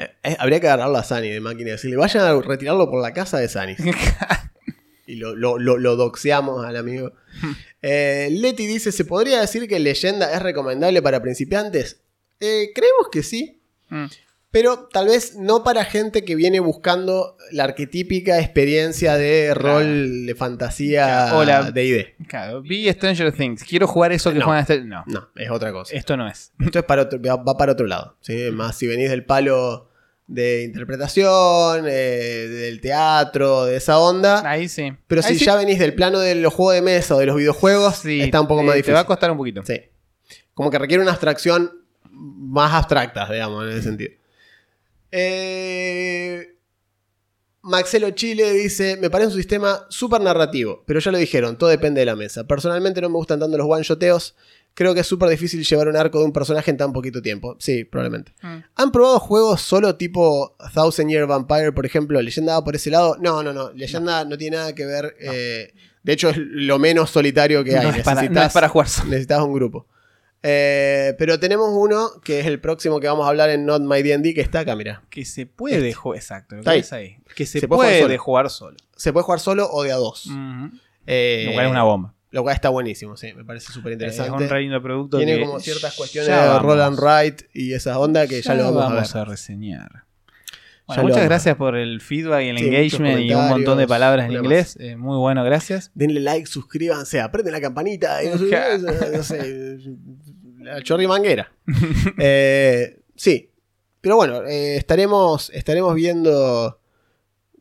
Eh, 0.01 0.11
eh, 0.23 0.37
habría 0.39 0.59
que 0.61 0.67
agarrarlo 0.69 0.97
a 0.99 1.05
Sani 1.05 1.29
de 1.29 1.41
máquina 1.41 1.69
y 1.69 1.73
decirle, 1.73 1.97
vayan 1.97 2.25
a 2.25 2.41
retirarlo 2.41 2.91
por 2.91 3.01
la 3.03 3.13
casa 3.13 3.39
de 3.39 3.49
Sani. 3.49 3.77
y 5.07 5.17
lo, 5.17 5.35
lo, 5.35 5.59
lo- 5.59 5.79
lo 5.79 5.97
doxeamos 5.97 6.65
al 6.65 6.77
amigo. 6.77 7.13
Eh, 7.83 8.29
Leti 8.31 8.67
dice, 8.67 8.93
¿se 8.93 9.07
podría 9.07 9.41
decir 9.41 9.67
que 9.67 9.79
leyenda 9.79 10.31
es 10.35 10.43
recomendable 10.43 11.01
para 11.01 11.23
principiantes? 11.23 12.03
Eh, 12.39 12.73
creemos 12.75 13.09
que 13.11 13.23
sí, 13.23 13.63
Mm. 13.89 14.05
pero 14.51 14.87
tal 14.93 15.07
vez 15.07 15.35
no 15.37 15.65
para 15.65 15.85
gente 15.87 16.23
que 16.23 16.35
viene 16.35 16.61
buscando 16.61 17.39
la 17.53 17.65
arquetípica 17.65 18.39
experiencia 18.39 19.17
de 19.17 19.55
rol 19.55 20.27
de 20.27 20.35
fantasía 20.35 21.05
Claro, 21.07 21.39
o 21.39 21.45
la- 21.45 21.71
de 21.73 21.85
ID. 21.87 22.27
Claro, 22.29 22.61
vi 22.61 22.87
Stranger 22.93 23.33
Things. 23.33 23.65
Quiero 23.65 23.87
jugar 23.87 24.13
eso 24.13 24.31
que 24.31 24.41
No. 24.41 24.45
juegan 24.45 24.65
Stranger 24.65 24.85
No, 24.87 25.05
No, 25.07 25.29
es 25.35 25.51
otra 25.51 25.73
cosa. 25.73 25.97
esto 25.97 26.19
no 26.19 26.29
es. 26.29 26.53
Esto 26.61 26.81
es 26.81 26.85
para 26.85 27.03
otro, 27.03 27.19
va 27.23 27.37
va 27.37 27.57
para 27.57 27.73
otro 27.73 27.87
lado. 27.87 28.19
¿sí? 28.21 28.51
Más 28.53 28.77
si 28.77 28.87
venís 28.87 29.09
del 29.09 29.25
palo 29.25 29.89
de 30.33 30.63
interpretación, 30.63 31.87
eh, 31.89 32.47
del 32.49 32.81
teatro, 32.81 33.65
de 33.65 33.77
esa 33.77 33.99
onda. 33.99 34.49
Ahí 34.49 34.69
sí. 34.69 34.93
Pero 35.09 35.23
Ahí 35.25 35.33
si 35.35 35.41
sí. 35.41 35.45
ya 35.45 35.57
venís 35.57 35.81
del 35.81 35.93
plano 35.95 36.21
de 36.21 36.37
los 36.37 36.55
juegos 36.55 36.75
de 36.77 36.83
mesa 36.83 37.17
o 37.17 37.19
de 37.19 37.27
los 37.27 37.37
videojuegos, 37.37 37.97
Sí, 37.97 38.21
está 38.21 38.41
un 38.41 38.47
poco 38.47 38.61
eh, 38.61 38.65
más 38.65 38.73
Te 38.75 38.77
difícil. 38.79 38.95
va 38.95 39.01
a 39.01 39.07
costar 39.07 39.31
un 39.33 39.37
poquito. 39.37 39.63
Sí. 39.65 39.81
Como 40.55 40.71
que 40.71 40.79
requiere 40.79 41.03
una 41.03 41.11
abstracción 41.13 41.73
más 42.13 42.73
abstracta, 42.75 43.31
digamos, 43.33 43.65
en 43.65 43.71
ese 43.73 43.83
sentido. 43.83 44.13
Eh, 45.11 46.55
Maxelo 47.63 48.11
Chile 48.13 48.53
dice: 48.53 48.97
Me 48.99 49.11
parece 49.11 49.31
un 49.33 49.37
sistema 49.37 49.85
súper 49.91 50.21
narrativo, 50.21 50.85
pero 50.87 51.01
ya 51.01 51.11
lo 51.11 51.19
dijeron, 51.19 51.59
todo 51.59 51.71
depende 51.71 52.01
de 52.01 52.07
la 52.07 52.15
mesa. 52.17 52.47
Personalmente 52.47 53.01
no 53.01 53.09
me 53.09 53.17
gustan 53.17 53.41
tanto 53.41 53.59
los 53.59 53.67
one-shoteos. 53.69 54.37
Creo 54.75 54.95
que 54.95 55.01
es 55.01 55.07
súper 55.07 55.29
difícil 55.29 55.63
llevar 55.65 55.89
un 55.89 55.97
arco 55.97 56.19
de 56.21 56.25
un 56.25 56.33
personaje 56.33 56.71
en 56.71 56.77
tan 56.77 56.93
poquito 56.93 57.21
tiempo. 57.21 57.57
Sí, 57.59 57.85
probablemente. 57.85 58.33
Mm. 58.43 58.57
¿Han 58.77 58.93
probado 58.93 59.19
juegos 59.21 59.61
solo 59.61 59.97
tipo 59.97 60.57
Thousand 60.73 61.11
Year 61.11 61.27
Vampire, 61.27 61.73
por 61.73 61.85
ejemplo? 61.85 62.21
¿Leyenda 62.23 62.55
va 62.55 62.65
por 62.65 62.77
ese 62.77 62.91
lado? 62.91 63.17
No, 63.21 63.43
no, 63.43 63.53
no. 63.53 63.73
Leyenda 63.73 64.25
no, 64.25 64.39
tiene 64.39 64.57
nada 64.57 64.75
que 64.75 64.87
ver. 64.87 65.17
eh, 65.21 65.75
de 66.03 66.13
hecho, 66.13 66.31
es 66.31 66.37
lo 66.39 66.79
menos 66.79 67.11
solitario 67.11 67.63
que 67.63 67.77
hay. 67.77 67.87
No 67.87 67.95
es, 67.95 68.03
para, 68.03 68.23
no 68.23 68.29
Necesitas- 68.31 68.47
es 68.47 68.53
para 68.55 68.69
jugar 68.69 68.89
solo. 68.89 69.11
necesitas 69.11 69.41
un 69.43 69.53
grupo. 69.53 69.87
Eh, 70.43 71.15
pero 71.19 71.39
tenemos 71.39 71.69
uno 71.71 72.09
que 72.25 72.41
es 72.41 72.47
el 72.47 72.61
próximo 72.61 72.99
que 73.01 73.07
vamos 73.07 73.27
a 73.27 73.29
hablar 73.29 73.51
en 73.51 73.67
Not 73.67 73.83
My 73.83 74.03
D&D 74.03 74.33
que 74.33 74.41
está 74.41 74.61
acá, 74.61 74.75
mira. 74.75 75.03
Que 75.11 75.27
se 75.27 75.45
puede 75.45 75.93
jugar, 75.93 76.17
exacto, 76.19 76.55
lo 76.55 76.61
Está 76.63 76.73
que 76.73 76.97
ahí. 76.97 77.05
ahí. 77.05 77.17
Que 77.37 77.45
se, 77.45 77.61
Se 77.61 77.69
puede 77.69 78.01
puede, 78.01 78.17
jugar 78.17 78.19
jugar 78.19 78.51
solo. 78.51 78.77
Se 78.97 79.13
puede 79.13 79.25
jugar 79.25 79.41
solo 79.41 79.69
o 79.71 79.83
de 79.83 79.93
a 79.93 79.97
dos. 79.97 80.27
Ujú. 80.27 80.71
Eh, 81.07 81.55
es 81.55 81.71
una 81.71 81.83
bomba. 81.83 82.15
Lo 82.33 82.43
cual 82.43 82.55
está 82.55 82.69
buenísimo, 82.69 83.17
sí, 83.17 83.33
me 83.35 83.45
parece 83.45 83.73
súper 83.73 83.93
Es 83.93 83.97
interesante. 83.97 84.45
un 84.45 84.49
re 84.51 84.61
lindo 84.61 84.81
producto. 84.83 85.17
Tiene 85.19 85.41
como 85.41 85.59
ciertas 85.59 85.95
cuestiones 85.95 86.29
ya 86.29 86.43
de 86.43 86.49
vamos- 86.49 86.63
roll 86.63 86.81
and 86.81 86.99
write 87.01 87.49
y 87.53 87.73
esa 87.73 87.99
onda 87.99 88.27
que 88.29 88.41
ya, 88.41 88.55
lo 88.55 88.73
vamos, 88.73 89.15
a 89.17 89.19
ver. 89.21 89.29
reseñar. 89.29 89.91
Ya 89.93 90.95
Bueno, 90.97 91.03
muchas 91.05 91.17
vamos 91.17 91.17
a 91.19 91.29
gracias 91.29 91.57
por 91.57 91.77
el 91.77 92.01
feedback 92.01 92.43
y 92.45 92.49
el 92.49 92.59
Sí, 92.59 92.65
engagement 92.67 93.21
y 93.21 93.33
un 93.35 93.49
montón 93.49 93.79
de 93.79 93.87
palabras 93.87 94.27
en 94.27 94.33
inglés. 94.33 94.77
Eh, 94.81 94.97
muy 94.97 95.17
bueno, 95.19 95.45
gracias. 95.45 95.91
Denle 95.95 96.19
like, 96.21 96.47
suscríbanse, 96.47 97.21
aprenden 97.21 97.53
la 97.53 97.61
campanita. 97.61 98.23
y 98.25 98.29
no 98.29 98.37
no 99.17 99.23
sé, 99.23 99.79
la 100.61 100.83
chorri 100.83 101.07
manguera. 101.07 101.53
Eh, 102.19 103.01
sí, 103.17 103.51
pero 104.01 104.17
bueno, 104.17 104.43
eh, 104.47 104.77
estaremos, 104.77 105.51
estaremos 105.51 105.95
viendo 105.95 106.80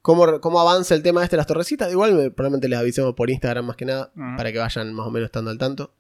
cómo, 0.10 0.42
cómo 0.42 0.60
avanza 0.60 0.96
el 0.96 1.04
tema 1.04 1.24
este 1.24 1.36
de 1.36 1.38
las 1.38 1.48
torrecitas. 1.48 1.92
Igual 1.92 2.14
me- 2.14 2.32
probablemente 2.32 2.68
les 2.68 2.80
avisemos 2.80 3.14
por 3.14 3.30
Instagram 3.30 3.66
más 3.66 3.76
que 3.76 3.86
nada, 3.86 4.12
para 4.38 4.52
que 4.52 4.58
vayan 4.60 4.94
más 4.94 5.06
o 5.08 5.12
menos 5.12 5.28
estando 5.28 5.52
al 5.52 5.58
tanto. 5.58 5.94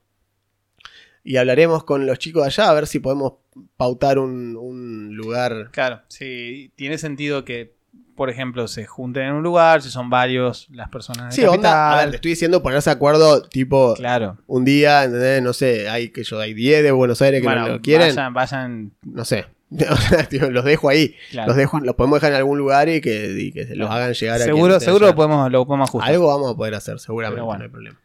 Y 1.24 1.38
hablaremos 1.38 1.84
con 1.84 2.06
los 2.08 2.18
chicos 2.18 2.44
de 2.44 2.48
allá 2.48 2.70
a 2.70 2.74
ver 2.74 2.88
si 2.88 3.00
podemos 3.00 3.34
pautar 3.78 4.18
un, 4.20 4.56
un 4.56 5.16
lugar. 5.16 5.70
Claro, 5.72 6.02
sí, 6.08 6.72
tiene 6.76 6.98
sentido 6.98 7.44
que, 7.46 7.76
por 8.16 8.30
ejemplo, 8.30 8.68
se 8.68 8.86
junten 8.86 9.24
en 9.24 9.34
un 9.34 9.44
lugar, 9.44 9.82
si 9.82 9.90
son 9.92 10.10
varios 10.10 10.68
las 10.72 10.90
personas 10.90 11.26
de 11.30 11.32
Sí, 11.42 11.42
onda, 11.48 11.70
capital. 11.70 11.94
a 11.94 11.98
ver, 12.02 12.10
te 12.12 12.16
estoy 12.16 12.32
diciendo 12.32 12.64
ponerse 12.64 12.90
de 12.90 12.96
acuerdo, 12.96 13.44
tipo, 13.44 13.94
Claro. 13.96 14.38
un 14.48 14.66
día, 14.66 15.04
¿entendés? 15.04 15.44
No 15.44 15.54
sé, 15.54 15.90
hay 15.90 16.10
que 16.10 16.24
yo, 16.24 16.40
hay 16.40 16.54
10 16.54 16.84
de 16.84 16.92
Buenos 16.92 17.22
Aires 17.22 17.42
que 17.42 17.48
Bueno, 17.48 17.62
no 17.68 17.74
lo 17.76 17.82
quieren. 17.82 18.08
vayan, 18.16 18.34
vayan, 18.34 18.92
no 19.04 19.26
sé. 19.26 19.46
O 19.92 19.96
sea, 19.98 20.24
tío, 20.28 20.50
los 20.50 20.66
dejo 20.66 20.90
ahí. 20.90 21.16
claro. 21.32 21.50
Los 21.50 21.58
dejo, 21.58 21.80
los 21.80 21.96
podemos 21.96 22.18
dejar 22.18 22.32
en 22.32 22.38
algún 22.38 22.58
lugar 22.58 22.90
y 22.90 23.02
que, 23.02 23.32
y 23.38 23.52
que 23.52 23.66
los 23.76 23.90
hagan 23.92 24.14
llegar 24.14 24.42
a 24.42 24.46
seguro, 24.46 24.74
esté 24.74 24.86
seguro 24.86 25.08
lo 25.08 25.16
podemos, 25.16 25.52
lo 25.52 25.66
podemos 25.68 25.90
ajustar. 25.90 26.12
Algo 26.12 26.28
vamos 26.28 26.54
a 26.54 26.58
poder 26.58 26.74
hacer, 26.76 27.00
seguramente, 27.00 27.42
bueno. 27.42 27.60
no 27.60 27.64
hay 27.66 27.70
problema. 27.72 28.00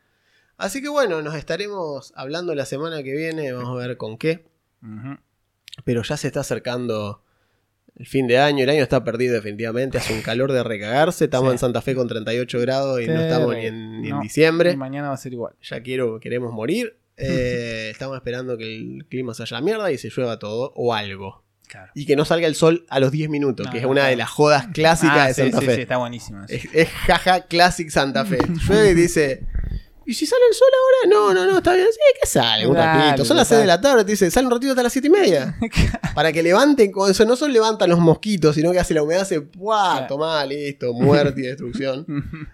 Así 0.56 0.82
que 0.82 0.88
bueno, 0.88 1.20
nos 1.22 1.34
estaremos 1.34 2.12
hablando 2.16 2.54
la 2.54 2.64
semana 2.66 3.02
que 3.02 3.12
viene, 3.14 3.52
vamos 3.52 3.70
a 3.82 3.86
ver 3.86 3.96
con 3.96 4.18
qué. 4.18 4.44
Pero 5.84 6.02
ya 6.02 6.16
se 6.16 6.26
está 6.28 6.40
acercando 6.40 7.22
el 7.96 8.06
fin 8.06 8.26
de 8.26 8.38
año, 8.38 8.64
el 8.64 8.70
año 8.70 8.82
está 8.82 9.02
perdido 9.04 9.34
definitivamente, 9.34 9.98
hace 9.98 10.12
un 10.14 10.20
calor 10.22 10.52
de 10.52 10.62
recagarse, 10.62 11.24
estamos 11.24 11.48
Sí. 11.50 11.52
en 11.54 11.58
Santa 11.58 11.80
Fe 11.80 11.94
con 11.94 12.08
38 12.08 12.60
grados 12.60 13.00
y 13.00 13.06
no 13.06 13.20
estamos 13.20 13.54
ni 13.56 13.66
en, 13.66 14.00
ni 14.02 14.08
en 14.08 14.14
No, 14.16 14.20
diciembre. 14.20 14.72
y 14.72 14.76
mañana 14.76 15.08
va 15.08 15.14
a 15.14 15.18
ser 15.18 15.32
igual. 15.32 15.54
Ya 15.62 15.80
quiero, 15.82 16.20
queremos 16.20 16.52
morir. 16.52 16.98
Eh, 17.16 17.90
estamos 17.92 18.16
esperando 18.16 18.58
que 18.58 18.74
el 18.76 19.06
clima 19.08 19.34
se 19.34 19.44
haya 19.44 19.58
la 19.58 19.60
mierda 19.60 19.92
y 19.92 19.98
se 19.98 20.10
llueva 20.10 20.40
todo 20.40 20.72
o 20.74 20.92
algo. 20.94 21.43
Claro. 21.68 21.90
Y 21.94 22.06
que 22.06 22.14
no 22.16 22.24
salga 22.24 22.46
el 22.46 22.54
sol 22.54 22.84
a 22.88 23.00
los 23.00 23.10
10 23.10 23.28
minutos, 23.30 23.66
No, 23.66 23.72
que 23.72 23.78
es 23.78 23.84
no, 23.84 23.90
una 23.90 24.06
de 24.06 24.16
las 24.16 24.30
jodas 24.30 24.66
clásicas 24.72 25.16
Ah, 25.16 25.26
de 25.28 25.34
sí, 25.34 25.40
Santa 25.42 25.60
sí, 25.60 25.66
Fe. 25.66 25.74
sí, 25.76 25.80
está 25.82 25.96
buenísimo. 25.96 26.42
Es, 26.48 26.64
es 26.72 26.88
jaja 26.88 27.40
classic 27.42 27.90
Santa 27.90 28.24
Fe. 28.24 28.38
Llueve 28.68 28.90
y 28.90 28.94
dice, 28.94 29.46
¿y 30.06 30.14
si 30.14 30.26
sale 30.26 30.42
el 30.48 30.54
sol 30.54 30.68
ahora? 30.72 31.14
No, 31.16 31.34
no, 31.34 31.50
no, 31.50 31.58
está 31.58 31.72
bien. 31.74 31.86
Sí, 31.90 31.98
que 32.20 32.28
sale, 32.28 32.66
un 32.66 32.74
Dale, 32.74 33.04
ratito. 33.06 33.24
Son 33.24 33.36
las 33.36 33.48
total. 33.48 33.58
6 33.58 33.60
de 33.62 33.66
la 33.66 33.80
tarde, 33.80 34.04
te 34.04 34.10
dice, 34.12 34.30
sale 34.30 34.46
un 34.46 34.52
ratito 34.52 34.70
hasta 34.72 34.82
las 34.82 34.92
7 34.92 35.08
y 35.08 35.10
media. 35.10 35.56
Para 36.14 36.32
que 36.32 36.42
levanten, 36.42 36.92
con 36.92 37.10
eso 37.10 37.24
no 37.24 37.34
solo 37.34 37.52
levantan 37.52 37.90
los 37.90 37.98
mosquitos, 37.98 38.54
sino 38.54 38.70
que 38.70 38.78
hace 38.78 38.94
la 38.94 39.02
humedad, 39.02 39.22
hace, 39.22 39.38
¡buah! 39.38 40.06
Tomá, 40.06 40.44
listo, 40.46 40.92
muerte 40.92 41.40
y 41.40 41.44
destrucción. 41.46 42.06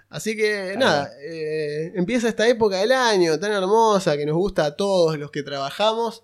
Así 0.09 0.35
que 0.37 0.77
nada, 0.79 1.11
eh, 1.23 1.93
empieza 1.97 2.29
esta 2.29 2.49
época 2.49 2.77
del 2.79 2.93
año 2.93 3.39
tan 3.39 3.53
hermosa 3.53 4.17
que 4.17 4.25
nos 4.25 4.37
gusta 4.37 4.65
a 4.65 4.77
todos 4.77 5.19
los 5.19 5.31
que 5.31 5.43
trabajamos. 5.43 6.23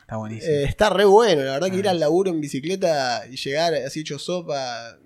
Está 0.00 0.16
buenísimo. 0.16 0.52
Eh, 0.52 0.64
está 0.64 0.90
re 0.90 1.04
bueno, 1.04 1.42
la 1.42 1.52
verdad 1.52 1.70
que 1.70 1.76
ir 1.78 1.88
al 1.88 1.98
laburo 2.00 2.30
en 2.30 2.40
bicicleta 2.40 3.24
y 3.30 3.36
llegar 3.36 3.74
así 3.74 4.00
hecho 4.00 4.18
sopa, 4.18 4.98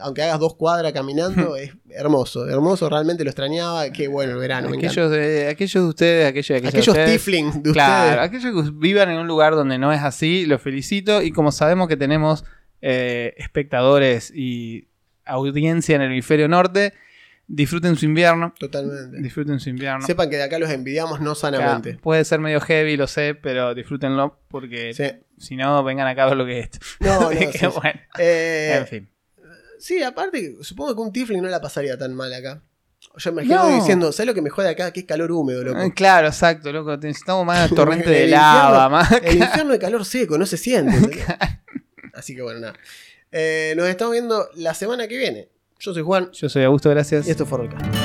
aunque 0.00 0.22
hagas 0.22 0.38
dos 0.38 0.54
cuadras 0.54 0.92
caminando, 0.92 1.56
es 1.56 1.72
hermoso, 1.90 2.48
hermoso, 2.48 2.88
realmente 2.88 3.24
lo 3.24 3.30
extrañaba, 3.30 3.90
qué 3.90 4.08
bueno 4.08 4.32
el 4.32 4.38
verano, 4.38 4.68
me 4.70 4.76
aquellos, 4.76 5.10
de, 5.10 5.48
aquellos 5.48 5.82
de 5.82 5.88
ustedes, 5.88 6.28
aquellos, 6.28 6.48
de 6.48 6.56
aquellas 6.56 6.72
de 6.72 6.78
Aquellos 6.80 7.18
ustedes, 7.18 7.62
de 7.62 7.72
Claro, 7.72 8.22
ustedes. 8.22 8.50
aquellos 8.50 8.64
que 8.64 8.70
vivan 8.76 9.10
en 9.10 9.18
un 9.18 9.26
lugar 9.26 9.54
donde 9.54 9.78
no 9.78 9.92
es 9.92 10.02
así, 10.02 10.46
los 10.46 10.60
felicito. 10.60 11.22
Y 11.22 11.30
como 11.32 11.50
sabemos 11.52 11.88
que 11.88 11.96
tenemos 11.96 12.44
eh, 12.80 13.34
espectadores 13.38 14.30
y 14.34 14.88
audiencia 15.24 15.96
en 15.96 16.02
el 16.02 16.12
hemisferio 16.12 16.48
norte, 16.48 16.92
Disfruten 17.46 17.96
su 17.96 18.06
invierno. 18.06 18.54
Totalmente. 18.58 19.20
Disfruten 19.20 19.60
su 19.60 19.68
invierno. 19.68 20.06
Sepan 20.06 20.30
que 20.30 20.36
de 20.36 20.44
acá 20.44 20.58
los 20.58 20.70
envidiamos 20.70 21.20
no 21.20 21.34
sanamente. 21.34 21.90
Acá 21.90 22.00
puede 22.02 22.24
ser 22.24 22.40
medio 22.40 22.60
heavy, 22.60 22.96
lo 22.96 23.06
sé, 23.06 23.34
pero 23.34 23.74
disfrútenlo 23.74 24.40
porque 24.48 24.94
Sí. 24.94 25.04
si 25.38 25.56
no, 25.56 25.84
vengan 25.84 26.06
acá 26.06 26.24
a 26.24 26.26
ver 26.28 26.36
lo 26.38 26.46
que 26.46 26.60
es 26.60 26.64
esto. 26.70 26.78
No, 27.00 27.20
no, 27.20 27.28
Que 27.30 27.52
sí, 27.52 27.66
bueno, 27.66 28.00
Eh, 28.18 28.76
en 28.78 28.86
fin. 28.86 29.10
sí, 29.78 30.02
aparte, 30.02 30.56
supongo 30.62 30.94
que 30.94 31.00
un 31.02 31.12
Tifling 31.12 31.42
no 31.42 31.48
la 31.48 31.60
pasaría 31.60 31.98
tan 31.98 32.14
mal 32.14 32.32
acá. 32.32 32.62
Yo 33.18 33.32
me 33.34 33.42
imagino 33.42 33.68
No. 33.68 33.76
diciendo, 33.76 34.10
¿sabes 34.12 34.28
lo 34.28 34.34
que 34.34 34.40
me 34.40 34.48
jode 34.48 34.70
acá? 34.70 34.90
Que 34.90 35.00
es 35.00 35.06
calor 35.06 35.30
húmedo, 35.30 35.62
loco. 35.62 35.78
Eh, 35.82 35.92
Claro, 35.94 36.26
exacto, 36.28 36.72
loco. 36.72 36.96
Necesitamos 36.96 37.44
más 37.44 37.68
torrente 37.74 38.08
de 38.08 38.24
infierno- 38.24 38.30
lava, 38.36 38.88
más. 38.88 39.12
El 39.22 39.36
infierno 39.36 39.72
de 39.72 39.78
calor 39.78 40.04
seco, 40.06 40.38
no 40.38 40.46
se 40.46 40.56
siente. 40.56 40.96
Así 42.14 42.34
que 42.34 42.40
bueno, 42.42 42.60
nada. 42.60 42.74
Eh, 43.30 43.74
nos 43.76 43.86
estamos 43.88 44.12
viendo 44.12 44.48
la 44.54 44.72
semana 44.72 45.06
que 45.08 45.18
viene. 45.18 45.48
Yo 45.78 45.92
soy 45.92 46.02
Juan 46.02 46.30
Yo 46.32 46.48
soy 46.48 46.62
Augusto, 46.64 46.90
gracias. 46.90 47.26
y 47.26 47.30
esto 47.30 47.46
fue 47.46 47.58
Rollcast. 47.58 48.03